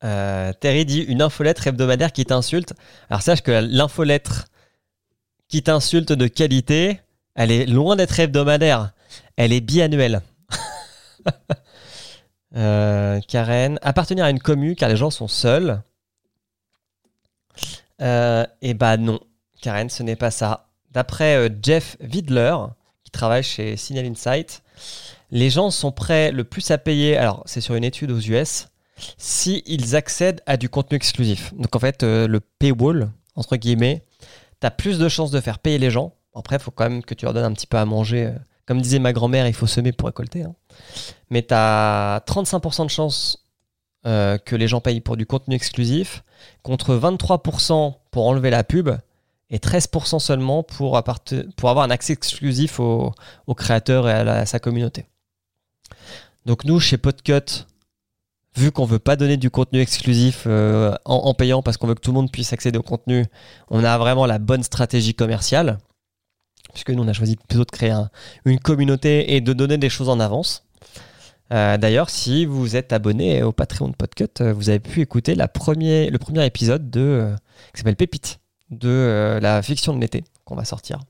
Euh, 0.02 0.52
Terry 0.54 0.86
dit 0.86 1.00
une 1.00 1.22
infolettre 1.22 1.66
hebdomadaire 1.66 2.12
qui 2.12 2.24
t'insulte. 2.24 2.74
Alors 3.08 3.22
sache 3.22 3.42
que 3.42 3.50
l'infolettre 3.50 4.46
qui 5.48 5.62
t'insulte 5.62 6.12
de 6.12 6.26
qualité, 6.26 7.00
elle 7.34 7.50
est 7.50 7.66
loin 7.66 7.96
d'être 7.96 8.18
hebdomadaire. 8.18 8.92
Elle 9.36 9.52
est 9.52 9.60
biannuelle. 9.60 10.22
Euh, 12.56 13.20
Karen, 13.28 13.78
appartenir 13.82 14.24
à 14.24 14.30
une 14.30 14.40
commu 14.40 14.74
car 14.74 14.88
les 14.88 14.96
gens 14.96 15.10
sont 15.10 15.28
seuls. 15.28 15.82
Euh, 18.00 18.46
et 18.62 18.74
bah 18.74 18.96
non, 18.96 19.20
Karen, 19.60 19.90
ce 19.90 20.02
n'est 20.02 20.16
pas 20.16 20.30
ça. 20.30 20.68
D'après 20.90 21.48
Jeff 21.62 21.96
Vidler, 22.00 22.56
qui 23.04 23.10
travaille 23.10 23.42
chez 23.42 23.76
Signal 23.76 24.06
Insight, 24.06 24.62
les 25.30 25.50
gens 25.50 25.70
sont 25.70 25.92
prêts 25.92 26.32
le 26.32 26.44
plus 26.44 26.70
à 26.70 26.78
payer. 26.78 27.16
Alors, 27.16 27.42
c'est 27.46 27.60
sur 27.60 27.74
une 27.74 27.84
étude 27.84 28.10
aux 28.10 28.20
US 28.20 28.68
s'ils 29.16 29.96
accèdent 29.96 30.42
à 30.46 30.56
du 30.56 30.68
contenu 30.68 30.96
exclusif. 30.96 31.54
Donc 31.54 31.74
en 31.74 31.78
fait, 31.78 32.02
euh, 32.02 32.26
le 32.26 32.40
paywall, 32.40 33.10
entre 33.34 33.56
guillemets, 33.56 34.04
tu 34.60 34.66
as 34.66 34.70
plus 34.70 34.98
de 34.98 35.08
chances 35.08 35.30
de 35.30 35.40
faire 35.40 35.58
payer 35.58 35.78
les 35.78 35.90
gens. 35.90 36.14
Après, 36.34 36.56
il 36.56 36.62
faut 36.62 36.70
quand 36.70 36.88
même 36.88 37.02
que 37.02 37.14
tu 37.14 37.24
leur 37.24 37.34
donnes 37.34 37.44
un 37.44 37.52
petit 37.52 37.66
peu 37.66 37.78
à 37.78 37.84
manger. 37.84 38.32
Comme 38.70 38.80
disait 38.80 39.00
ma 39.00 39.12
grand-mère, 39.12 39.48
il 39.48 39.52
faut 39.52 39.66
semer 39.66 39.90
pour 39.90 40.06
récolter. 40.06 40.44
Hein. 40.44 40.54
Mais 41.28 41.42
tu 41.42 41.52
as 41.52 42.22
35% 42.24 42.84
de 42.84 42.88
chances 42.88 43.44
euh, 44.06 44.38
que 44.38 44.54
les 44.54 44.68
gens 44.68 44.80
payent 44.80 45.00
pour 45.00 45.16
du 45.16 45.26
contenu 45.26 45.56
exclusif, 45.56 46.22
contre 46.62 46.94
23% 46.94 47.94
pour 48.12 48.28
enlever 48.28 48.48
la 48.48 48.62
pub, 48.62 48.90
et 49.50 49.58
13% 49.58 50.20
seulement 50.20 50.62
pour, 50.62 50.96
avoir 50.96 51.80
un 51.80 51.90
accès 51.90 52.12
exclusif 52.12 52.78
au, 52.78 53.12
créateur 53.56 54.08
et 54.08 54.12
à, 54.12 54.46
sa 54.46 54.60
communauté. 54.60 55.04
Donc 56.46 56.64
nous, 56.64 56.78
chez 56.78 56.96
Podcut, 56.96 57.66
vu 58.54 58.70
qu'on 58.70 58.84
veut 58.84 59.00
pas 59.00 59.16
donner 59.16 59.36
du 59.36 59.50
contenu 59.50 59.80
exclusif 59.80 60.44
euh, 60.46 60.94
en, 61.04 61.34
payant 61.34 61.60
parce 61.60 61.76
qu'on 61.76 61.88
veut 61.88 61.96
que 61.96 62.02
tout 62.02 62.12
le 62.12 62.18
monde 62.18 62.30
puisse 62.30 62.52
accéder 62.52 62.78
au 62.78 62.84
contenu, 62.84 63.26
on 63.68 63.82
a 63.82 63.98
vraiment 63.98 64.26
la 64.26 64.38
bonne 64.38 64.62
stratégie 64.62 65.14
commerciale. 65.14 65.80
Puisque 66.72 66.90
nous, 66.90 67.02
on 67.02 67.08
a 67.08 67.12
choisi 67.12 67.36
plutôt 67.36 67.64
de 67.64 67.70
créer 67.70 67.94
une 68.44 68.60
communauté 68.60 69.34
et 69.34 69.40
de 69.40 69.52
donner 69.52 69.78
des 69.78 69.88
choses 69.88 70.08
en 70.08 70.20
avance. 70.20 70.64
Euh, 71.52 71.76
d'ailleurs, 71.76 72.10
si 72.10 72.44
vous 72.44 72.76
êtes 72.76 72.92
abonné 72.92 73.42
au 73.42 73.52
Patreon 73.52 73.88
de 73.88 73.96
Podcut, 73.96 74.24
euh, 74.40 74.52
vous 74.52 74.68
avez 74.68 74.78
pu 74.78 75.00
écouter 75.00 75.34
le 75.34 75.46
premier 75.48 76.46
épisode 76.46 76.90
de, 76.90 77.34
qui 77.74 77.80
s'appelle 77.80 77.96
Pépite, 77.96 78.38
de 78.70 79.38
la 79.42 79.62
fiction 79.62 79.94
de 79.94 80.00
l'été 80.00 80.22
qu'on 80.44 80.54
va 80.54 80.64
sortir, 80.64 81.00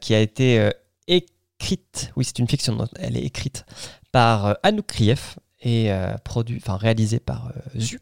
qui 0.00 0.14
a 0.14 0.20
été 0.20 0.68
écrite, 1.06 2.12
oui, 2.16 2.24
c'est 2.24 2.40
une 2.40 2.48
fiction, 2.48 2.76
elle 2.98 3.16
est 3.16 3.22
écrite 3.22 3.64
par 4.10 4.58
Anouk 4.64 4.86
Krief, 4.86 5.38
et 5.66 5.92
euh, 5.92 6.14
enfin 6.26 6.76
réalisé 6.76 7.18
par 7.18 7.48
euh, 7.48 7.80
Zu. 7.80 7.98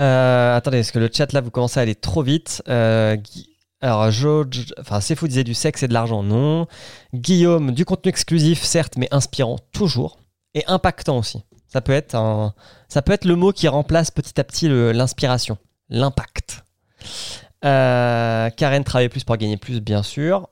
Euh, 0.00 0.56
attendez, 0.56 0.78
est-ce 0.78 0.92
que 0.92 0.98
le 0.98 1.10
chat 1.12 1.32
là 1.32 1.40
vous 1.40 1.50
commencez 1.50 1.78
à 1.78 1.82
aller 1.82 1.94
trop 1.94 2.22
vite 2.22 2.62
alors, 3.84 4.10
George, 4.10 4.72
enfin, 4.80 5.02
c'est 5.02 5.14
fou 5.14 5.28
disait 5.28 5.44
du 5.44 5.52
sexe 5.52 5.82
et 5.82 5.88
de 5.88 5.92
l'argent, 5.92 6.22
non. 6.22 6.66
Guillaume, 7.12 7.70
du 7.70 7.84
contenu 7.84 8.08
exclusif, 8.08 8.62
certes, 8.62 8.94
mais 8.96 9.08
inspirant 9.10 9.58
toujours. 9.72 10.18
Et 10.54 10.64
impactant 10.68 11.18
aussi. 11.18 11.44
Ça 11.68 11.82
peut 11.82 11.92
être, 11.92 12.14
le 12.16 13.34
mot 13.34 13.52
qui 13.52 13.68
remplace 13.68 14.10
petit 14.10 14.40
à 14.40 14.44
petit 14.44 14.70
l'inspiration, 14.70 15.58
l'impact. 15.90 16.64
Karen 17.60 18.84
travaille 18.84 19.10
plus 19.10 19.22
pour 19.22 19.36
gagner 19.36 19.58
plus, 19.58 19.82
bien 19.82 20.02
sûr. 20.02 20.48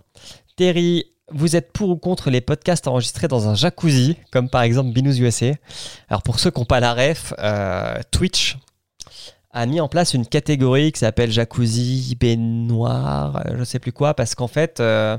Terry, 0.56 1.06
vous 1.30 1.56
êtes 1.56 1.72
pour 1.72 1.88
ou 1.88 1.96
contre 1.96 2.28
les 2.28 2.42
podcasts 2.42 2.86
enregistrés 2.86 3.28
dans 3.28 3.48
un 3.48 3.54
jacuzzi, 3.54 4.18
comme 4.30 4.50
par 4.50 4.60
exemple 4.60 4.92
Binous 4.92 5.18
USA 5.18 5.52
Alors 6.10 6.22
pour 6.22 6.38
ceux 6.38 6.50
qui 6.50 6.60
n'ont 6.60 6.66
pas 6.66 6.80
la 6.80 6.92
ref, 6.92 7.32
euh, 7.38 7.98
Twitch 8.10 8.58
a 9.52 9.66
mis 9.66 9.80
en 9.80 9.88
place 9.88 10.14
une 10.14 10.26
catégorie 10.26 10.92
qui 10.92 11.00
s'appelle 11.00 11.30
jacuzzi, 11.30 12.16
baignoire, 12.18 13.42
euh, 13.46 13.56
je 13.58 13.64
sais 13.64 13.78
plus 13.78 13.92
quoi, 13.92 14.14
parce 14.14 14.34
qu'en 14.34 14.48
fait, 14.48 14.80
euh, 14.80 15.16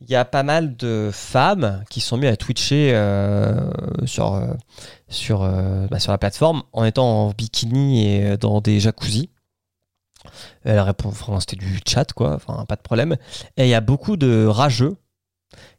il 0.00 0.10
y 0.10 0.16
a 0.16 0.24
pas 0.24 0.42
mal 0.42 0.76
de 0.76 1.10
femmes 1.12 1.84
qui 1.88 2.00
sont 2.00 2.16
mises 2.16 2.30
à 2.30 2.36
twitcher 2.36 2.90
sur, 4.04 4.42
sur, 5.08 5.48
bah, 5.88 6.00
sur 6.00 6.10
la 6.10 6.18
plateforme 6.18 6.64
en 6.72 6.84
étant 6.84 7.26
en 7.26 7.30
bikini 7.30 8.04
et 8.04 8.36
dans 8.36 8.60
des 8.60 8.80
jacuzzis. 8.80 9.30
Elle 10.64 10.80
répond, 10.80 11.12
c'était 11.38 11.56
du 11.56 11.78
chat, 11.86 12.12
quoi, 12.12 12.34
enfin, 12.34 12.64
pas 12.66 12.74
de 12.74 12.82
problème. 12.82 13.16
Et 13.56 13.64
il 13.64 13.68
y 13.68 13.74
a 13.74 13.80
beaucoup 13.80 14.16
de 14.16 14.44
rageux 14.46 14.96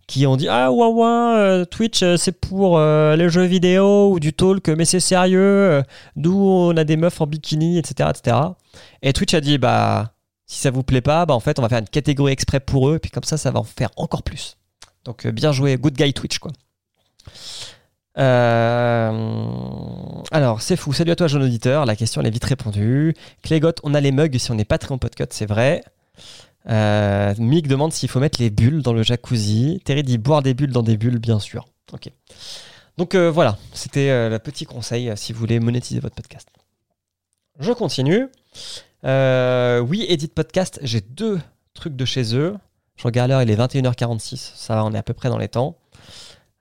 qui 0.08 0.28
ont 0.28 0.36
dit 0.36 0.48
ah 0.48 0.72
ouais 0.72 0.88
ouais 0.88 1.06
euh, 1.06 1.66
Twitch 1.66 2.04
euh, 2.04 2.18
c'est 2.18 2.32
pour 2.32 2.78
euh, 2.78 3.16
les 3.16 3.30
jeux 3.30 3.46
vidéo 3.46 4.12
ou 4.12 4.20
du 4.20 4.34
talk 4.34 4.68
mais 4.70 4.86
c'est 4.86 5.00
sérieux 5.00 5.84
d'où 6.16 6.36
on 6.36 6.76
a 6.76 6.84
des 6.84 6.98
meufs 6.98 7.22
en 7.22 7.28
bikini 7.28 7.78
etc 7.78 8.10
etc 8.10 8.38
et 9.02 9.14
Twitch 9.14 9.34
a 9.34 9.42
dit 9.42 9.58
bah 9.58 10.14
si 10.46 10.60
ça 10.60 10.72
vous 10.72 10.84
plaît 10.84 11.02
pas 11.02 11.26
bah 11.26 11.34
en 11.34 11.40
fait 11.40 11.58
on 11.60 11.62
va 11.62 11.70
faire 11.70 11.80
une 11.80 11.88
catégorie 11.88 12.34
exprès 12.34 12.60
pour 12.60 12.90
eux 12.90 12.96
et 12.96 13.00
puis 13.00 13.12
comme 13.12 13.24
ça 13.24 13.38
ça 13.38 13.52
va 13.52 13.60
en 13.60 13.64
faire 13.64 13.90
encore 13.96 14.24
plus 14.24 14.58
donc 15.06 15.26
bien 15.28 15.52
joué 15.52 15.78
good 15.78 15.94
guy 15.94 16.14
Twitch 16.14 16.40
quoi 16.40 16.52
alors, 20.32 20.62
c'est 20.62 20.76
fou. 20.76 20.94
Salut 20.94 21.12
à 21.12 21.16
toi, 21.16 21.26
jeune 21.28 21.42
auditeur. 21.42 21.86
La 21.88 21.96
question, 21.96 22.22
elle 22.22 22.28
est 22.28 22.32
vite 22.32 22.46
répondue. 22.46 23.16
Clégot, 23.42 23.72
on 23.82 23.96
a 23.96 24.02
les 24.02 24.12
mugs 24.12 24.38
si 24.38 24.52
on 24.52 24.56
n'est 24.56 24.66
pas 24.66 24.78
très 24.78 24.94
en 24.94 25.00
podcast, 25.00 25.32
c'est 25.34 25.48
vrai. 25.48 25.84
Euh, 26.70 27.34
Mick 27.38 27.68
demande 27.68 27.92
s'il 27.92 28.10
faut 28.10 28.20
mettre 28.20 28.42
les 28.42 28.50
bulles 28.50 28.82
dans 28.82 28.94
le 28.94 29.04
jacuzzi. 29.04 29.82
Terry 29.84 30.04
dit 30.04 30.18
boire 30.18 30.42
des 30.42 30.54
bulles 30.54 30.72
dans 30.72 30.84
des 30.84 30.98
bulles, 30.98 31.20
bien 31.20 31.40
sûr. 31.40 31.66
Donc 32.98 33.16
euh, 33.16 33.30
voilà, 33.30 33.58
c'était 33.74 34.10
euh, 34.10 34.30
le 34.30 34.40
petit 34.40 34.66
conseil 34.66 35.12
si 35.16 35.34
vous 35.34 35.40
voulez 35.40 35.60
monétiser 35.60 36.00
votre 36.00 36.16
podcast. 36.16 36.48
Je 37.60 37.72
continue. 37.72 38.28
oui, 39.04 40.06
Edit 40.10 40.30
Podcast, 40.30 40.80
j'ai 40.84 41.02
deux 41.02 41.40
trucs 41.74 41.96
de 41.96 42.06
chez 42.06 42.36
eux. 42.36 42.56
Je 42.96 43.04
regarde 43.04 43.30
l'heure, 43.30 43.42
il 43.42 43.50
est 43.50 43.56
21h46. 43.56 44.54
Ça 44.56 44.76
va, 44.76 44.86
on 44.86 44.94
est 44.94 44.98
à 44.98 45.04
peu 45.04 45.14
près 45.14 45.30
dans 45.30 45.38
les 45.38 45.50
temps. 45.50 45.78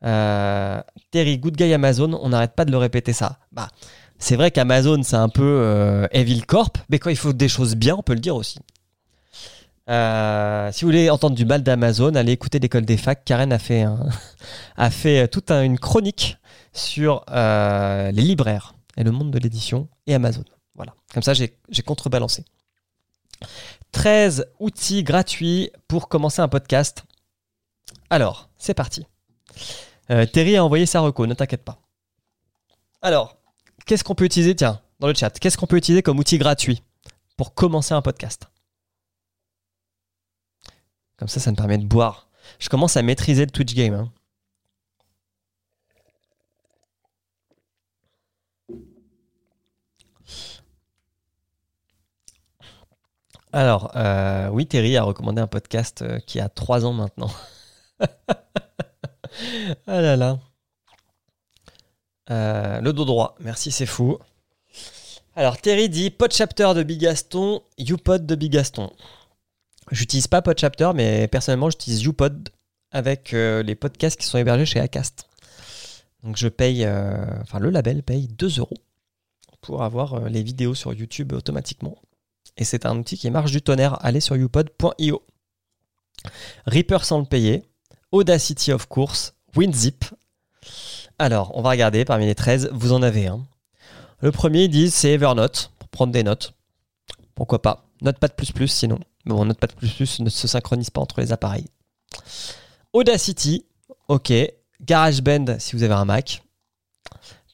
Terry, 0.03 1.39
good 1.39 1.57
guy 1.57 1.73
Amazon, 1.73 2.19
on 2.21 2.31
n'arrête 2.31 2.55
pas 2.55 2.65
de 2.65 2.73
le 2.73 2.79
répéter 2.79 3.13
ça. 3.13 3.39
Bah, 3.53 3.69
c'est 4.19 4.37
vrai 4.37 4.51
qu'Amazon, 4.51 5.03
c'est 5.03 5.17
un 5.17 5.29
peu 5.29 6.09
Evil 6.13 6.43
Corp, 6.43 6.79
mais 6.91 6.99
quand 6.99 7.11
il 7.11 7.17
faut 7.17 7.33
des 7.33 7.49
choses 7.49 7.77
bien, 7.77 7.97
on 7.97 8.03
peut 8.03 8.15
le 8.15 8.21
dire 8.21 8.37
aussi. 8.37 8.59
Euh, 9.89 10.71
si 10.73 10.85
vous 10.85 10.89
voulez 10.89 11.11
entendre 11.11 11.35
du 11.35 11.45
mal 11.45 11.63
d'Amazon, 11.63 12.15
allez 12.15 12.33
écouter 12.33 12.59
l'école 12.59 12.85
des 12.85 12.97
facs. 12.97 13.25
Karen 13.25 13.53
a 13.53 13.59
fait, 13.59 13.85
a 14.77 14.91
fait 14.91 15.29
toute 15.29 15.51
une 15.51 15.79
chronique 15.79 16.39
sur 16.73 17.25
euh, 17.31 18.11
les 18.13 18.23
libraires 18.23 18.75
et 18.97 19.05
le 19.05 19.11
monde 19.11 19.31
de 19.31 19.39
l'édition 19.39 19.89
et 20.07 20.15
Amazon. 20.15 20.45
Voilà, 20.75 20.95
comme 21.13 21.23
ça 21.23 21.35
j'ai 21.35 21.83
contrebalancé. 21.85 22.45
13 23.93 24.47
outils 24.59 25.03
gratuits 25.03 25.71
pour 25.89 26.09
commencer 26.09 26.41
un 26.41 26.49
podcast. 26.49 27.05
Alors, 28.09 28.49
c'est 28.57 28.75
parti. 28.75 29.07
Euh, 30.11 30.27
Terry 30.27 30.57
a 30.57 30.65
envoyé 30.65 30.87
sa 30.87 31.01
reco, 31.01 31.27
ne 31.27 31.35
t'inquiète 31.35 31.65
pas. 31.65 31.81
Alors, 33.03 33.37
qu'est-ce 33.87 34.05
qu'on 34.05 34.15
peut 34.15 34.25
utiliser? 34.25 34.55
Tiens, 34.55 34.81
dans 35.01 35.09
le 35.09 35.15
chat, 35.15 35.31
qu'est-ce 35.39 35.57
qu'on 35.57 35.67
peut 35.67 35.77
utiliser 35.77 36.03
comme 36.03 36.19
outil 36.19 36.39
gratuit 36.39 36.83
pour 37.37 37.55
commencer 37.55 37.95
un 37.95 38.03
podcast? 38.03 38.49
Comme 41.23 41.29
ça, 41.29 41.39
ça 41.39 41.53
me 41.53 41.57
permet 41.57 41.79
de 41.79 41.87
boire. 41.87 42.27
Je 42.59 42.69
commence 42.69 42.97
à 42.97 43.03
maîtriser 43.03 43.45
le 43.45 43.53
Twitch 43.53 43.77
game. 43.77 43.95
Hein. 43.95 44.11
Alors, 53.53 53.93
euh, 53.95 54.49
oui, 54.49 54.67
Terry 54.67 54.97
a 54.97 55.05
recommandé 55.05 55.41
un 55.41 55.47
podcast 55.47 56.03
euh, 56.03 56.19
qui 56.19 56.41
a 56.41 56.49
trois 56.49 56.85
ans 56.85 56.93
maintenant. 56.93 57.31
ah 58.01 58.07
là 59.87 60.17
là. 60.17 60.41
Euh, 62.31 62.81
le 62.81 62.93
dos 62.93 63.05
droit, 63.05 63.37
merci, 63.39 63.71
c'est 63.71 63.87
fou. 63.87 64.19
Alors, 65.37 65.57
Terry 65.59 65.89
dit 65.89 66.11
Podchapter 66.11 66.73
de 66.75 66.83
Bigaston, 66.83 67.63
YouPod 67.79 68.27
de 68.27 68.35
Bigaston. 68.35 68.91
J'utilise 69.93 70.27
pas 70.27 70.41
PodChapter, 70.41 70.93
mais 70.95 71.29
personnellement, 71.29 71.69
j'utilise 71.69 72.03
YouPod 72.03 72.49
avec 72.93 73.35
euh, 73.35 73.63
les 73.63 73.75
podcasts 73.75 74.19
qui 74.19 74.27
sont 74.27 74.39
hébergés 74.39 74.65
chez 74.65 74.81
Acast. 74.81 75.29
Donc 76.23 76.39
je 76.39 76.49
paye, 76.49 76.85
euh, 76.87 77.27
enfin 77.43 77.59
le 77.59 77.69
label 77.69 78.03
paye 78.03 78.27
2 78.27 78.59
euros 78.59 78.79
pour 79.61 79.83
avoir 79.83 80.15
euh, 80.15 80.29
les 80.31 80.43
vidéos 80.43 80.75
sur 80.75 80.95
YouTube 80.95 81.35
automatiquement. 81.35 81.99
Et 82.57 82.65
c'est 82.65 82.87
un 82.87 82.97
outil 82.97 83.19
qui 83.19 83.31
marche 83.31 83.51
du 83.51 83.61
tonnerre. 83.61 83.99
Allez 84.03 84.21
sur 84.21 84.35
youpod.io. 84.35 85.23
Reaper 86.65 87.05
sans 87.05 87.19
le 87.19 87.27
payer. 87.27 87.63
Audacity 88.13 88.73
of 88.73 88.87
course. 88.87 89.35
WinZip. 89.57 90.07
Alors, 91.19 91.55
on 91.55 91.61
va 91.61 91.71
regarder 91.71 92.07
parmi 92.07 92.25
les 92.25 92.35
13, 92.35 92.71
vous 92.73 92.93
en 92.93 93.03
avez 93.03 93.27
un. 93.27 93.47
Le 94.21 94.33
premier, 94.33 94.65
ils 94.65 94.71
disent 94.71 94.95
c'est 94.95 95.13
Evernote, 95.13 95.71
pour 95.79 95.89
prendre 95.89 96.13
des 96.13 96.23
notes. 96.23 96.55
Pourquoi 97.35 97.61
pas 97.61 97.85
Notepad++ 98.01 98.33
sinon. 98.67 98.99
Bon, 99.25 99.45
Notepad++ 99.45 99.69
ne 100.21 100.29
se 100.31 100.49
synchronise 100.49 100.91
pas 100.91 101.01
entre 101.01 101.21
les 101.21 101.33
appareils. 101.33 101.69
Audacity, 102.93 103.65
ok. 104.09 104.33
GarageBand 104.81 105.59
si 105.59 105.77
vous 105.77 105.83
avez 105.83 105.95
un 105.95 106.05
Mac. 106.05 106.43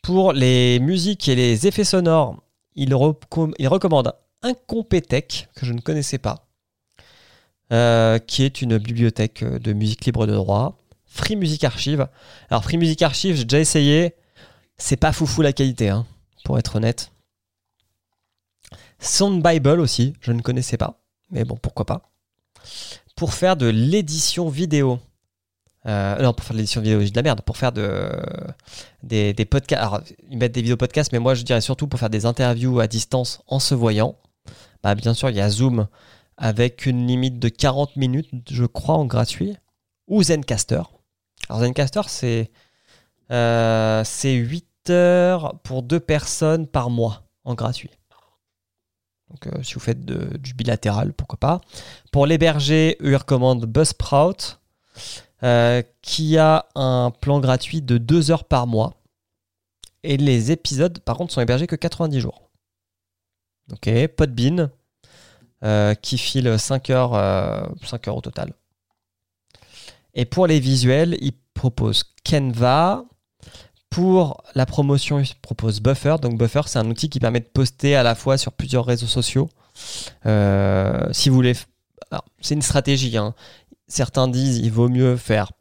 Pour 0.02 0.32
les 0.32 0.78
musiques 0.80 1.28
et 1.28 1.34
les 1.34 1.66
effets 1.66 1.84
sonores, 1.84 2.42
il, 2.74 2.94
recommande 2.94 4.14
un 4.42 4.54
Competech 4.54 5.48
que 5.54 5.66
je 5.66 5.72
ne 5.72 5.80
connaissais 5.80 6.18
pas, 6.18 6.46
euh, 7.72 8.18
qui 8.18 8.44
est 8.44 8.62
une 8.62 8.78
bibliothèque 8.78 9.44
de 9.44 9.72
musique 9.72 10.06
libre 10.06 10.26
de 10.26 10.32
droit. 10.32 10.78
Free 11.04 11.36
Music 11.36 11.64
Archive. 11.64 12.08
Alors 12.48 12.62
Free 12.62 12.78
Music 12.78 13.02
Archive, 13.02 13.36
j'ai 13.36 13.44
déjà 13.44 13.60
essayé. 13.60 14.14
C'est 14.76 14.96
pas 14.96 15.12
foufou 15.12 15.42
la 15.42 15.52
qualité, 15.52 15.88
hein, 15.88 16.06
pour 16.44 16.58
être 16.58 16.76
honnête. 16.76 17.10
Sound 19.00 19.42
Bible 19.42 19.80
aussi, 19.80 20.14
je 20.20 20.32
ne 20.32 20.40
connaissais 20.40 20.76
pas. 20.76 20.97
Mais 21.30 21.44
bon, 21.44 21.56
pourquoi 21.56 21.84
pas. 21.84 22.10
Pour 23.16 23.34
faire 23.34 23.56
de 23.56 23.66
l'édition 23.66 24.48
vidéo. 24.48 24.98
Euh, 25.86 26.20
non, 26.22 26.32
pour 26.32 26.44
faire 26.44 26.54
de 26.54 26.58
l'édition 26.58 26.80
vidéo, 26.80 27.00
j'ai 27.00 27.10
de 27.10 27.16
la 27.16 27.22
merde. 27.22 27.42
Pour 27.42 27.56
faire 27.56 27.72
de, 27.72 28.10
des, 29.02 29.32
podcasts. 29.44 29.82
Alors, 29.82 30.00
ils 30.30 30.38
mettent 30.38 30.52
des 30.52 30.62
vidéos 30.62 30.76
podcasts, 30.76 31.12
mais 31.12 31.18
moi, 31.18 31.34
je 31.34 31.42
dirais 31.42 31.60
surtout 31.60 31.86
pour 31.88 31.98
faire 31.98 32.10
des 32.10 32.26
interviews 32.26 32.80
à 32.80 32.86
distance 32.86 33.42
en 33.46 33.58
se 33.58 33.74
voyant. 33.74 34.16
Bah, 34.82 34.94
bien 34.94 35.14
sûr, 35.14 35.30
il 35.30 35.36
y 35.36 35.40
a 35.40 35.50
Zoom 35.50 35.88
avec 36.36 36.86
une 36.86 37.06
limite 37.06 37.38
de 37.38 37.48
40 37.48 37.96
minutes, 37.96 38.30
je 38.50 38.64
crois, 38.64 38.94
en 38.94 39.06
gratuit. 39.06 39.56
Ou 40.06 40.22
Zencaster. 40.22 40.82
Alors, 41.48 41.62
Zencaster, 41.62 42.02
c'est 42.06 42.50
euh, 43.30 44.04
8 44.24 44.90
heures 44.90 45.58
pour 45.62 45.82
deux 45.82 46.00
personnes 46.00 46.66
par 46.66 46.90
mois 46.90 47.24
en 47.44 47.54
gratuit. 47.54 47.90
Donc, 49.30 49.46
euh, 49.46 49.62
si 49.62 49.74
vous 49.74 49.80
faites 49.80 50.04
du 50.04 50.54
bilatéral, 50.54 51.12
pourquoi 51.12 51.38
pas. 51.38 51.60
Pour 52.12 52.26
l'héberger, 52.26 52.96
eux, 53.02 53.12
ils 53.12 53.16
recommandent 53.16 53.66
Buzzsprout, 53.66 54.58
euh, 55.42 55.82
qui 56.02 56.38
a 56.38 56.66
un 56.74 57.10
plan 57.10 57.40
gratuit 57.40 57.82
de 57.82 57.98
2 57.98 58.30
heures 58.30 58.44
par 58.44 58.66
mois. 58.66 58.94
Et 60.02 60.16
les 60.16 60.50
épisodes, 60.50 60.98
par 61.00 61.16
contre, 61.16 61.32
sont 61.32 61.40
hébergés 61.40 61.66
que 61.66 61.76
90 61.76 62.20
jours. 62.20 62.50
Ok, 63.72 63.90
Podbean, 64.16 64.70
euh, 65.62 65.94
qui 65.94 66.16
file 66.16 66.58
5 66.58 66.90
heures, 66.90 67.70
5 67.84 68.08
heures 68.08 68.16
au 68.16 68.20
total. 68.22 68.54
Et 70.14 70.24
pour 70.24 70.46
les 70.46 70.58
visuels, 70.58 71.16
ils 71.20 71.34
proposent 71.52 72.04
Canva, 72.24 73.04
pour 73.90 74.42
la 74.54 74.66
promotion, 74.66 75.18
il 75.18 75.34
propose 75.40 75.80
Buffer. 75.80 76.16
Donc 76.20 76.38
Buffer, 76.38 76.62
c'est 76.66 76.78
un 76.78 76.88
outil 76.88 77.08
qui 77.08 77.20
permet 77.20 77.40
de 77.40 77.46
poster 77.46 77.96
à 77.96 78.02
la 78.02 78.14
fois 78.14 78.38
sur 78.38 78.52
plusieurs 78.52 78.84
réseaux 78.84 79.06
sociaux. 79.06 79.48
Euh, 80.26 81.08
si 81.12 81.28
vous 81.28 81.34
voulez, 81.34 81.54
c'est 82.40 82.54
une 82.54 82.62
stratégie. 82.62 83.16
Hein. 83.16 83.34
Certains 83.86 84.28
disent 84.28 84.58
il 84.58 84.70
vaut 84.70 84.88
mieux 84.88 85.16
faire, 85.16 85.52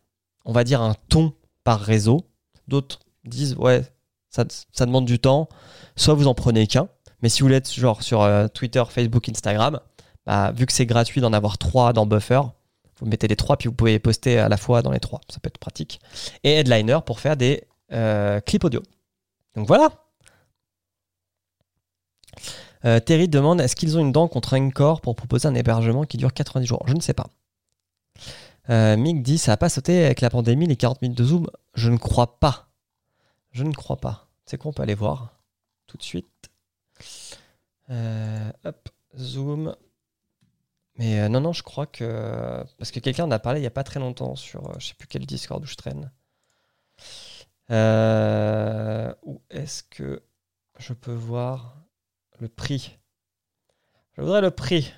on 0.45 0.51
va 0.51 0.63
dire 0.63 0.81
un 0.81 0.95
ton 1.09 1.33
par 1.63 1.79
réseau. 1.79 2.27
D'autres 2.67 2.99
disent 3.23 3.55
ouais, 3.55 3.83
ça, 4.29 4.45
demande 4.85 5.05
du 5.05 5.19
temps. 5.19 5.47
Soit 5.95 6.13
vous 6.13 6.27
en 6.27 6.33
prenez 6.33 6.67
qu'un. 6.67 6.89
Mais 7.21 7.29
si 7.29 7.39
vous 7.39 7.45
voulez 7.45 7.57
être 7.57 7.73
genre 7.73 8.03
sur 8.03 8.21
euh, 8.21 8.47
Twitter, 8.47 8.83
Facebook, 8.87 9.27
Instagram, 9.29 9.79
bah, 10.25 10.51
vu 10.51 10.65
que 10.65 10.73
c'est 10.73 10.85
gratuit 10.85 11.21
d'en 11.21 11.33
avoir 11.33 11.57
trois 11.57 11.93
dans 11.93 12.05
Buffer, 12.05 12.41
vous 12.99 13.07
mettez 13.07 13.27
les 13.27 13.35
trois 13.35 13.57
puis 13.57 13.69
vous 13.69 13.75
pouvez 13.75 13.97
poster 13.99 14.37
à 14.37 14.49
la 14.49 14.57
fois 14.57 14.81
dans 14.81 14.91
les 14.91 14.99
trois. 14.99 15.21
Ça 15.29 15.39
peut 15.39 15.47
être 15.47 15.57
pratique. 15.57 15.99
Et 16.43 16.53
Headliner 16.55 16.99
pour 17.05 17.19
faire 17.19 17.37
des 17.37 17.63
euh, 17.91 18.39
clip 18.41 18.63
audio. 18.63 18.81
Donc 19.55 19.67
voilà. 19.67 19.89
Euh, 22.85 22.99
Terry 22.99 23.27
demande 23.27 23.59
est-ce 23.61 23.75
qu'ils 23.75 23.97
ont 23.97 24.01
une 24.01 24.11
dent 24.11 24.27
contre 24.27 24.57
Encore 24.57 25.01
pour 25.01 25.15
proposer 25.15 25.47
un 25.47 25.55
hébergement 25.55 26.03
qui 26.03 26.17
dure 26.17 26.33
90 26.33 26.65
jours? 26.65 26.83
Je 26.87 26.93
ne 26.93 27.01
sais 27.01 27.13
pas. 27.13 27.27
Euh, 28.69 28.97
Mick 28.97 29.23
dit 29.23 29.37
ça 29.37 29.53
n'a 29.53 29.57
pas 29.57 29.69
sauté 29.69 30.05
avec 30.05 30.21
la 30.21 30.29
pandémie 30.29 30.67
les 30.67 30.75
40 30.75 31.01
minutes 31.01 31.17
de 31.17 31.23
Zoom 31.23 31.49
Je 31.73 31.89
ne 31.89 31.97
crois 31.97 32.39
pas. 32.39 32.67
Je 33.51 33.63
ne 33.63 33.71
crois 33.71 33.97
pas. 33.97 34.27
C'est 34.45 34.57
quoi 34.57 34.69
On 34.69 34.73
peut 34.73 34.83
aller 34.83 34.95
voir 34.95 35.33
tout 35.87 35.97
de 35.97 36.03
suite. 36.03 36.27
hop, 37.89 38.89
Zoom. 39.17 39.75
Mais 40.95 41.29
non, 41.29 41.41
non, 41.41 41.53
je 41.53 41.63
crois 41.63 41.85
que. 41.85 42.63
Parce 42.77 42.91
que 42.91 42.99
quelqu'un 42.99 43.25
en 43.25 43.31
a 43.31 43.39
parlé 43.39 43.59
il 43.59 43.63
n'y 43.63 43.67
a 43.67 43.71
pas 43.71 43.83
très 43.83 43.99
longtemps 43.99 44.35
sur 44.35 44.79
je 44.79 44.87
sais 44.87 44.93
plus 44.95 45.07
quel 45.07 45.25
Discord 45.25 45.63
où 45.63 45.67
je 45.67 45.75
traîne. 45.75 46.11
Euh, 47.69 49.13
où 49.23 49.41
est-ce 49.49 49.83
que 49.83 50.23
je 50.77 50.93
peux 50.93 51.13
voir 51.13 51.75
le 52.39 52.47
prix? 52.47 52.97
Je 54.13 54.21
voudrais 54.21 54.41
le 54.41 54.51
prix. 54.51 54.93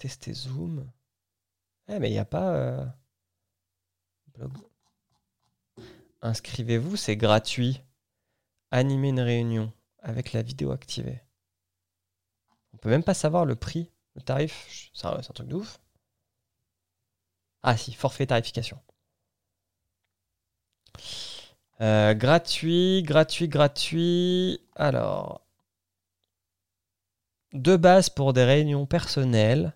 Tester 0.00 0.32
Zoom. 0.32 0.90
Eh, 1.88 1.98
mais 1.98 2.08
il 2.08 2.12
n'y 2.12 2.18
a 2.18 2.24
pas. 2.24 2.54
Euh, 2.54 2.86
Inscrivez-vous, 6.22 6.96
c'est 6.96 7.16
gratuit. 7.16 7.82
Animer 8.70 9.08
une 9.08 9.20
réunion 9.20 9.72
avec 9.98 10.32
la 10.32 10.42
vidéo 10.42 10.70
activée. 10.70 11.20
On 12.72 12.78
peut 12.78 12.88
même 12.88 13.02
pas 13.02 13.14
savoir 13.14 13.44
le 13.44 13.56
prix, 13.56 13.90
le 14.14 14.22
tarif. 14.22 14.90
C'est 14.94 15.06
un 15.06 15.20
truc 15.20 15.48
de 15.48 15.56
ouf. 15.56 15.80
Ah 17.62 17.76
si, 17.76 17.92
forfait 17.92 18.26
tarification. 18.26 18.78
Euh, 21.80 22.14
gratuit, 22.14 23.02
gratuit, 23.02 23.48
gratuit. 23.48 24.60
Alors, 24.76 25.42
de 27.52 27.76
base 27.76 28.10
pour 28.10 28.32
des 28.32 28.44
réunions 28.44 28.86
personnelles, 28.86 29.74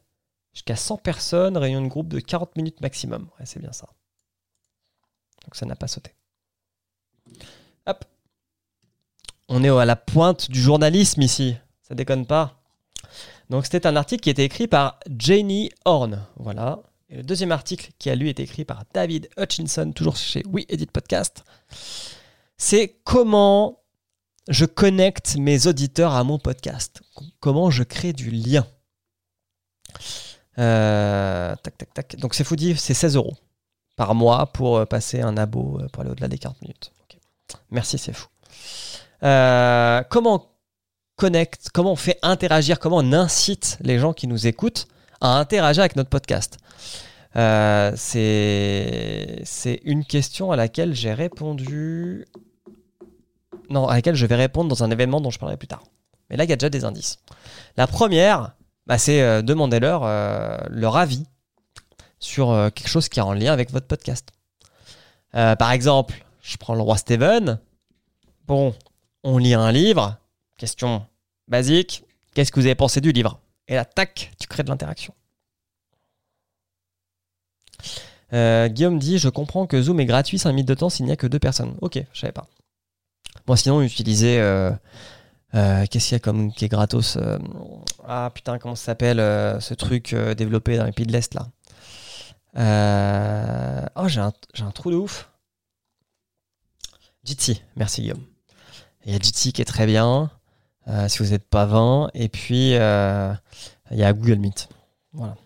jusqu'à 0.52 0.76
100 0.76 0.98
personnes, 0.98 1.56
réunion 1.56 1.82
de 1.82 1.88
groupe 1.88 2.08
de 2.08 2.20
40 2.20 2.56
minutes 2.56 2.80
maximum. 2.80 3.28
Ouais, 3.38 3.46
c'est 3.46 3.60
bien 3.60 3.72
ça. 3.72 3.88
Donc 5.44 5.56
ça 5.56 5.66
n'a 5.66 5.76
pas 5.76 5.88
sauté. 5.88 6.14
Hop. 7.86 8.04
On 9.48 9.62
est 9.62 9.68
à 9.68 9.84
la 9.84 9.96
pointe 9.96 10.50
du 10.50 10.60
journalisme 10.60 11.22
ici. 11.22 11.56
Ça 11.82 11.94
déconne 11.94 12.26
pas. 12.26 12.62
Donc 13.50 13.64
c'était 13.64 13.86
un 13.86 13.96
article 13.96 14.22
qui 14.22 14.30
était 14.30 14.44
écrit 14.44 14.68
par 14.68 14.98
Jenny 15.18 15.70
Horn. 15.84 16.26
Voilà. 16.36 16.82
Le 17.14 17.22
deuxième 17.22 17.52
article, 17.52 17.90
qui 18.00 18.10
a 18.10 18.16
lui 18.16 18.28
été 18.28 18.42
écrit 18.42 18.64
par 18.64 18.82
David 18.92 19.28
Hutchinson, 19.38 19.92
toujours 19.92 20.16
chez 20.16 20.42
We 20.46 20.64
Edit 20.68 20.86
Podcast, 20.86 21.44
c'est 22.56 22.98
comment 23.04 23.84
je 24.48 24.64
connecte 24.64 25.36
mes 25.36 25.68
auditeurs 25.68 26.14
à 26.14 26.24
mon 26.24 26.40
podcast. 26.40 27.02
Comment 27.38 27.70
je 27.70 27.84
crée 27.84 28.12
du 28.12 28.30
lien. 28.30 28.66
Euh, 30.58 31.54
tac, 31.62 31.78
tac, 31.78 31.94
tac. 31.94 32.16
Donc 32.16 32.34
c'est 32.34 32.52
dire, 32.54 32.80
c'est 32.80 32.94
16 32.94 33.14
euros 33.14 33.36
par 33.94 34.16
mois 34.16 34.46
pour 34.46 34.78
euh, 34.78 34.84
passer 34.84 35.20
un 35.20 35.36
abo 35.36 35.78
euh, 35.80 35.86
pour 35.92 36.00
aller 36.00 36.10
au-delà 36.10 36.26
des 36.26 36.38
40 36.38 36.62
minutes. 36.62 36.90
Merci, 37.70 37.96
c'est 37.96 38.12
fou. 38.12 38.26
comment 40.10 40.50
connecte, 41.14 41.68
comment 41.72 41.92
on 41.92 41.96
fait 41.96 42.18
interagir, 42.22 42.80
comment 42.80 42.96
on 42.96 43.12
incite 43.12 43.78
les 43.82 44.00
gens 44.00 44.12
qui 44.12 44.26
nous 44.26 44.48
écoutent 44.48 44.88
à 45.24 45.38
interagir 45.38 45.80
avec 45.80 45.96
notre 45.96 46.10
podcast 46.10 46.58
euh, 47.34 47.92
C'est 47.96 49.80
une 49.84 50.04
question 50.04 50.52
à 50.52 50.56
laquelle 50.56 50.94
j'ai 50.94 51.14
répondu. 51.14 52.26
Non, 53.70 53.88
à 53.88 53.94
laquelle 53.94 54.16
je 54.16 54.26
vais 54.26 54.34
répondre 54.34 54.68
dans 54.68 54.84
un 54.84 54.90
événement 54.90 55.22
dont 55.22 55.30
je 55.30 55.38
parlerai 55.38 55.56
plus 55.56 55.66
tard. 55.66 55.82
Mais 56.28 56.36
là, 56.36 56.44
il 56.44 56.50
y 56.50 56.52
a 56.52 56.56
déjà 56.56 56.68
des 56.68 56.84
indices. 56.84 57.18
La 57.78 57.86
première, 57.86 58.54
bah, 58.86 58.98
c'est 58.98 59.22
euh, 59.22 59.40
demander-leur 59.40 60.02
euh, 60.04 60.58
leur 60.68 60.98
avis 60.98 61.24
sur 62.18 62.70
quelque 62.74 62.88
chose 62.88 63.08
qui 63.08 63.18
est 63.18 63.22
en 63.22 63.34
lien 63.34 63.52
avec 63.52 63.70
votre 63.70 63.86
podcast. 63.86 64.30
par 65.32 65.72
exemple, 65.72 66.24
je 66.40 66.56
prends 66.56 66.74
le 66.74 66.80
roi 66.80 66.96
Steven. 66.96 67.58
Bon, 68.46 68.74
on 69.24 69.36
lit 69.36 69.52
un 69.52 69.72
livre. 69.72 70.16
Question 70.56 71.04
basique. 71.46 72.04
Qu'est-ce 72.34 72.50
que 72.50 72.60
vous 72.60 72.66
avez 72.66 72.74
pensé 72.74 73.02
du 73.02 73.12
livre? 73.12 73.40
Et 73.68 73.74
là, 73.74 73.84
tac, 73.84 74.32
tu 74.38 74.46
crées 74.46 74.62
de 74.62 74.68
l'interaction. 74.68 75.14
Euh, 78.32 78.68
Guillaume 78.68 78.98
dit 78.98 79.18
Je 79.18 79.28
comprends 79.28 79.66
que 79.66 79.80
Zoom 79.80 80.00
est 80.00 80.06
gratuit 80.06 80.38
5 80.38 80.50
minutes 80.50 80.68
de 80.68 80.74
temps 80.74 80.90
s'il 80.90 81.06
n'y 81.06 81.12
a 81.12 81.16
que 81.16 81.26
deux 81.26 81.38
personnes. 81.38 81.74
Ok, 81.80 81.98
je 82.12 82.20
savais 82.20 82.32
pas. 82.32 82.46
Bon, 83.46 83.56
sinon, 83.56 83.82
utiliser. 83.82 84.38
Euh, 84.40 84.70
euh, 85.54 85.86
qu'est-ce 85.88 86.08
qu'il 86.08 86.14
y 86.14 86.16
a 86.16 86.20
comme 86.20 86.52
qui 86.52 86.64
est 86.64 86.68
gratos 86.68 87.16
Ah 88.06 88.30
putain, 88.34 88.58
comment 88.58 88.74
ça 88.74 88.86
s'appelle 88.86 89.18
ce 89.60 89.72
truc 89.74 90.14
développé 90.36 90.76
dans 90.76 90.84
les 90.84 90.92
pays 90.92 91.06
de 91.06 91.12
l'Est 91.12 91.34
là 91.34 91.48
Oh, 93.96 94.08
j'ai 94.08 94.20
un, 94.20 94.32
un, 94.60 94.70
trou 94.72 94.90
de 94.90 94.96
ouf. 94.96 95.30
Jitsi, 97.22 97.62
merci 97.76 98.02
Guillaume. 98.02 98.24
Il 99.06 99.12
y 99.12 99.16
a 99.16 99.18
Jitsi 99.18 99.52
qui 99.52 99.62
est 99.62 99.66
très 99.66 99.86
bien, 99.86 100.30
euh, 100.88 101.08
si 101.08 101.18
vous 101.18 101.30
n'êtes 101.30 101.48
pas 101.48 101.66
20. 101.66 102.10
Et 102.14 102.28
puis, 102.28 102.74
euh, 102.74 103.32
il 103.90 103.98
y 103.98 104.04
a 104.04 104.12
Google 104.12 104.36
Meet. 104.36 104.68
Voilà. 105.12 105.36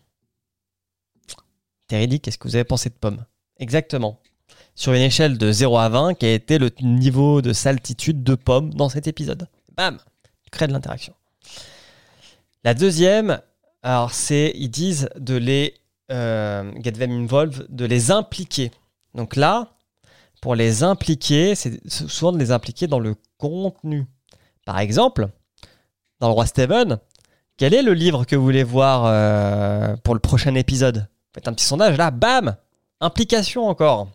Terry 1.87 2.21
qu'est-ce 2.21 2.39
que 2.39 2.49
vous 2.49 2.55
avez 2.55 2.65
pensé 2.65 2.91
de 2.91 2.95
Pomme? 2.95 3.25
Exactement. 3.59 4.21
Sur 4.75 4.93
une 4.93 5.03
échelle 5.03 5.39
de 5.39 5.51
0 5.51 5.79
à 5.79 5.89
20, 5.89 6.15
qui 6.15 6.27
a 6.27 6.33
été 6.33 6.59
le 6.59 6.71
niveau 6.81 7.43
de 7.43 7.53
saltitude 7.53 8.23
de 8.23 8.35
Pomme 8.35 8.75
dans 8.75 8.89
cet 8.89 9.07
épisode? 9.07 9.49
Bam 9.77 9.99
Crée 10.51 10.67
de 10.67 10.73
l'interaction. 10.73 11.15
La 12.65 12.75
deuxième, 12.75 13.41
alors 13.83 14.13
c'est, 14.13 14.53
ils 14.55 14.71
disent 14.71 15.09
de 15.19 15.35
les 15.35 15.75
euh, 16.11 16.73
get 16.83 16.93
them 16.93 17.11
involved, 17.11 17.67
de 17.69 17.85
les 17.85 18.11
impliquer. 18.11 18.71
Donc 19.15 19.37
là, 19.37 19.73
pour 20.41 20.55
les 20.55 20.83
impliquer, 20.83 21.55
c'est 21.55 21.81
souvent 21.89 22.33
de 22.33 22.39
les 22.39 22.51
impliquer 22.51 22.87
dans 22.87 23.01
le 23.01 23.15
contenu. 23.37 24.07
Par 24.69 24.81
exemple, 24.81 25.31
dans 26.21 26.29
le 26.29 26.35
roi 26.35 26.45
Steven, 26.45 26.99
quel 27.57 27.73
est 27.73 27.81
le 27.81 27.95
livre 27.95 28.27
que 28.27 28.37
vous 28.37 28.43
voulez 28.43 28.65
voir 28.65 29.07
euh, 29.07 29.97
pour 30.05 30.13
le 30.13 30.21
prochain 30.21 30.55
épisode? 30.55 31.09
Faites 31.33 31.49
un 31.49 31.55
petit 31.55 31.65
sondage 31.65 31.97
là, 31.97 32.11
bam 32.11 32.55
Implication 33.01 33.67
encore. 33.67 34.09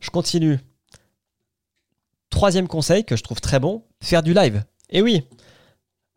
Je 0.00 0.08
continue. 0.08 0.60
Troisième 2.30 2.68
conseil 2.68 3.04
que 3.04 3.16
je 3.16 3.22
trouve 3.22 3.42
très 3.42 3.60
bon, 3.60 3.84
faire 4.00 4.22
du 4.22 4.32
live. 4.32 4.64
Et 4.88 5.02
oui, 5.02 5.28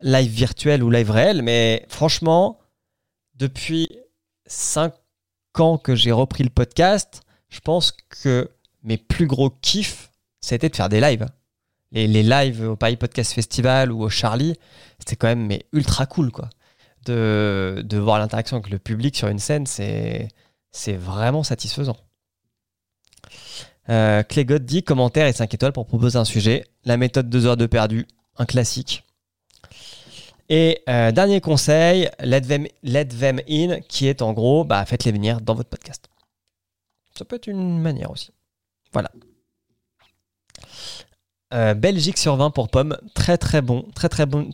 live 0.00 0.30
virtuel 0.30 0.82
ou 0.82 0.88
live 0.88 1.10
réel, 1.10 1.42
mais 1.42 1.84
franchement, 1.90 2.60
depuis 3.34 3.90
5 4.46 4.94
ans 5.58 5.76
que 5.76 5.94
j'ai 5.94 6.12
repris 6.12 6.44
le 6.44 6.48
podcast, 6.48 7.20
je 7.50 7.60
pense 7.60 7.92
que 7.92 8.50
mes 8.82 8.96
plus 8.96 9.26
gros 9.26 9.50
kiffs, 9.50 10.10
c'était 10.40 10.70
de 10.70 10.76
faire 10.76 10.88
des 10.88 11.02
lives. 11.02 11.26
Les, 11.92 12.22
lives 12.22 12.68
au 12.70 12.76
Paris 12.76 12.96
Podcast 12.96 13.32
Festival 13.32 13.92
ou 13.92 14.02
au 14.02 14.08
Charlie, 14.08 14.54
c'était 14.98 15.16
quand 15.16 15.28
même 15.28 15.46
mais 15.46 15.66
ultra 15.72 16.06
cool, 16.06 16.30
quoi. 16.30 16.48
De, 17.04 17.84
voir 17.92 18.18
l'interaction 18.18 18.56
avec 18.56 18.70
le 18.70 18.78
public 18.78 19.16
sur 19.16 19.28
une 19.28 19.38
scène, 19.38 19.66
c'est, 19.66 20.28
c'est 20.70 20.94
vraiment 20.94 21.42
satisfaisant. 21.42 21.96
Euh, 23.88 24.22
Clégot 24.22 24.58
dit 24.58 24.82
commentaire 24.82 25.26
et 25.26 25.32
5 25.32 25.52
étoiles 25.52 25.72
pour 25.72 25.86
proposer 25.86 26.18
un 26.18 26.24
sujet. 26.24 26.64
La 26.84 26.96
méthode 26.96 27.28
2 27.28 27.46
heures 27.46 27.56
de 27.56 27.66
perdu, 27.66 28.06
un 28.38 28.46
classique. 28.46 29.04
Et 30.48 30.82
euh, 30.88 31.12
dernier 31.12 31.40
conseil, 31.40 32.10
let 32.20 32.42
them, 32.42 32.66
let 32.82 33.06
them 33.06 33.40
in, 33.48 33.80
qui 33.80 34.06
est 34.06 34.22
en 34.22 34.32
gros, 34.32 34.64
bah, 34.64 34.84
faites-les 34.84 35.12
venir 35.12 35.40
dans 35.40 35.54
votre 35.54 35.68
podcast. 35.68 36.08
Ça 37.16 37.24
peut 37.24 37.36
être 37.36 37.46
une 37.46 37.80
manière 37.80 38.10
aussi. 38.10 38.32
Voilà. 38.92 39.10
Euh, 41.52 41.74
Belgique 41.74 42.18
sur 42.18 42.36
20 42.36 42.50
pour 42.50 42.68
Pomme, 42.70 42.96
très 43.14 43.36
très 43.36 43.60
bon, 43.60 43.86
très 43.94 44.08
très 44.08 44.26
bon. 44.26 44.50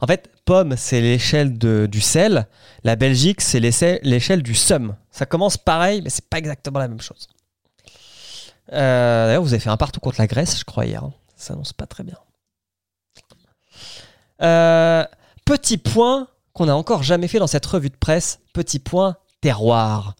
En 0.00 0.06
fait, 0.06 0.30
Pomme 0.44 0.76
c'est 0.76 1.00
l'échelle 1.00 1.58
du 1.58 2.00
sel, 2.00 2.46
la 2.84 2.96
Belgique 2.96 3.40
c'est 3.40 3.60
l'échelle 3.60 4.42
du 4.42 4.54
sum. 4.54 4.94
Ça 5.10 5.26
commence 5.26 5.56
pareil, 5.56 6.02
mais 6.02 6.10
c'est 6.10 6.28
pas 6.28 6.38
exactement 6.38 6.78
la 6.78 6.88
même 6.88 7.00
chose. 7.00 7.28
Euh, 8.72 9.26
d'ailleurs, 9.26 9.42
vous 9.42 9.54
avez 9.54 9.60
fait 9.60 9.70
un 9.70 9.78
partout 9.78 10.00
contre 10.00 10.20
la 10.20 10.26
Grèce, 10.26 10.58
je 10.58 10.64
crois 10.64 10.84
hier. 10.84 11.02
Hein. 11.02 11.14
Ça 11.36 11.48
s'annonce 11.48 11.72
pas 11.72 11.86
très 11.86 12.04
bien. 12.04 12.18
Euh, 14.42 15.04
Petit 15.48 15.78
point 15.78 16.28
qu'on 16.52 16.66
n'a 16.66 16.76
encore 16.76 17.02
jamais 17.02 17.26
fait 17.26 17.38
dans 17.38 17.46
cette 17.46 17.64
revue 17.64 17.88
de 17.88 17.96
presse, 17.96 18.40
petit 18.52 18.78
point 18.78 19.16
terroir. 19.40 20.14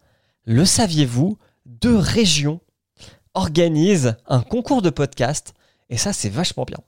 Le 0.47 0.65
saviez-vous? 0.65 1.37
Deux 1.67 1.99
régions 1.99 2.61
organisent 3.35 4.17
un 4.27 4.41
concours 4.41 4.81
de 4.81 4.89
podcast 4.89 5.53
et 5.91 5.97
ça 5.97 6.13
c'est 6.13 6.29
vachement 6.29 6.65
bien. 6.65 6.79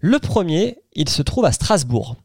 Le 0.00 0.18
premier, 0.18 0.78
il 0.94 1.08
se 1.08 1.22
trouve 1.22 1.44
à 1.44 1.52
Strasbourg. 1.52 2.16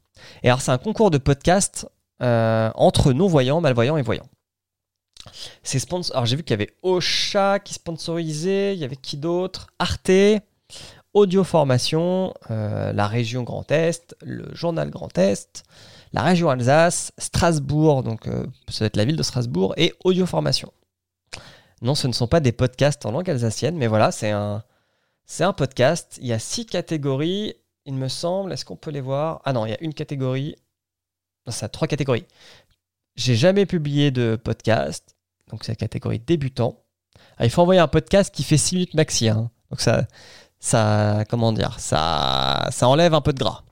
Et 0.44 0.48
alors 0.48 0.62
c'est 0.62 0.72
un 0.72 0.78
concours 0.78 1.12
de 1.12 1.18
podcast 1.18 1.88
euh, 2.22 2.72
entre 2.76 3.14
non-voyants, 3.14 3.62
malvoyants 3.62 3.98
et 3.98 4.02
voyants. 4.02 4.30
C'est 5.64 5.82
Alors 6.14 6.26
j'ai 6.26 6.36
vu 6.36 6.44
qu'il 6.44 6.52
y 6.52 6.62
avait 6.62 6.76
Ocha 6.84 7.60
qui 7.60 7.74
sponsorisait, 7.74 8.76
il 8.76 8.80
y 8.80 8.86
avait 8.86 8.96
qui 8.96 9.18
d'autre? 9.18 9.68
Arte, 9.80 10.12
Audio 11.14 11.44
Formation, 11.44 12.34
euh, 12.52 12.94
la 12.94 13.08
région 13.08 13.44
Grand 13.44 13.70
Est, 13.72 14.16
le 14.22 14.54
journal 14.54 14.90
Grand 14.90 15.18
Est, 15.18 15.64
la 16.14 16.22
région 16.22 16.50
Alsace, 16.50 17.12
Strasbourg, 17.18 18.04
donc 18.04 18.28
euh, 18.28 18.46
ça 18.70 18.84
va 18.84 18.88
être 18.88 18.98
la 18.98 19.06
ville 19.06 19.16
de 19.16 19.24
Strasbourg, 19.24 19.74
et 19.78 19.94
Audio 20.04 20.26
Formation. 20.26 20.72
Non, 21.82 21.96
ce 21.96 22.08
ne 22.08 22.14
sont 22.14 22.28
pas 22.28 22.40
des 22.40 22.52
podcasts 22.52 23.06
en 23.06 23.12
langue 23.12 23.30
alsacienne, 23.30 23.78
mais 23.78 23.88
voilà, 23.88 24.12
c'est 24.12 24.32
un, 24.32 24.64
c'est 25.26 25.44
un 25.44 25.54
podcast. 25.54 26.18
Il 26.22 26.28
y 26.28 26.34
a 26.34 26.40
six 26.40 26.66
catégories, 26.66 27.56
il 27.86 27.94
me 27.94 28.08
semble. 28.08 28.54
Est-ce 28.54 28.66
qu'on 28.66 28.76
peut 28.76 28.92
les 28.92 29.02
voir? 29.02 29.42
Ah 29.46 29.54
non, 29.54 29.66
il 29.66 29.72
y 29.72 29.74
a 29.74 29.82
une 29.82 29.94
catégorie. 29.94 30.56
Non, 31.46 31.52
ça 31.52 31.68
a 31.68 31.70
trois 31.70 31.88
catégories. 31.88 32.26
J'ai 33.16 33.36
jamais 33.36 33.66
publié 33.66 34.12
de 34.12 34.40
podcast, 34.42 35.16
donc 35.50 35.64
c'est 35.64 35.72
la 35.72 35.78
catégorie 35.78 36.20
débutant. 36.20 36.84
Ah, 37.38 37.46
il 37.46 37.50
faut 37.50 37.62
envoyer 37.62 37.80
un 37.80 37.88
podcast 37.88 38.34
qui 38.34 38.44
fait 38.44 38.58
6 38.58 38.76
minutes 38.76 38.94
maxi. 38.94 39.30
Hein. 39.30 39.50
Donc 39.70 39.82
ça, 39.82 40.06
ça, 40.60 41.24
comment 41.30 41.54
dire, 41.54 41.80
ça, 41.80 42.68
ça 42.72 42.88
enlève 42.88 43.14
un 43.14 43.22
peu 43.22 43.34
de 43.34 43.40
gras. 43.40 43.64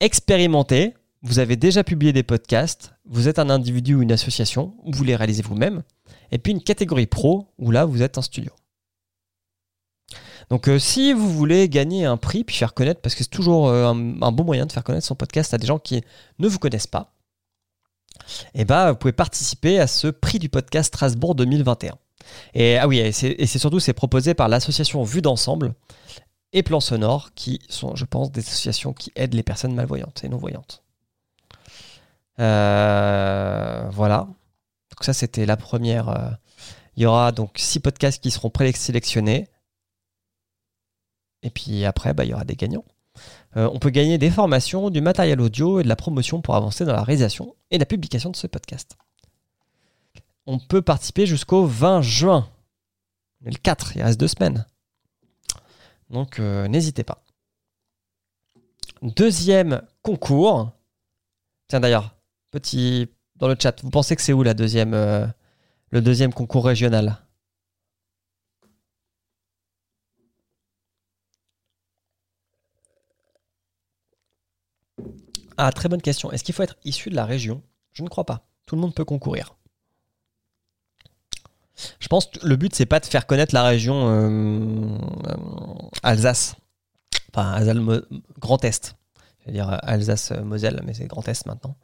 Expérimentez. 0.00 0.94
Vous 1.24 1.38
avez 1.38 1.54
déjà 1.54 1.84
publié 1.84 2.12
des 2.12 2.24
podcasts. 2.24 2.94
Vous 3.04 3.28
êtes 3.28 3.38
un 3.38 3.48
individu 3.48 3.94
ou 3.94 4.02
une 4.02 4.10
association. 4.10 4.74
Vous 4.84 5.04
les 5.04 5.14
réalisez 5.14 5.42
vous-même. 5.42 5.82
Et 6.32 6.38
puis 6.38 6.52
une 6.52 6.62
catégorie 6.62 7.06
pro 7.06 7.46
où 7.58 7.70
là, 7.70 7.84
vous 7.84 8.02
êtes 8.02 8.18
un 8.18 8.22
studio. 8.22 8.52
Donc 10.50 10.68
euh, 10.68 10.78
si 10.78 11.12
vous 11.12 11.30
voulez 11.30 11.68
gagner 11.68 12.04
un 12.04 12.16
prix 12.16 12.44
puis 12.44 12.56
faire 12.56 12.74
connaître, 12.74 13.00
parce 13.00 13.14
que 13.14 13.24
c'est 13.24 13.30
toujours 13.30 13.68
euh, 13.68 13.86
un, 13.86 14.32
bon 14.32 14.44
moyen 14.44 14.66
de 14.66 14.72
faire 14.72 14.84
connaître 14.84 15.06
son 15.06 15.14
podcast 15.14 15.54
à 15.54 15.58
des 15.58 15.66
gens 15.66 15.78
qui 15.78 16.02
ne 16.38 16.48
vous 16.48 16.58
connaissent 16.58 16.86
pas, 16.86 17.12
eh 18.54 18.64
ben, 18.64 18.90
vous 18.90 18.96
pouvez 18.96 19.12
participer 19.12 19.78
à 19.78 19.86
ce 19.86 20.08
prix 20.08 20.38
du 20.38 20.48
podcast 20.48 20.88
Strasbourg 20.88 21.34
2021. 21.34 21.94
Et 22.54 22.78
ah 22.78 22.86
oui, 22.86 22.98
et 22.98 23.12
c'est 23.12 23.58
surtout 23.58 23.80
c'est 23.80 23.92
proposé 23.92 24.34
par 24.34 24.48
l'association 24.48 25.02
Vue 25.02 25.22
d'ensemble 25.22 25.74
et 26.52 26.62
Plan 26.62 26.80
Sonore, 26.80 27.30
qui 27.34 27.60
sont, 27.68 27.96
je 27.96 28.04
pense, 28.04 28.30
des 28.30 28.42
associations 28.42 28.92
qui 28.92 29.10
aident 29.16 29.34
les 29.34 29.42
personnes 29.42 29.74
malvoyantes 29.74 30.22
et 30.22 30.28
non-voyantes. 30.28 30.82
Euh, 32.38 33.88
voilà. 33.90 34.28
Donc 34.90 35.02
ça, 35.02 35.14
c'était 35.14 35.46
la 35.46 35.56
première. 35.56 36.38
Il 36.96 37.02
y 37.02 37.06
aura 37.06 37.32
donc 37.32 37.52
six 37.56 37.80
podcasts 37.80 38.22
qui 38.22 38.30
seront 38.30 38.50
présélectionnés. 38.50 39.48
Et 41.42 41.50
puis 41.50 41.84
après, 41.84 42.14
bah, 42.14 42.24
il 42.24 42.30
y 42.30 42.34
aura 42.34 42.44
des 42.44 42.56
gagnants. 42.56 42.84
Euh, 43.56 43.68
on 43.72 43.78
peut 43.78 43.90
gagner 43.90 44.18
des 44.18 44.30
formations, 44.30 44.90
du 44.90 45.00
matériel 45.00 45.40
audio 45.40 45.80
et 45.80 45.82
de 45.82 45.88
la 45.88 45.96
promotion 45.96 46.40
pour 46.40 46.54
avancer 46.54 46.84
dans 46.84 46.94
la 46.94 47.02
réalisation 47.02 47.54
et 47.70 47.78
la 47.78 47.86
publication 47.86 48.30
de 48.30 48.36
ce 48.36 48.46
podcast 48.46 48.96
on 50.46 50.58
peut 50.58 50.82
participer 50.82 51.26
jusqu'au 51.26 51.66
20 51.66 52.02
juin. 52.02 52.48
le 53.44 53.52
4, 53.52 53.96
il 53.96 54.02
reste 54.02 54.18
deux 54.18 54.28
semaines. 54.28 54.66
Donc 56.10 56.38
euh, 56.38 56.68
n'hésitez 56.68 57.04
pas. 57.04 57.24
Deuxième 59.02 59.82
concours. 60.02 60.70
Tiens 61.68 61.80
d'ailleurs, 61.80 62.16
petit 62.50 63.08
dans 63.36 63.48
le 63.48 63.56
chat, 63.60 63.82
vous 63.82 63.90
pensez 63.90 64.14
que 64.14 64.22
c'est 64.22 64.32
où 64.32 64.42
la 64.42 64.54
deuxième, 64.54 64.94
euh, 64.94 65.26
le 65.90 66.00
deuxième 66.00 66.32
concours 66.32 66.66
régional? 66.66 67.18
Ah, 75.56 75.72
très 75.72 75.88
bonne 75.88 76.02
question. 76.02 76.30
Est-ce 76.32 76.44
qu'il 76.44 76.54
faut 76.54 76.62
être 76.62 76.76
issu 76.84 77.10
de 77.10 77.16
la 77.16 77.24
région? 77.24 77.62
Je 77.92 78.02
ne 78.02 78.08
crois 78.08 78.24
pas. 78.24 78.44
Tout 78.66 78.74
le 78.74 78.80
monde 78.80 78.94
peut 78.94 79.04
concourir. 79.04 79.54
Je 81.98 82.08
pense 82.08 82.26
que 82.26 82.46
le 82.46 82.56
but, 82.56 82.74
c'est 82.74 82.86
pas 82.86 83.00
de 83.00 83.06
faire 83.06 83.26
connaître 83.26 83.54
la 83.54 83.64
région 83.64 84.08
euh, 84.08 84.98
euh, 85.28 85.88
Alsace. 86.02 86.56
Enfin, 87.34 87.52
Alsace 87.52 87.76
Grand 88.38 88.64
Est. 88.64 88.94
Je 89.40 89.46
veux 89.46 89.52
dire 89.52 89.78
Alsace-Moselle, 89.82 90.82
mais 90.84 90.94
c'est 90.94 91.06
Grand 91.06 91.26
Est 91.26 91.46
maintenant. 91.46 91.76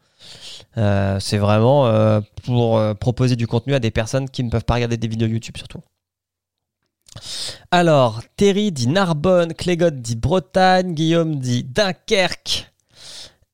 Euh, 0.76 1.18
c'est 1.20 1.38
vraiment 1.38 2.20
pour 2.44 2.80
proposer 2.96 3.36
du 3.36 3.46
contenu 3.46 3.74
à 3.74 3.80
des 3.80 3.90
personnes 3.90 4.28
qui 4.28 4.44
ne 4.44 4.50
peuvent 4.50 4.64
pas 4.64 4.74
regarder 4.74 4.96
des 4.96 5.08
vidéos 5.08 5.28
YouTube 5.28 5.56
surtout. 5.56 5.80
Alors, 7.70 8.22
Terry 8.36 8.70
dit 8.70 8.86
Narbonne, 8.86 9.54
Clégot 9.54 9.90
dit 9.90 10.16
Bretagne, 10.16 10.94
Guillaume 10.94 11.38
dit 11.38 11.64
Dunkerque. 11.64 12.70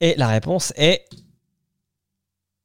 Et 0.05 0.15
la 0.19 0.29
réponse 0.29 0.75
est 0.77 1.07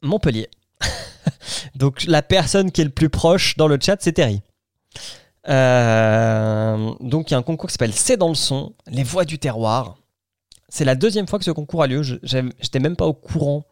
Montpellier. 0.01 0.49
Donc 1.75 2.03
la 2.03 2.21
personne 2.21 2.69
qui 2.69 2.81
est 2.81 2.83
le 2.83 2.89
plus 2.89 3.07
proche 3.07 3.55
dans 3.55 3.69
le 3.69 3.77
chat, 3.81 3.95
c'est 4.01 4.11
Terry. 4.11 4.41
Euh, 5.47 6.91
donc 6.99 7.31
il 7.31 7.33
y 7.33 7.35
a 7.35 7.37
un 7.37 7.41
concours 7.43 7.69
qui 7.69 7.73
s'appelle 7.73 7.93
C'est 7.93 8.17
dans 8.17 8.27
le 8.27 8.35
son, 8.35 8.73
les 8.87 9.03
voix 9.03 9.23
du 9.23 9.39
terroir. 9.39 9.97
C'est 10.67 10.83
la 10.83 10.95
deuxième 10.95 11.29
fois 11.29 11.39
que 11.39 11.45
ce 11.45 11.51
concours 11.51 11.81
a 11.81 11.87
lieu. 11.87 12.03
Je 12.03 12.37
n'étais 12.39 12.79
même 12.79 12.97
pas 12.97 13.07
au 13.07 13.13
courant 13.13 13.65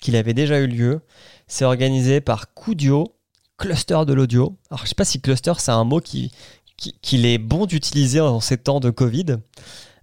qu'il 0.00 0.14
avait 0.14 0.32
déjà 0.32 0.60
eu 0.60 0.68
lieu. 0.68 1.00
C'est 1.48 1.64
organisé 1.64 2.20
par 2.20 2.54
Coudio, 2.54 3.16
Cluster 3.56 3.98
de 4.06 4.12
l'audio. 4.12 4.56
Alors 4.70 4.84
je 4.84 4.90
sais 4.90 4.94
pas 4.94 5.04
si 5.04 5.20
cluster 5.20 5.54
c'est 5.58 5.72
un 5.72 5.82
mot 5.82 6.00
qui, 6.00 6.30
qu'il 6.76 7.26
est 7.26 7.38
bon 7.38 7.66
d'utiliser 7.66 8.20
en 8.20 8.38
ces 8.38 8.58
temps 8.58 8.78
de 8.78 8.90
Covid 8.90 9.38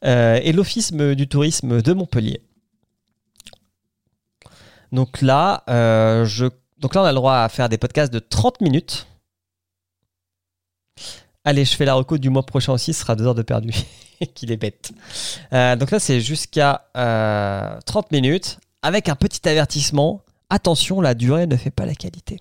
euh, 0.04 0.38
et 0.44 0.52
l'Office 0.52 0.92
du 0.92 1.30
tourisme 1.30 1.82
de 1.82 1.94
Montpellier. 1.94 2.42
Donc 4.96 5.22
là, 5.22 5.64
euh, 5.70 6.26
je... 6.26 6.48
Donc 6.78 6.96
là, 6.96 7.02
on 7.02 7.06
a 7.06 7.12
le 7.12 7.16
droit 7.16 7.36
à 7.36 7.50
faire 7.50 7.70
des 7.70 7.78
podcasts 7.78 8.12
de 8.12 8.20
30 8.20 8.62
minutes. 8.62 9.08
Allez, 11.44 11.66
je 11.66 11.76
fais 11.76 11.86
la 11.86 11.94
reco 11.94 12.18
du 12.18 12.30
mois 12.30 12.46
prochain 12.46 12.74
aussi, 12.74 12.94
ce 12.94 13.02
sera 13.02 13.16
deux 13.16 13.28
heures 13.28 13.36
de 13.36 13.44
perdu. 13.44 13.72
Qu'il 14.34 14.52
est 14.52 14.58
bête. 14.58 14.92
Euh, 15.54 15.76
donc 15.76 15.92
là, 15.92 16.00
c'est 16.00 16.22
jusqu'à 16.22 16.86
30 17.86 18.12
minutes 18.12 18.58
avec 18.82 19.10
un 19.10 19.16
petit 19.16 19.48
avertissement. 19.48 20.22
Attention, 20.50 21.02
la 21.02 21.14
durée 21.14 21.46
ne 21.46 21.58
fait 21.58 21.72
pas 21.72 21.86
la 21.86 21.96
qualité. 21.96 22.40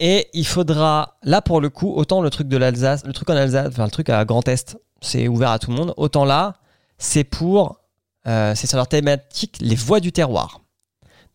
Et 0.00 0.28
il 0.32 0.46
faudra, 0.46 1.18
là 1.22 1.42
pour 1.42 1.60
le 1.60 1.68
coup, 1.68 1.92
autant 1.92 2.20
le 2.20 2.30
truc 2.30 2.48
de 2.48 2.56
l'Alsace, 2.56 3.04
le 3.04 3.12
truc 3.12 3.30
en 3.30 3.36
Alsace, 3.36 3.68
enfin 3.68 3.84
le 3.84 3.90
truc 3.90 4.08
à 4.08 4.24
Grand 4.24 4.46
Est, 4.48 4.76
c'est 5.00 5.28
ouvert 5.28 5.50
à 5.50 5.58
tout 5.58 5.70
le 5.70 5.76
monde, 5.76 5.94
autant 5.96 6.24
là, 6.24 6.54
c'est 6.98 7.24
pour, 7.24 7.80
euh, 8.26 8.54
c'est 8.54 8.66
sur 8.66 8.76
leur 8.76 8.88
thématique, 8.88 9.58
les 9.60 9.76
voix 9.76 10.00
du 10.00 10.10
terroir. 10.10 10.63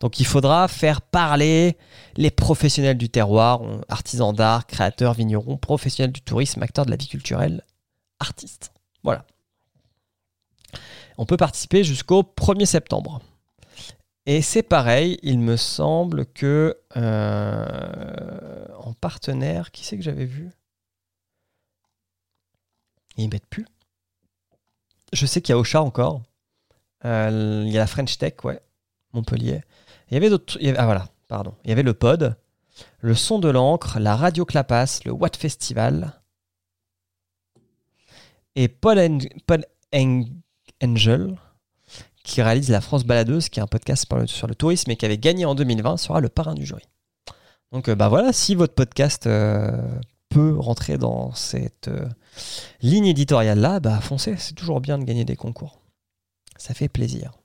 Donc 0.00 0.18
il 0.18 0.26
faudra 0.26 0.66
faire 0.66 1.02
parler 1.02 1.76
les 2.16 2.30
professionnels 2.30 2.96
du 2.96 3.10
terroir, 3.10 3.60
artisans 3.88 4.34
d'art, 4.34 4.66
créateurs, 4.66 5.12
vignerons, 5.12 5.58
professionnels 5.58 6.12
du 6.12 6.22
tourisme, 6.22 6.62
acteurs 6.62 6.86
de 6.86 6.90
la 6.90 6.96
vie 6.96 7.08
culturelle, 7.08 7.62
artistes. 8.18 8.72
Voilà. 9.04 9.26
On 11.18 11.26
peut 11.26 11.36
participer 11.36 11.84
jusqu'au 11.84 12.22
1er 12.22 12.64
septembre. 12.64 13.20
Et 14.26 14.42
c'est 14.42 14.62
pareil, 14.62 15.18
il 15.22 15.38
me 15.38 15.56
semble 15.56 16.26
que 16.26 16.78
euh, 16.96 18.66
en 18.78 18.92
partenaire, 18.94 19.70
qui 19.70 19.84
c'est 19.84 19.96
que 19.96 20.02
j'avais 20.02 20.24
vu? 20.24 20.50
Ils 23.16 23.28
mettent 23.28 23.46
plus. 23.46 23.66
Je 25.12 25.26
sais 25.26 25.42
qu'il 25.42 25.52
y 25.52 25.56
a 25.56 25.58
Ocha 25.58 25.82
encore. 25.82 26.22
Euh, 27.04 27.64
il 27.66 27.72
y 27.72 27.76
a 27.76 27.80
la 27.80 27.86
French 27.86 28.16
Tech, 28.18 28.34
ouais, 28.44 28.60
Montpellier. 29.12 29.62
Il 30.10 30.14
y 30.14 30.16
avait 31.72 31.82
le 31.82 31.94
Pod, 31.94 32.36
le 33.00 33.14
Son 33.14 33.38
de 33.38 33.48
l'encre, 33.48 33.98
la 34.00 34.16
Radio 34.16 34.44
Clapas, 34.44 35.00
le 35.04 35.12
Watt 35.12 35.36
Festival. 35.36 36.20
Et 38.56 38.68
Paul, 38.68 38.98
Angel, 40.82 41.36
qui 42.24 42.42
réalise 42.42 42.70
La 42.70 42.80
France 42.80 43.04
Baladeuse, 43.04 43.48
qui 43.48 43.60
est 43.60 43.62
un 43.62 43.68
podcast 43.68 44.06
sur 44.26 44.46
le 44.46 44.54
tourisme 44.54 44.90
et 44.90 44.96
qui 44.96 45.06
avait 45.06 45.18
gagné 45.18 45.44
en 45.44 45.54
2020, 45.54 45.96
sera 45.96 46.20
le 46.20 46.28
parrain 46.28 46.54
du 46.54 46.66
jury. 46.66 46.84
Donc 47.72 47.88
euh, 47.88 47.94
bah 47.94 48.08
voilà, 48.08 48.32
si 48.32 48.54
votre 48.54 48.74
podcast 48.74 49.26
euh, 49.26 49.70
peut 50.28 50.56
rentrer 50.58 50.98
dans 50.98 51.32
cette 51.34 51.88
euh, 51.88 52.08
ligne 52.82 53.06
éditoriale-là, 53.06 53.78
bah 53.80 54.00
foncez, 54.00 54.36
c'est 54.36 54.54
toujours 54.54 54.80
bien 54.80 54.98
de 54.98 55.04
gagner 55.04 55.24
des 55.24 55.36
concours. 55.36 55.80
Ça 56.56 56.74
fait 56.74 56.88
plaisir. 56.88 57.39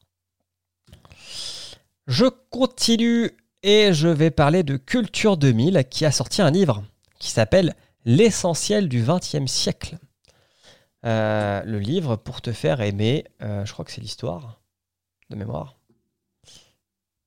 Je 2.08 2.26
continue 2.26 3.32
et 3.64 3.94
je 3.94 4.08
vais 4.08 4.32
parler 4.32 4.64
de 4.64 4.78
Culture 4.78 5.38
2000 5.38 5.86
qui 5.90 6.06
a 6.06 6.12
sorti 6.12 6.42
un 6.42 6.52
livre 6.52 6.84
qui 7.20 7.32
s'appelle 7.32 7.76
L'essentiel 8.06 8.88
du 8.88 9.04
XXe 9.04 9.48
siècle. 9.48 9.98
le 11.04 11.78
livre 11.80 12.16
pour 12.16 12.42
te 12.42 12.52
faire 12.52 12.82
aimer, 12.82 13.26
je 13.40 13.72
crois 13.72 13.84
que 13.84 13.92
c'est 13.92 14.02
l'histoire, 14.02 14.62
de 15.32 15.36
mémoire. 15.36 15.78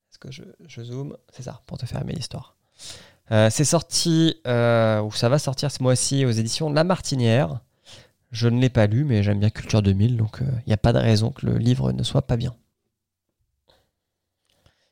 Est-ce 0.09 0.19
que 0.19 0.31
je, 0.31 0.83
zoome? 0.83 1.17
C'est 1.33 1.43
ça, 1.43 1.61
pour 1.65 1.77
te 1.77 1.85
faire 1.85 2.01
aimer 2.01 2.13
l'histoire. 2.13 2.55
Euh, 3.31 3.49
c'est 3.51 3.65
sorti, 3.65 4.37
euh, 4.47 5.01
ou 5.01 5.11
ça 5.11 5.29
va 5.29 5.37
sortir 5.37 5.71
ce 5.71 5.83
mois-ci 5.83 6.25
aux 6.25 6.31
éditions 6.31 6.71
La 6.71 6.83
Martinière. 6.83 7.59
Je 8.31 8.47
ne 8.47 8.59
l'ai 8.59 8.69
pas 8.69 8.87
lu, 8.87 9.03
mais 9.03 9.23
j'aime 9.23 9.39
bien 9.39 9.49
Culture 9.49 9.81
2000, 9.81 10.17
donc 10.17 10.37
il 10.41 10.47
euh, 10.47 10.51
n'y 10.67 10.73
a 10.73 10.77
pas 10.77 10.93
de 10.93 10.99
raison 10.99 11.31
que 11.31 11.45
le 11.45 11.57
livre 11.57 11.91
ne 11.91 12.03
soit 12.03 12.21
pas 12.21 12.37
bien. 12.37 12.55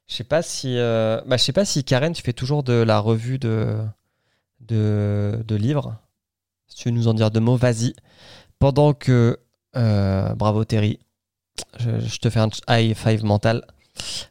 Je 0.07 0.15
sais 0.15 0.23
pas 0.23 0.41
si, 0.41 0.75
bah, 0.75 1.37
je 1.37 1.43
sais 1.43 1.53
pas 1.53 1.65
si 1.65 1.83
Karen, 1.83 2.13
tu 2.13 2.21
fais 2.21 2.33
toujours 2.33 2.63
de 2.63 2.73
la 2.73 2.99
revue 2.99 3.39
de, 3.39 3.77
de, 4.61 5.43
de 5.45 5.55
livres. 5.55 5.95
Si 6.67 6.77
tu 6.77 6.89
veux 6.89 6.95
nous 6.95 7.07
en 7.07 7.13
dire 7.13 7.29
deux 7.29 7.39
mots, 7.39 7.57
vas-y. 7.57 7.93
Pendant 8.59 8.93
que, 8.93 9.37
bravo 9.73 10.63
Terry, 10.63 10.99
je, 11.79 12.17
te 12.17 12.29
fais 12.29 12.39
un 12.39 12.49
high 12.69 12.95
five 12.95 13.23
mental. 13.23 13.63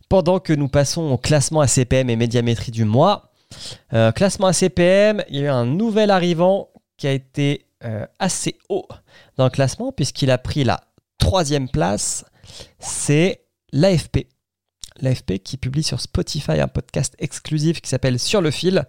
Pendant 0.09 0.39
que 0.39 0.53
nous 0.53 0.69
passons 0.69 1.03
au 1.03 1.19
classement 1.19 1.61
ACPM 1.61 2.11
et 2.11 2.17
médiamétrie 2.17 2.73
du 2.73 2.85
mois, 2.85 3.33
euh, 3.93 4.13
classement 4.13 4.49
ACPM, 4.49 5.23
il 5.29 5.37
y 5.37 5.39
a 5.41 5.43
eu 5.43 5.49
un 5.49 5.67
nouvel 5.67 6.11
arrivant 6.11 6.69
qui 6.97 7.07
a 7.07 7.13
été 7.13 7.67
euh, 7.85 8.07
assez 8.19 8.57
haut 8.69 8.87
dans 9.37 9.45
le 9.45 9.51
classement 9.51 9.93
puisqu'il 9.93 10.31
a 10.31 10.39
pris 10.39 10.65
la 10.65 10.81
troisième 11.19 11.69
place. 11.69 12.25
C'est 12.79 13.43
l'AFP. 13.73 14.29
L'AFP 15.01 15.39
qui 15.43 15.57
publie 15.57 15.83
sur 15.83 16.01
Spotify 16.01 16.61
un 16.61 16.69
podcast 16.69 17.15
exclusif 17.19 17.81
qui 17.81 17.89
s'appelle 17.89 18.19
Sur 18.19 18.41
le 18.41 18.51
fil, 18.51 18.87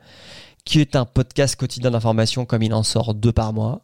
qui 0.66 0.82
est 0.82 0.96
un 0.96 1.06
podcast 1.06 1.56
quotidien 1.56 1.92
d'information 1.92 2.46
comme 2.46 2.64
il 2.64 2.74
en 2.74 2.84
sort 2.84 3.14
deux 3.14 3.32
par 3.32 3.54
mois 3.54 3.84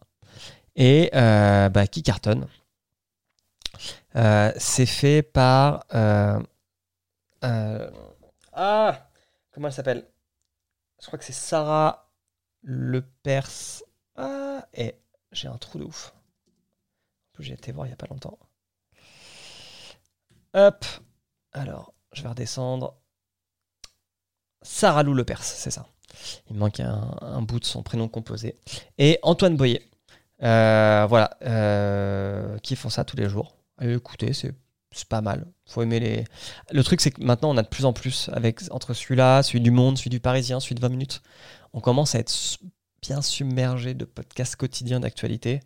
et 0.76 1.10
euh, 1.14 1.70
bah, 1.70 1.88
qui 1.88 2.04
cartonne. 2.04 2.48
Euh, 4.16 4.52
c'est 4.58 4.86
fait 4.86 5.22
par. 5.22 5.86
Euh, 5.94 6.40
ah 8.54 9.10
Comment 9.52 9.68
elle 9.68 9.74
s'appelle? 9.74 10.08
Je 11.02 11.08
crois 11.08 11.20
que 11.20 11.26
c'est 11.26 11.34
Sarah 11.34 12.10
Le 12.62 13.02
Perse. 13.02 13.84
Ah 14.16 14.66
Et 14.74 14.96
j'ai 15.32 15.48
un 15.48 15.58
trou 15.58 15.80
de 15.80 15.84
ouf. 15.84 16.14
J'ai 17.40 17.54
été 17.54 17.72
voir 17.72 17.88
il 17.88 17.90
n'y 17.90 17.94
a 17.94 17.98
pas 17.98 18.08
longtemps. 18.08 18.38
Hop 20.54 20.86
Alors, 21.52 21.94
je 22.14 22.24
vais 22.24 22.30
redescendre. 22.30 22.96
Sarah 24.62 25.04
Lou 25.04 25.14
Le 25.14 25.26
Perse, 25.26 25.54
c'est 25.58 25.72
ça. 25.72 25.88
Il 26.50 26.56
manque 26.56 26.80
un, 26.80 27.42
bout 27.42 27.60
de 27.60 27.66
son 27.66 27.84
prénom 27.84 28.08
composé. 28.08 28.56
Et 28.98 29.20
Antoine 29.24 29.58
Boyer. 29.58 29.82
voilà. 30.40 31.38
qui 32.64 32.76
font 32.76 32.90
ça 32.90 33.04
tous 33.04 33.18
les 33.18 33.28
jours 33.28 33.56
écoutez, 33.92 34.34
c'est 34.34 34.54
pas 35.10 35.22
mal. 35.22 35.46
Faut 35.66 35.82
aimer 35.82 36.00
les. 36.00 36.24
Le 36.72 36.84
truc, 36.84 37.02
c'est 37.02 37.12
que 37.12 37.24
maintenant, 37.24 37.50
on 37.52 37.58
a 37.58 37.64
de 37.64 37.68
plus 37.68 37.86
en 37.86 37.94
plus, 37.94 38.30
avec 38.34 38.62
entre 38.72 38.94
celui-là, 38.94 39.44
celui 39.44 39.62
du 39.62 39.72
Monde, 39.72 39.98
celui 39.98 40.10
du 40.10 40.20
Parisien, 40.20 40.60
celui 40.60 40.76
de 40.76 40.82
20 40.82 40.90
minutes, 40.90 41.22
on 41.74 41.80
commence 41.80 42.16
à 42.16 42.20
être 42.20 42.34
bien 43.02 43.22
submergé 43.22 43.94
de 43.94 44.06
podcasts 44.06 44.56
quotidiens 44.56 45.00
d'actualité. 45.00 45.62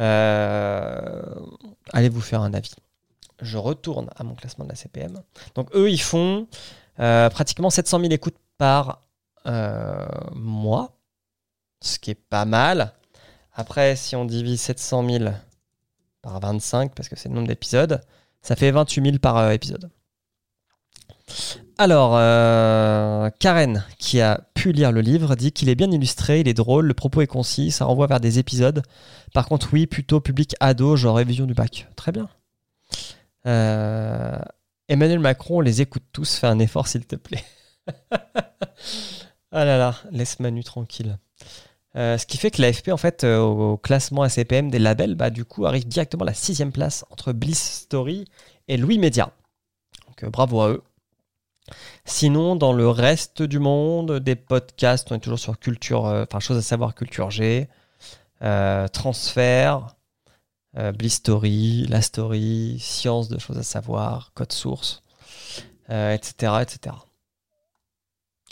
Euh, 0.00 1.22
allez 1.92 2.08
vous 2.08 2.20
faire 2.20 2.40
un 2.42 2.54
avis. 2.54 2.74
Je 3.40 3.58
retourne 3.58 4.08
à 4.16 4.24
mon 4.24 4.34
classement 4.34 4.64
de 4.64 4.70
la 4.70 4.76
CPM. 4.76 5.20
Donc, 5.54 5.68
eux, 5.74 5.90
ils 5.90 6.00
font 6.00 6.46
euh, 7.00 7.28
pratiquement 7.28 7.70
700 7.70 8.00
000 8.00 8.12
écoutes 8.12 8.38
par 8.56 9.02
euh, 9.46 10.06
mois, 10.34 10.96
ce 11.82 11.98
qui 11.98 12.10
est 12.10 12.14
pas 12.14 12.44
mal. 12.44 12.92
Après, 13.52 13.96
si 13.96 14.16
on 14.16 14.24
divise 14.24 14.60
700 14.62 15.08
000 15.08 15.24
par 16.22 16.40
25 16.40 16.94
parce 16.94 17.08
que 17.08 17.16
c'est 17.16 17.28
le 17.28 17.34
nombre 17.34 17.48
d'épisodes. 17.48 18.00
Ça 18.42 18.56
fait 18.56 18.70
28 18.70 19.04
000 19.04 19.18
par 19.18 19.36
euh, 19.36 19.50
épisode. 19.50 19.90
Alors, 21.78 22.12
Karen, 23.38 23.84
qui 23.98 24.22
a 24.22 24.40
pu 24.54 24.72
lire 24.72 24.92
le 24.92 25.02
livre, 25.02 25.34
dit 25.34 25.52
qu'il 25.52 25.68
est 25.68 25.74
bien 25.74 25.90
illustré, 25.90 26.40
il 26.40 26.48
est 26.48 26.54
drôle, 26.54 26.86
le 26.86 26.94
propos 26.94 27.20
est 27.20 27.26
concis, 27.26 27.70
ça 27.70 27.84
renvoie 27.84 28.06
vers 28.06 28.20
des 28.20 28.38
épisodes. 28.38 28.82
Par 29.34 29.46
contre, 29.46 29.68
oui, 29.74 29.86
plutôt 29.86 30.20
public 30.20 30.54
ado, 30.60 30.96
genre 30.96 31.16
révision 31.16 31.44
du 31.44 31.52
bac. 31.52 31.88
Très 31.96 32.12
bien. 32.12 32.28
Euh, 33.46 34.38
Emmanuel 34.88 35.18
Macron, 35.18 35.60
les 35.60 35.80
écoute 35.80 36.04
tous, 36.12 36.36
fais 36.36 36.46
un 36.46 36.58
effort 36.58 36.88
s'il 36.88 37.06
te 37.06 37.16
plaît. 37.16 37.44
ah 39.52 39.64
là 39.64 39.78
là, 39.78 39.94
laisse 40.10 40.40
Manu 40.40 40.64
tranquille. 40.64 41.18
Euh, 41.96 42.18
ce 42.18 42.26
qui 42.26 42.36
fait 42.36 42.50
que 42.50 42.60
l'AFP, 42.60 42.88
en 42.90 42.96
fait, 42.96 43.24
euh, 43.24 43.40
au 43.40 43.76
classement 43.76 44.22
ACPM 44.22 44.70
des 44.70 44.78
labels, 44.78 45.14
bah, 45.14 45.30
du 45.30 45.44
coup, 45.44 45.64
arrive 45.66 45.86
directement 45.86 46.22
à 46.22 46.26
la 46.26 46.34
sixième 46.34 46.72
place 46.72 47.04
entre 47.10 47.32
Bliss 47.32 47.82
Story 47.82 48.26
et 48.68 48.76
Louis 48.76 48.98
Media. 48.98 49.32
Donc, 50.06 50.30
bravo 50.30 50.60
à 50.60 50.70
eux. 50.70 50.82
Sinon, 52.04 52.54
dans 52.54 52.72
le 52.72 52.88
reste 52.88 53.42
du 53.42 53.58
monde, 53.58 54.20
des 54.20 54.36
podcasts, 54.36 55.10
on 55.10 55.16
est 55.16 55.20
toujours 55.20 55.38
sur 55.38 55.58
culture, 55.58 56.04
enfin, 56.04 56.38
chose 56.38 56.56
à 56.56 56.62
savoir, 56.62 56.94
culture 56.94 57.30
G, 57.30 57.68
transfert, 58.92 59.96
Bliss 60.94 61.14
Story, 61.14 61.86
La 61.88 62.02
Story, 62.02 62.78
science 62.80 63.28
de 63.28 63.38
choses 63.38 63.58
à 63.58 63.62
savoir, 63.62 64.32
code 64.34 64.52
source, 64.52 65.02
etc., 65.88 66.58
etc. 66.60 66.96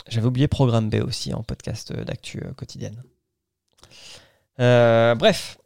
J'avais 0.07 0.27
oublié 0.27 0.47
Programme 0.47 0.89
B 0.89 0.95
aussi 1.03 1.33
en 1.33 1.43
podcast 1.43 1.93
d'actu 1.93 2.41
quotidienne. 2.55 3.03
Euh, 4.59 5.15
bref, 5.15 5.57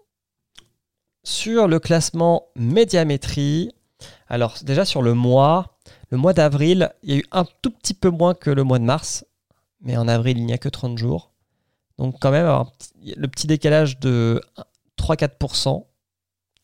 sur 1.24 1.68
le 1.68 1.80
classement 1.80 2.48
médiamétrie, 2.56 3.72
alors 4.28 4.58
déjà 4.64 4.86
sur 4.86 5.02
le 5.02 5.14
mois, 5.14 5.78
le 6.10 6.18
mois 6.18 6.34
d'avril, 6.34 6.92
il 7.04 7.12
y 7.12 7.14
a 7.18 7.20
eu 7.20 7.26
un 7.32 7.46
tout 7.62 7.72
petit 7.72 7.94
peu 7.94 8.10
moins 8.10 8.34
que 8.34 8.50
le 8.50 8.64
mois 8.64 8.80
de 8.80 8.86
mars, 8.86 9.26
mais 9.82 9.98
en 9.98 10.08
avril, 10.08 10.38
il 10.38 10.46
n'y 10.46 10.54
a 10.54 10.58
que 10.58 10.70
30 10.70 10.98
jours. 10.98 11.32
Donc 11.98 12.16
quand 12.20 12.32
même, 12.32 12.48
le 13.04 13.28
petit 13.28 13.46
décalage 13.46 14.00
de 14.00 14.42
3-4%, 14.98 15.86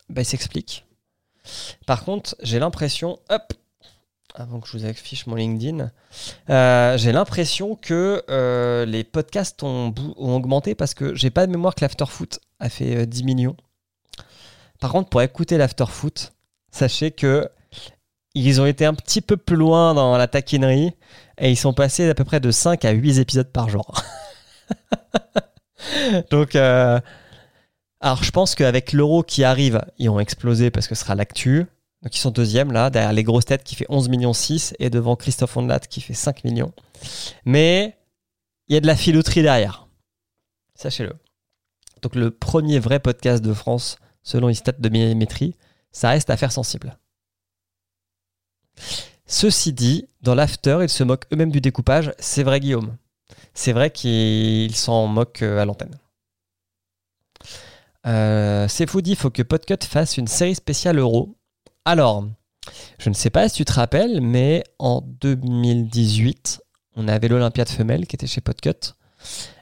bah, 0.08 0.22
il 0.22 0.24
s'explique. 0.24 0.84
Par 1.86 2.04
contre, 2.04 2.36
j'ai 2.42 2.58
l'impression, 2.58 3.18
hop, 3.30 3.52
avant 4.34 4.60
que 4.60 4.68
je 4.68 4.76
vous 4.76 4.84
affiche 4.84 5.26
mon 5.26 5.36
LinkedIn, 5.36 5.90
euh, 6.50 6.98
j'ai 6.98 7.12
l'impression 7.12 7.76
que 7.76 8.22
euh, 8.28 8.84
les 8.84 9.04
podcasts 9.04 9.62
ont, 9.62 9.94
augmenté 10.16 10.74
parce 10.74 10.94
que 10.94 11.14
j'ai 11.14 11.30
pas 11.30 11.46
de 11.46 11.52
mémoire 11.52 11.74
que 11.74 11.82
l'Afterfoot 11.82 12.40
a 12.60 12.68
fait 12.68 13.06
10 13.06 13.24
millions. 13.24 13.56
Par 14.80 14.92
contre, 14.92 15.08
pour 15.08 15.22
écouter 15.22 15.56
l'Afterfoot, 15.56 16.32
sachez 16.70 17.10
que 17.10 17.48
ils 18.34 18.60
ont 18.60 18.66
été 18.66 18.84
un 18.84 18.92
petit 18.92 19.22
peu 19.22 19.38
plus 19.38 19.56
loin 19.56 19.94
dans 19.94 20.18
la 20.18 20.28
taquinerie 20.28 20.92
et 21.38 21.50
ils 21.50 21.56
sont 21.56 21.72
passés 21.72 22.06
à 22.08 22.14
peu 22.14 22.24
près 22.24 22.38
de 22.38 22.50
5 22.50 22.84
à 22.84 22.90
8 22.90 23.18
épisodes 23.18 23.50
par 23.50 23.70
jour. 23.70 23.94
Donc, 26.30 26.54
euh, 26.54 27.00
alors 28.00 28.22
je 28.22 28.30
pense 28.30 28.54
qu'avec 28.54 28.92
l'euro 28.92 29.22
qui 29.22 29.44
arrive, 29.44 29.80
ils 29.98 30.08
ont 30.08 30.20
explosé 30.20 30.70
parce 30.70 30.86
que 30.86 30.94
ce 30.94 31.02
sera 31.02 31.14
l'actu. 31.14 31.66
Donc 32.02 32.14
ils 32.14 32.20
sont 32.20 32.30
deuxième 32.30 32.72
là, 32.72 32.90
derrière 32.90 33.12
les 33.12 33.24
grosses 33.24 33.46
têtes 33.46 33.64
qui 33.64 33.74
fait 33.74 33.86
11 33.88 34.08
millions 34.08 34.34
6 34.34 34.74
et 34.78 34.90
devant 34.90 35.16
Christophe 35.16 35.56
Ondelat 35.56 35.80
qui 35.80 36.00
fait 36.00 36.14
5 36.14 36.44
millions. 36.44 36.72
Mais 37.44 37.96
il 38.68 38.74
y 38.74 38.76
a 38.76 38.80
de 38.80 38.86
la 38.86 38.96
filouterie 38.96 39.42
derrière. 39.42 39.88
Sachez-le. 40.74 41.14
Donc 42.02 42.14
le 42.14 42.30
premier 42.30 42.78
vrai 42.78 43.00
podcast 43.00 43.42
de 43.42 43.52
France, 43.52 43.96
selon 44.22 44.48
les 44.48 44.54
stats 44.54 44.72
de 44.72 44.88
millimétrie, 44.88 45.56
ça 45.90 46.10
reste 46.10 46.28
affaire 46.28 46.52
sensible. 46.52 46.98
Ceci 49.26 49.72
dit, 49.72 50.08
dans 50.20 50.34
l'after, 50.34 50.78
ils 50.82 50.88
se 50.88 51.02
moquent 51.02 51.26
eux-mêmes 51.32 51.50
du 51.50 51.60
découpage. 51.60 52.12
C'est 52.18 52.42
vrai, 52.42 52.60
Guillaume. 52.60 52.96
C'est 53.54 53.72
vrai 53.72 53.90
qu'ils 53.90 54.76
s'en 54.76 55.06
moquent 55.06 55.42
euh, 55.42 55.60
à 55.60 55.64
l'antenne. 55.64 55.98
Euh, 58.06 58.68
c'est 58.68 58.88
fou 58.88 59.00
il 59.04 59.16
faut 59.16 59.30
que 59.30 59.42
Podcut 59.42 59.84
fasse 59.84 60.16
une 60.16 60.28
série 60.28 60.54
spéciale 60.54 60.98
euro. 60.98 61.36
Alors, 61.84 62.26
je 62.98 63.08
ne 63.08 63.14
sais 63.14 63.30
pas 63.30 63.48
si 63.48 63.56
tu 63.56 63.64
te 63.64 63.72
rappelles, 63.72 64.20
mais 64.20 64.64
en 64.78 65.00
2018, 65.00 66.62
on 66.96 67.08
avait 67.08 67.28
l'Olympiade 67.28 67.68
femelle 67.68 68.06
qui 68.06 68.16
était 68.16 68.26
chez 68.26 68.40
Podcut. 68.40 68.94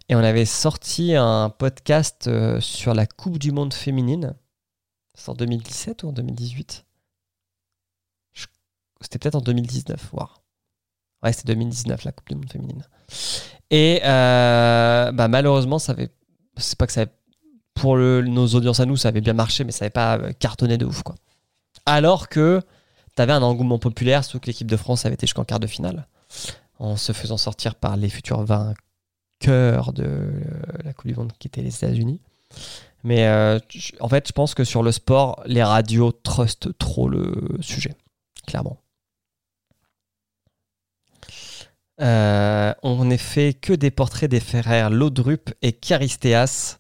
Et 0.08 0.14
on 0.14 0.18
avait 0.18 0.44
sorti 0.44 1.14
un 1.14 1.48
podcast 1.48 2.26
euh, 2.28 2.60
sur 2.60 2.92
la 2.92 3.06
Coupe 3.06 3.38
du 3.38 3.52
Monde 3.52 3.72
féminine. 3.72 4.34
C'est 5.14 5.30
en 5.30 5.34
2017 5.34 6.02
ou 6.02 6.08
en 6.08 6.12
2018 6.12 6.84
C'était 9.00 9.18
peut-être 9.18 9.36
en 9.36 9.40
2019, 9.40 10.10
voire. 10.12 10.42
Ouais, 11.22 11.32
c'était 11.32 11.54
2019, 11.54 12.04
la 12.04 12.12
Coupe 12.12 12.28
du 12.28 12.34
Monde 12.34 12.52
féminine. 12.52 12.86
Et 13.70 14.00
euh, 14.04 15.10
bah, 15.12 15.28
malheureusement, 15.28 15.78
ça 15.78 15.92
avait. 15.92 16.10
C'est 16.58 16.78
pas 16.78 16.86
que 16.86 16.92
ça 16.92 17.06
Pour 17.74 17.96
nos 17.96 18.46
audiences 18.48 18.80
à 18.80 18.86
nous, 18.86 18.96
ça 18.96 19.08
avait 19.08 19.20
bien 19.20 19.32
marché, 19.32 19.64
mais 19.64 19.72
ça 19.72 19.84
n'avait 19.84 19.90
pas 19.90 20.18
euh, 20.18 20.32
cartonné 20.38 20.78
de 20.78 20.86
ouf, 20.86 21.02
quoi. 21.02 21.16
Alors 21.86 22.28
que 22.28 22.62
tu 23.16 23.22
avais 23.22 23.32
un 23.32 23.42
engouement 23.42 23.78
populaire, 23.78 24.24
surtout 24.24 24.40
que 24.40 24.46
l'équipe 24.46 24.70
de 24.70 24.76
France 24.76 25.04
avait 25.04 25.14
été 25.14 25.26
jusqu'en 25.26 25.44
quart 25.44 25.60
de 25.60 25.66
finale, 25.66 26.06
en 26.78 26.96
se 26.96 27.12
faisant 27.12 27.36
sortir 27.36 27.74
par 27.74 27.96
les 27.96 28.08
futurs 28.08 28.44
vainqueurs 28.44 29.92
de 29.92 30.04
euh, 30.04 30.42
la 30.84 30.92
Coupe 30.92 31.08
du 31.08 31.14
Monde 31.14 31.32
qui 31.38 31.48
étaient 31.48 31.62
les 31.62 31.74
États-Unis. 31.74 32.20
Mais 33.02 33.28
en 34.00 34.08
fait, 34.08 34.28
je 34.28 34.32
pense 34.32 34.54
que 34.54 34.64
sur 34.64 34.82
le 34.82 34.90
sport, 34.90 35.42
les 35.44 35.62
radios 35.62 36.12
trustent 36.12 36.78
trop 36.78 37.06
le 37.06 37.58
sujet, 37.60 37.94
clairement. 38.46 38.78
Euh, 42.00 42.74
on 42.82 43.04
n'est 43.04 43.18
fait 43.18 43.54
que 43.54 43.72
des 43.72 43.90
portraits 43.90 44.30
des 44.30 44.40
frères 44.40 44.90
Lodrup 44.90 45.50
et 45.62 45.72
Charistéas. 45.72 46.78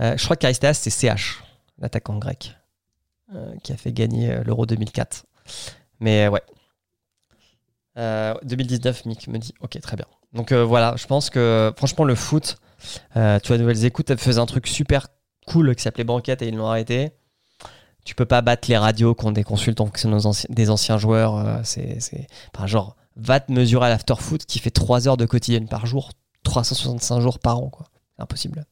Euh, 0.00 0.16
je 0.16 0.24
crois 0.24 0.36
que 0.36 0.40
Charistéas, 0.40 0.74
c'est 0.74 0.90
CH, 0.90 1.42
l'attaquant 1.78 2.18
grec, 2.18 2.56
euh, 3.34 3.54
qui 3.62 3.72
a 3.72 3.76
fait 3.76 3.92
gagner 3.92 4.40
l'Euro 4.44 4.66
2004. 4.66 5.26
Mais 6.00 6.28
ouais. 6.28 6.42
2019, 8.42 9.04
Mick 9.04 9.28
me 9.28 9.36
dit 9.36 9.52
Ok, 9.60 9.78
très 9.80 9.96
bien. 9.96 10.06
Donc 10.32 10.52
voilà, 10.52 10.94
je 10.96 11.06
pense 11.06 11.28
que 11.28 11.70
franchement, 11.76 12.04
le 12.04 12.14
foot, 12.14 12.56
tu 13.14 13.18
vois, 13.18 13.58
Nouvelles 13.58 13.84
Écoutes, 13.84 14.08
elle 14.08 14.18
faisait 14.18 14.40
un 14.40 14.46
truc 14.46 14.66
super 14.66 15.08
cool 15.46 15.74
qui 15.74 15.82
s'appelait 15.82 16.04
Banquette 16.04 16.40
et 16.40 16.48
ils 16.48 16.56
l'ont 16.56 16.68
arrêté. 16.68 17.10
Tu 18.04 18.14
peux 18.14 18.24
pas 18.24 18.40
battre 18.40 18.70
les 18.70 18.78
radios 18.78 19.14
qui 19.14 19.26
ont 19.26 19.32
des 19.32 19.44
consultants 19.44 19.90
des 20.48 20.70
anciens 20.70 20.96
joueurs. 20.96 21.60
c'est, 21.64 21.98
enfin, 22.54 22.66
genre, 22.66 22.96
va 23.16 23.38
te 23.38 23.52
mesurer 23.52 23.86
à 23.86 23.88
l'afterfoot 23.90 24.46
qui 24.46 24.60
fait 24.60 24.70
3 24.70 25.06
heures 25.06 25.18
de 25.18 25.26
quotidienne 25.26 25.68
par 25.68 25.84
jour, 25.84 26.12
365 26.44 27.20
jours 27.20 27.38
par 27.38 27.58
an. 27.58 27.70
impossible. 28.18 28.64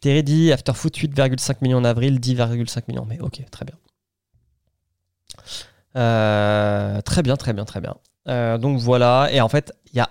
Terry 0.00 0.22
dit 0.22 0.52
Afterfoot 0.52 0.96
8,5 0.96 1.56
millions 1.62 1.78
en 1.78 1.84
avril, 1.84 2.20
10,5 2.20 2.82
millions. 2.88 3.06
Mais 3.06 3.20
ok, 3.20 3.42
très 3.50 3.64
bien. 3.64 3.76
Euh, 5.96 7.00
très 7.02 7.22
bien, 7.22 7.36
très 7.36 7.52
bien, 7.52 7.64
très 7.64 7.80
bien. 7.80 7.96
Euh, 8.28 8.58
donc 8.58 8.78
voilà, 8.78 9.28
et 9.32 9.40
en 9.40 9.48
fait, 9.48 9.72
il 9.92 9.96
y 9.96 10.00
a. 10.00 10.08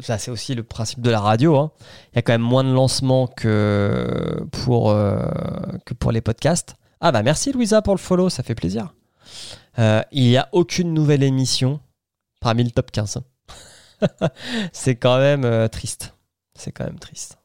Ça, 0.00 0.18
c'est 0.18 0.32
aussi 0.32 0.56
le 0.56 0.64
principe 0.64 1.00
de 1.00 1.10
la 1.10 1.20
radio. 1.20 1.56
Hein. 1.56 1.70
Il 2.12 2.16
y 2.16 2.18
a 2.18 2.22
quand 2.22 2.32
même 2.32 2.40
moins 2.40 2.64
de 2.64 2.72
lancements 2.72 3.28
que 3.28 4.44
pour, 4.50 4.90
euh, 4.90 5.20
que 5.84 5.94
pour 5.94 6.10
les 6.10 6.20
podcasts. 6.20 6.74
Ah 7.00 7.12
bah 7.12 7.22
merci 7.22 7.52
Louisa 7.52 7.80
pour 7.80 7.94
le 7.94 8.00
follow, 8.00 8.30
ça 8.30 8.42
fait 8.42 8.56
plaisir. 8.56 8.92
Il 9.78 10.24
n'y 10.24 10.36
a 10.36 10.48
aucune 10.50 10.92
nouvelle 10.92 11.22
émission 11.22 11.78
parmi 12.40 12.64
le 12.64 12.72
top 12.72 12.90
15. 12.90 13.20
c'est 14.72 14.96
quand 14.96 15.18
même 15.18 15.68
triste. 15.68 16.14
C'est 16.56 16.72
quand 16.72 16.84
même 16.84 16.98
triste. 16.98 17.37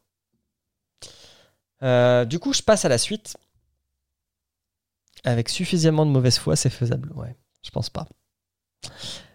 Euh, 1.84 2.26
du 2.26 2.40
coup, 2.40 2.54
je 2.54 2.62
passe 2.62 2.86
à 2.86 2.90
la 2.90 2.98
suite. 2.98 3.38
Avec 5.26 5.50
suffisamment 5.50 6.06
de 6.06 6.12
mauvaise 6.12 6.38
foi, 6.38 6.56
c'est 6.56 6.70
faisable. 6.70 7.12
Ouais, 7.16 7.36
je 7.64 7.70
pense 7.70 7.90
pas. 7.90 8.08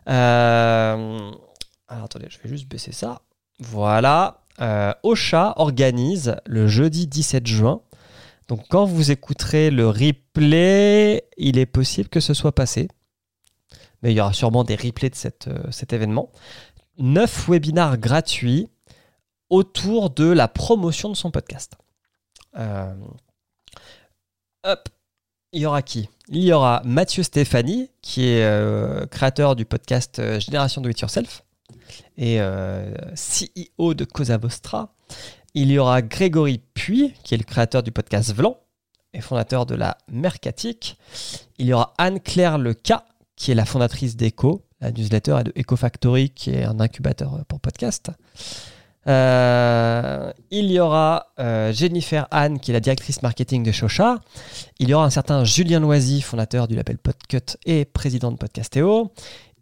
Alors 0.07 2.05
attendez, 2.05 2.26
je 2.28 2.38
vais 2.38 2.49
juste 2.49 2.68
baisser 2.68 2.92
ça. 2.92 3.22
Voilà. 3.59 4.44
Ocha 5.03 5.55
organise 5.57 6.36
le 6.46 6.66
jeudi 6.66 7.07
17 7.07 7.46
juin 7.46 7.82
donc 8.49 8.66
quand 8.68 8.86
vous 8.86 9.11
écouterez 9.11 9.70
le 9.70 9.88
replay, 9.88 11.22
il 11.36 11.59
est 11.59 11.66
possible 11.66 12.09
que 12.09 12.20
ce 12.20 12.32
soit 12.32 12.55
passé. 12.55 12.88
Mais 14.03 14.12
il 14.12 14.16
y 14.16 14.20
aura 14.20 14.32
sûrement 14.32 14.64
des 14.64 14.74
replays 14.74 15.11
de 15.11 15.16
euh, 15.49 15.70
cet 15.70 15.92
événement. 15.92 16.30
Neuf 16.99 17.49
webinars 17.49 17.99
gratuits 17.99 18.68
autour 19.51 20.11
de 20.11 20.24
la 20.24 20.49
promotion 20.49 21.11
de 21.11 21.14
son 21.14 21.30
podcast. 21.30 21.76
Euh, 22.57 22.94
hop, 24.64 24.88
il 25.53 25.62
y 25.62 25.66
aura 25.66 25.82
qui? 25.82 26.09
Il 26.28 26.42
y 26.42 26.53
aura 26.53 26.82
Mathieu 26.84 27.22
Stéphanie, 27.22 27.90
qui 28.03 28.26
est 28.26 28.44
euh, 28.44 29.07
créateur 29.07 29.57
du 29.57 29.64
podcast 29.64 30.20
Génération 30.38 30.80
Do 30.80 30.88
It 30.88 31.01
Yourself 31.01 31.42
et 32.16 32.38
CEO 33.14 33.94
de 33.94 34.05
Cosa 34.05 34.36
Vostra. 34.36 34.94
Il 35.55 35.70
y 35.70 35.78
aura 35.78 36.03
Grégory 36.03 36.61
Puy, 36.74 37.14
qui 37.22 37.34
est 37.34 37.38
le 37.38 37.44
créateur 37.44 37.82
du 37.82 37.90
podcast 37.92 38.34
Vlan 38.34 38.59
et 39.12 39.20
fondateur 39.20 39.66
de 39.66 39.74
la 39.74 39.96
Mercatique. 40.11 40.99
Il 41.59 41.66
y 41.66 41.72
aura 41.72 41.94
Anne-Claire 41.99 42.59
Leca, 42.59 43.05
qui 43.36 43.51
est 43.53 43.55
la 43.55 43.64
fondatrice 43.64 44.16
d'Echo, 44.16 44.66
la 44.80 44.92
newsletter, 44.92 45.38
et 45.40 45.44
de 45.44 45.53
Echo 45.57 45.76
Factory, 45.76 46.30
qui 46.30 46.51
est 46.51 46.64
un 46.64 46.80
incubateur 46.80 47.44
pour 47.46 47.61
podcast. 47.61 48.11
Euh, 49.07 50.32
il 50.51 50.70
y 50.70 50.80
aura 50.80 51.28
euh, 51.38 51.72
Jennifer 51.72 52.26
Anne, 52.30 52.59
qui 52.59 52.72
est 52.72 52.74
la 52.74 52.80
directrice 52.80 53.22
marketing 53.22 53.62
de 53.62 53.72
Shosha. 53.72 54.18
Il 54.78 54.88
y 54.88 54.94
aura 54.94 55.05
un 55.05 55.11
certain 55.11 55.44
Julien 55.44 55.80
Loisy, 55.80 56.20
fondateur 56.20 56.68
du 56.68 56.76
label 56.76 56.99
Podcut 56.99 57.57
et 57.64 57.84
président 57.84 58.32
de 58.32 58.36
Podcastéo. 58.36 59.12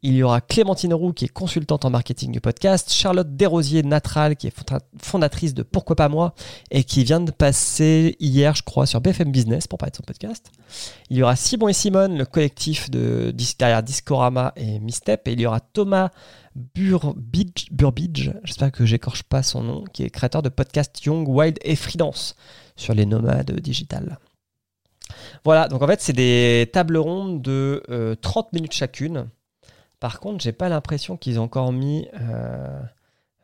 Il 0.02 0.14
y 0.14 0.22
aura 0.22 0.40
Clémentine 0.40 0.94
Roux, 0.94 1.12
qui 1.12 1.24
est 1.24 1.28
consultante 1.28 1.84
en 1.84 1.90
marketing 1.90 2.30
du 2.30 2.40
podcast, 2.40 2.92
Charlotte 2.92 3.34
Desrosiers-Natral, 3.34 4.36
qui 4.36 4.46
est 4.46 4.54
fondatrice 5.02 5.54
de 5.54 5.62
Pourquoi 5.62 5.96
pas 5.96 6.08
moi, 6.08 6.34
et 6.70 6.84
qui 6.84 7.02
vient 7.02 7.20
de 7.20 7.30
passer 7.30 8.14
hier, 8.20 8.54
je 8.54 8.62
crois, 8.62 8.86
sur 8.86 9.00
BFM 9.00 9.32
Business 9.32 9.66
pour 9.66 9.78
parler 9.78 9.90
de 9.90 9.96
son 9.96 10.02
podcast. 10.02 10.52
Il 11.10 11.16
y 11.16 11.22
aura 11.22 11.34
Simon 11.34 11.68
et 11.68 11.72
Simone, 11.72 12.18
le 12.18 12.26
collectif 12.26 12.90
de, 12.90 13.34
derrière 13.58 13.82
Discorama 13.82 14.52
et 14.54 14.78
Mistep, 14.78 15.26
et 15.26 15.32
il 15.32 15.40
y 15.40 15.46
aura 15.46 15.60
Thomas 15.60 16.10
Burbidge, 17.70 18.30
j'espère 18.44 18.72
que 18.72 18.86
j'écorche 18.86 19.22
pas 19.22 19.42
son 19.42 19.62
nom, 19.62 19.84
qui 19.92 20.04
est 20.04 20.10
créateur 20.10 20.42
de 20.42 20.48
podcast 20.48 21.04
Young, 21.04 21.28
Wild 21.28 21.58
et 21.62 21.76
Freelance 21.76 22.36
sur 22.76 22.94
les 22.94 23.06
nomades 23.06 23.60
digitales. 23.60 24.18
Voilà, 25.44 25.68
donc 25.68 25.82
en 25.82 25.86
fait, 25.86 26.00
c'est 26.00 26.12
des 26.12 26.70
tables 26.72 26.96
rondes 26.96 27.42
de 27.42 27.82
30 28.20 28.46
euh, 28.46 28.48
minutes 28.52 28.72
chacune 28.72 29.28
par 29.98 30.20
contre, 30.20 30.44
j'ai 30.44 30.52
pas 30.52 30.68
l'impression 30.68 31.16
qu'ils 31.16 31.40
ont 31.40 31.44
encore 31.44 31.72
mis 31.72 32.06
euh, 32.20 32.80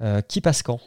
euh, 0.02 0.20
qui 0.20 0.42
passe 0.42 0.62
quand. 0.62 0.80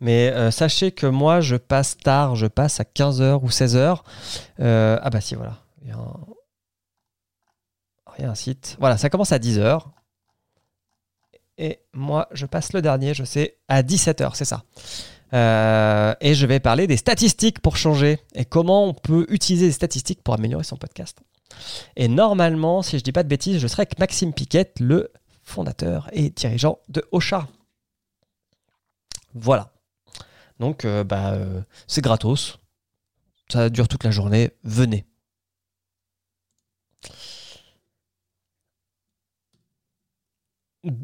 Mais 0.00 0.50
sachez 0.50 0.92
que 0.92 1.06
moi, 1.06 1.40
je 1.40 1.56
passe 1.56 1.96
tard, 1.96 2.34
je 2.34 2.46
passe 2.46 2.80
à 2.80 2.82
15h 2.82 3.40
ou 3.42 3.48
16h. 3.48 4.02
ah 4.58 5.10
bah 5.10 5.20
si, 5.20 5.36
voilà. 5.36 5.62
Il 5.82 5.88
y 8.22 8.24
a 8.24 8.30
un... 8.30 8.34
site. 8.34 8.76
Voilà, 8.80 8.98
ça 8.98 9.08
commence 9.08 9.32
à 9.32 9.38
10h. 9.38 9.80
Et 11.58 11.80
moi, 11.92 12.28
je 12.32 12.46
passe 12.46 12.72
le 12.72 12.82
dernier, 12.82 13.14
je 13.14 13.24
sais, 13.24 13.58
à 13.68 13.82
17h, 13.82 14.32
c'est 14.34 14.44
ça. 14.44 14.64
Euh, 15.32 16.14
et 16.20 16.34
je 16.34 16.46
vais 16.46 16.60
parler 16.60 16.86
des 16.86 16.96
statistiques 16.96 17.60
pour 17.60 17.76
changer 17.76 18.20
et 18.34 18.44
comment 18.44 18.86
on 18.86 18.94
peut 18.94 19.26
utiliser 19.28 19.66
les 19.66 19.72
statistiques 19.72 20.22
pour 20.22 20.34
améliorer 20.34 20.64
son 20.64 20.76
podcast. 20.76 21.18
Et 21.96 22.08
normalement, 22.08 22.82
si 22.82 22.98
je 22.98 23.02
dis 23.02 23.12
pas 23.12 23.22
de 23.22 23.28
bêtises, 23.28 23.58
je 23.58 23.66
serai 23.66 23.82
avec 23.82 23.98
Maxime 23.98 24.32
Piquette, 24.32 24.78
le 24.80 25.10
fondateur 25.42 26.08
et 26.12 26.30
dirigeant 26.30 26.78
de 26.88 27.04
Ocha. 27.12 27.48
Voilà. 29.34 29.72
Donc, 30.60 30.84
euh, 30.84 31.04
bah, 31.04 31.32
euh, 31.32 31.62
c'est 31.86 32.02
gratos. 32.02 32.58
Ça 33.48 33.68
dure 33.70 33.88
toute 33.88 34.04
la 34.04 34.10
journée. 34.10 34.50
Venez. 34.64 35.06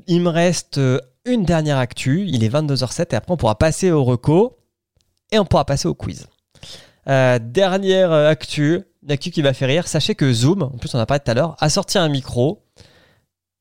Il 0.06 0.20
me 0.20 0.28
reste 0.28 0.78
euh, 0.78 1.00
une 1.24 1.44
dernière 1.44 1.78
actu. 1.78 2.24
Il 2.26 2.44
est 2.44 2.48
22h07 2.48 3.12
et 3.12 3.16
après 3.16 3.32
on 3.32 3.36
pourra 3.36 3.58
passer 3.58 3.90
au 3.90 4.04
reco 4.04 4.58
et 5.30 5.38
on 5.38 5.44
pourra 5.44 5.64
passer 5.64 5.88
au 5.88 5.94
quiz. 5.94 6.26
dernière 7.06 8.12
actu, 8.12 8.82
une 9.02 9.10
actu 9.10 9.30
qui 9.30 9.42
va 9.42 9.52
faire 9.52 9.68
rire. 9.68 9.88
Sachez 9.88 10.14
que 10.14 10.32
Zoom, 10.32 10.62
en 10.62 10.78
plus 10.78 10.94
on 10.94 10.98
en 10.98 11.02
a 11.02 11.06
parlé 11.06 11.20
tout 11.24 11.30
à 11.30 11.34
l'heure, 11.34 11.56
a 11.58 11.68
sorti 11.68 11.98
un 11.98 12.08
micro 12.08 12.64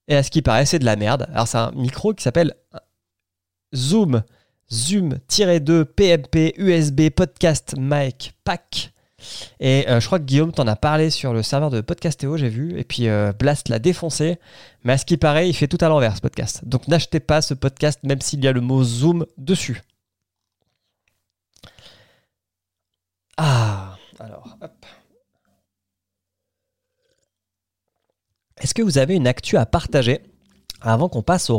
et 0.08 0.16
à 0.16 0.24
ce 0.24 0.30
qui 0.30 0.42
paraît 0.42 0.66
c'est 0.66 0.80
de 0.80 0.86
la 0.86 0.96
merde. 0.96 1.28
Alors 1.34 1.48
c'est 1.48 1.58
un 1.58 1.72
micro 1.72 2.14
qui 2.14 2.24
s'appelle 2.24 2.54
Zoom 3.74 4.24
Zoom-2 4.72 5.84
PMP 5.84 6.54
USB 6.58 7.10
Podcast 7.10 7.76
Mic 7.78 8.34
Pack. 8.46 8.91
Et 9.60 9.88
euh, 9.90 10.00
je 10.00 10.06
crois 10.06 10.20
que 10.20 10.26
Guillaume 10.26 10.52
t'en 10.52 10.68
a 10.68 10.76
parlé 10.76 11.10
sur 11.10 11.34
le 11.34 11.44
serveur 11.44 11.70
de 11.70 11.82
Podcastéo, 11.82 12.38
j'ai 12.38 12.50
vu. 12.50 12.80
Et 12.80 12.84
puis 12.84 13.08
euh, 13.08 13.32
Blast 13.34 13.70
l'a 13.70 13.80
défoncé. 13.80 14.40
Mais 14.84 14.94
à 14.94 14.98
ce 14.98 15.06
qui 15.06 15.18
paraît, 15.18 15.50
il 15.50 15.54
fait 15.54 15.68
tout 15.68 15.78
à 15.82 15.90
l'envers 15.90 16.16
ce 16.16 16.22
podcast. 16.22 16.62
Donc 16.64 16.88
n'achetez 16.88 17.20
pas 17.20 17.42
ce 17.42 17.54
podcast, 17.54 18.00
même 18.04 18.22
s'il 18.22 18.44
y 18.44 18.48
a 18.48 18.52
le 18.52 18.62
mot 18.62 18.84
Zoom 18.84 19.26
dessus. 19.38 19.82
Ah, 23.38 23.98
alors, 24.20 24.58
hop. 24.62 24.86
Est-ce 28.62 28.76
que 28.76 28.84
vous 28.84 29.00
avez 29.00 29.16
une 29.16 29.28
actu 29.28 29.58
à 29.58 29.66
partager 29.66 30.22
avant 30.82 31.10
qu'on 31.10 31.24
passe 31.24 31.50
au 31.50 31.58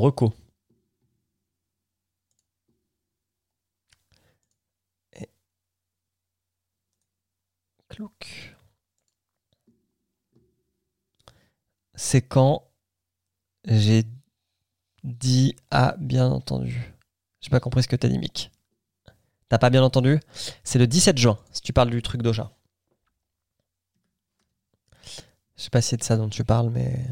C'est 11.95 12.22
quand 12.22 12.64
j'ai 13.64 14.05
dit 15.05 15.57
Ah, 15.70 15.95
bien 15.99 16.30
entendu. 16.30 16.95
J'ai 17.40 17.51
pas 17.51 17.61
compris 17.61 17.82
ce 17.82 17.88
que 17.88 17.97
t'as 17.97 18.09
dit, 18.09 18.18
Mick. 18.18 18.51
T'as 19.49 19.59
pas 19.59 19.70
bien 19.70 19.82
entendu? 19.82 20.20
C'est 20.64 20.78
le 20.78 20.86
17 20.86 21.18
juin, 21.18 21.38
si 21.53 21.61
tu 21.61 21.72
parles 21.72 21.90
du 21.90 22.03
truc 22.03 22.22
d'Ocha. 22.22 22.51
Je 25.57 25.64
sais 25.64 25.70
pas 25.70 25.80
si 25.82 25.90
c'est 25.90 25.97
de 25.99 26.03
ça 26.05 26.16
dont 26.16 26.28
tu 26.28 26.45
parles, 26.45 26.70
mais. 26.70 27.07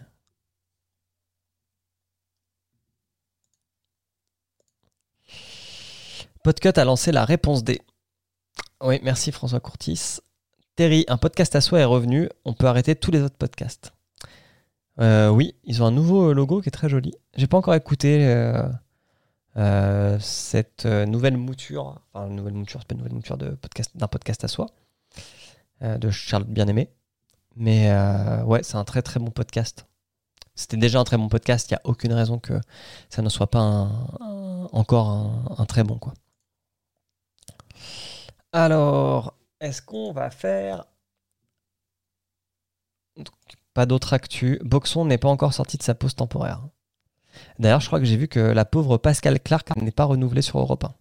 Podcut 6.42 6.78
a 6.78 6.84
lancé 6.84 7.12
la 7.12 7.24
réponse 7.24 7.64
D. 7.64 7.80
Oui, 8.80 8.98
merci 9.02 9.30
François 9.30 9.60
Courtis. 9.60 10.20
Un 10.82 11.18
podcast 11.18 11.54
à 11.56 11.60
soi 11.60 11.80
est 11.80 11.84
revenu. 11.84 12.30
On 12.46 12.54
peut 12.54 12.64
arrêter 12.64 12.96
tous 12.96 13.10
les 13.10 13.20
autres 13.20 13.36
podcasts. 13.36 13.92
Euh, 14.98 15.28
oui, 15.28 15.54
ils 15.64 15.82
ont 15.82 15.86
un 15.86 15.90
nouveau 15.90 16.32
logo 16.32 16.62
qui 16.62 16.68
est 16.68 16.72
très 16.72 16.88
joli. 16.88 17.12
J'ai 17.36 17.46
pas 17.46 17.58
encore 17.58 17.74
écouté 17.74 18.26
euh, 18.26 18.66
euh, 19.58 20.16
cette 20.20 20.86
nouvelle 20.86 21.36
mouture. 21.36 22.00
Enfin, 22.14 22.28
nouvelle 22.28 22.54
mouture, 22.54 22.80
c'est 22.80 22.88
pas 22.88 22.94
une 22.94 23.00
nouvelle 23.00 23.12
mouture 23.12 23.36
de 23.36 23.50
podcast, 23.50 23.94
d'un 23.94 24.08
podcast 24.08 24.42
à 24.42 24.48
soi 24.48 24.68
de 25.82 26.10
Charlotte 26.10 26.48
Bien-Aimé. 26.48 26.88
Mais 27.56 27.92
ouais, 28.44 28.62
c'est 28.62 28.76
un 28.76 28.84
très 28.84 29.02
très 29.02 29.20
bon 29.20 29.30
podcast. 29.30 29.84
C'était 30.54 30.78
déjà 30.78 30.98
un 30.98 31.04
très 31.04 31.18
bon 31.18 31.28
podcast. 31.28 31.70
Il 31.70 31.74
n'y 31.74 31.76
a 31.76 31.82
aucune 31.84 32.14
raison 32.14 32.38
que 32.38 32.58
ça 33.10 33.20
ne 33.20 33.28
soit 33.28 33.50
pas 33.50 33.60
encore 34.72 35.08
un, 35.10 35.56
un 35.58 35.66
très 35.66 35.84
bon 35.84 35.98
quoi. 35.98 36.14
Alors, 38.52 39.34
est-ce 39.60 39.82
qu'on 39.82 40.12
va 40.12 40.30
faire. 40.30 40.84
pas 43.74 43.86
d'autre 43.86 44.12
actu. 44.14 44.58
Boxon 44.64 45.04
n'est 45.04 45.18
pas 45.18 45.28
encore 45.28 45.54
sorti 45.54 45.76
de 45.76 45.82
sa 45.82 45.94
pause 45.94 46.14
temporaire. 46.14 46.62
D'ailleurs, 47.58 47.80
je 47.80 47.86
crois 47.86 48.00
que 48.00 48.04
j'ai 48.04 48.16
vu 48.16 48.26
que 48.28 48.40
la 48.40 48.64
pauvre 48.64 48.98
Pascal 48.98 49.38
Clark 49.40 49.68
n'est 49.76 49.92
pas 49.92 50.04
renouvelée 50.04 50.42
sur 50.42 50.58
Europe 50.58 50.84
1. 50.84 50.94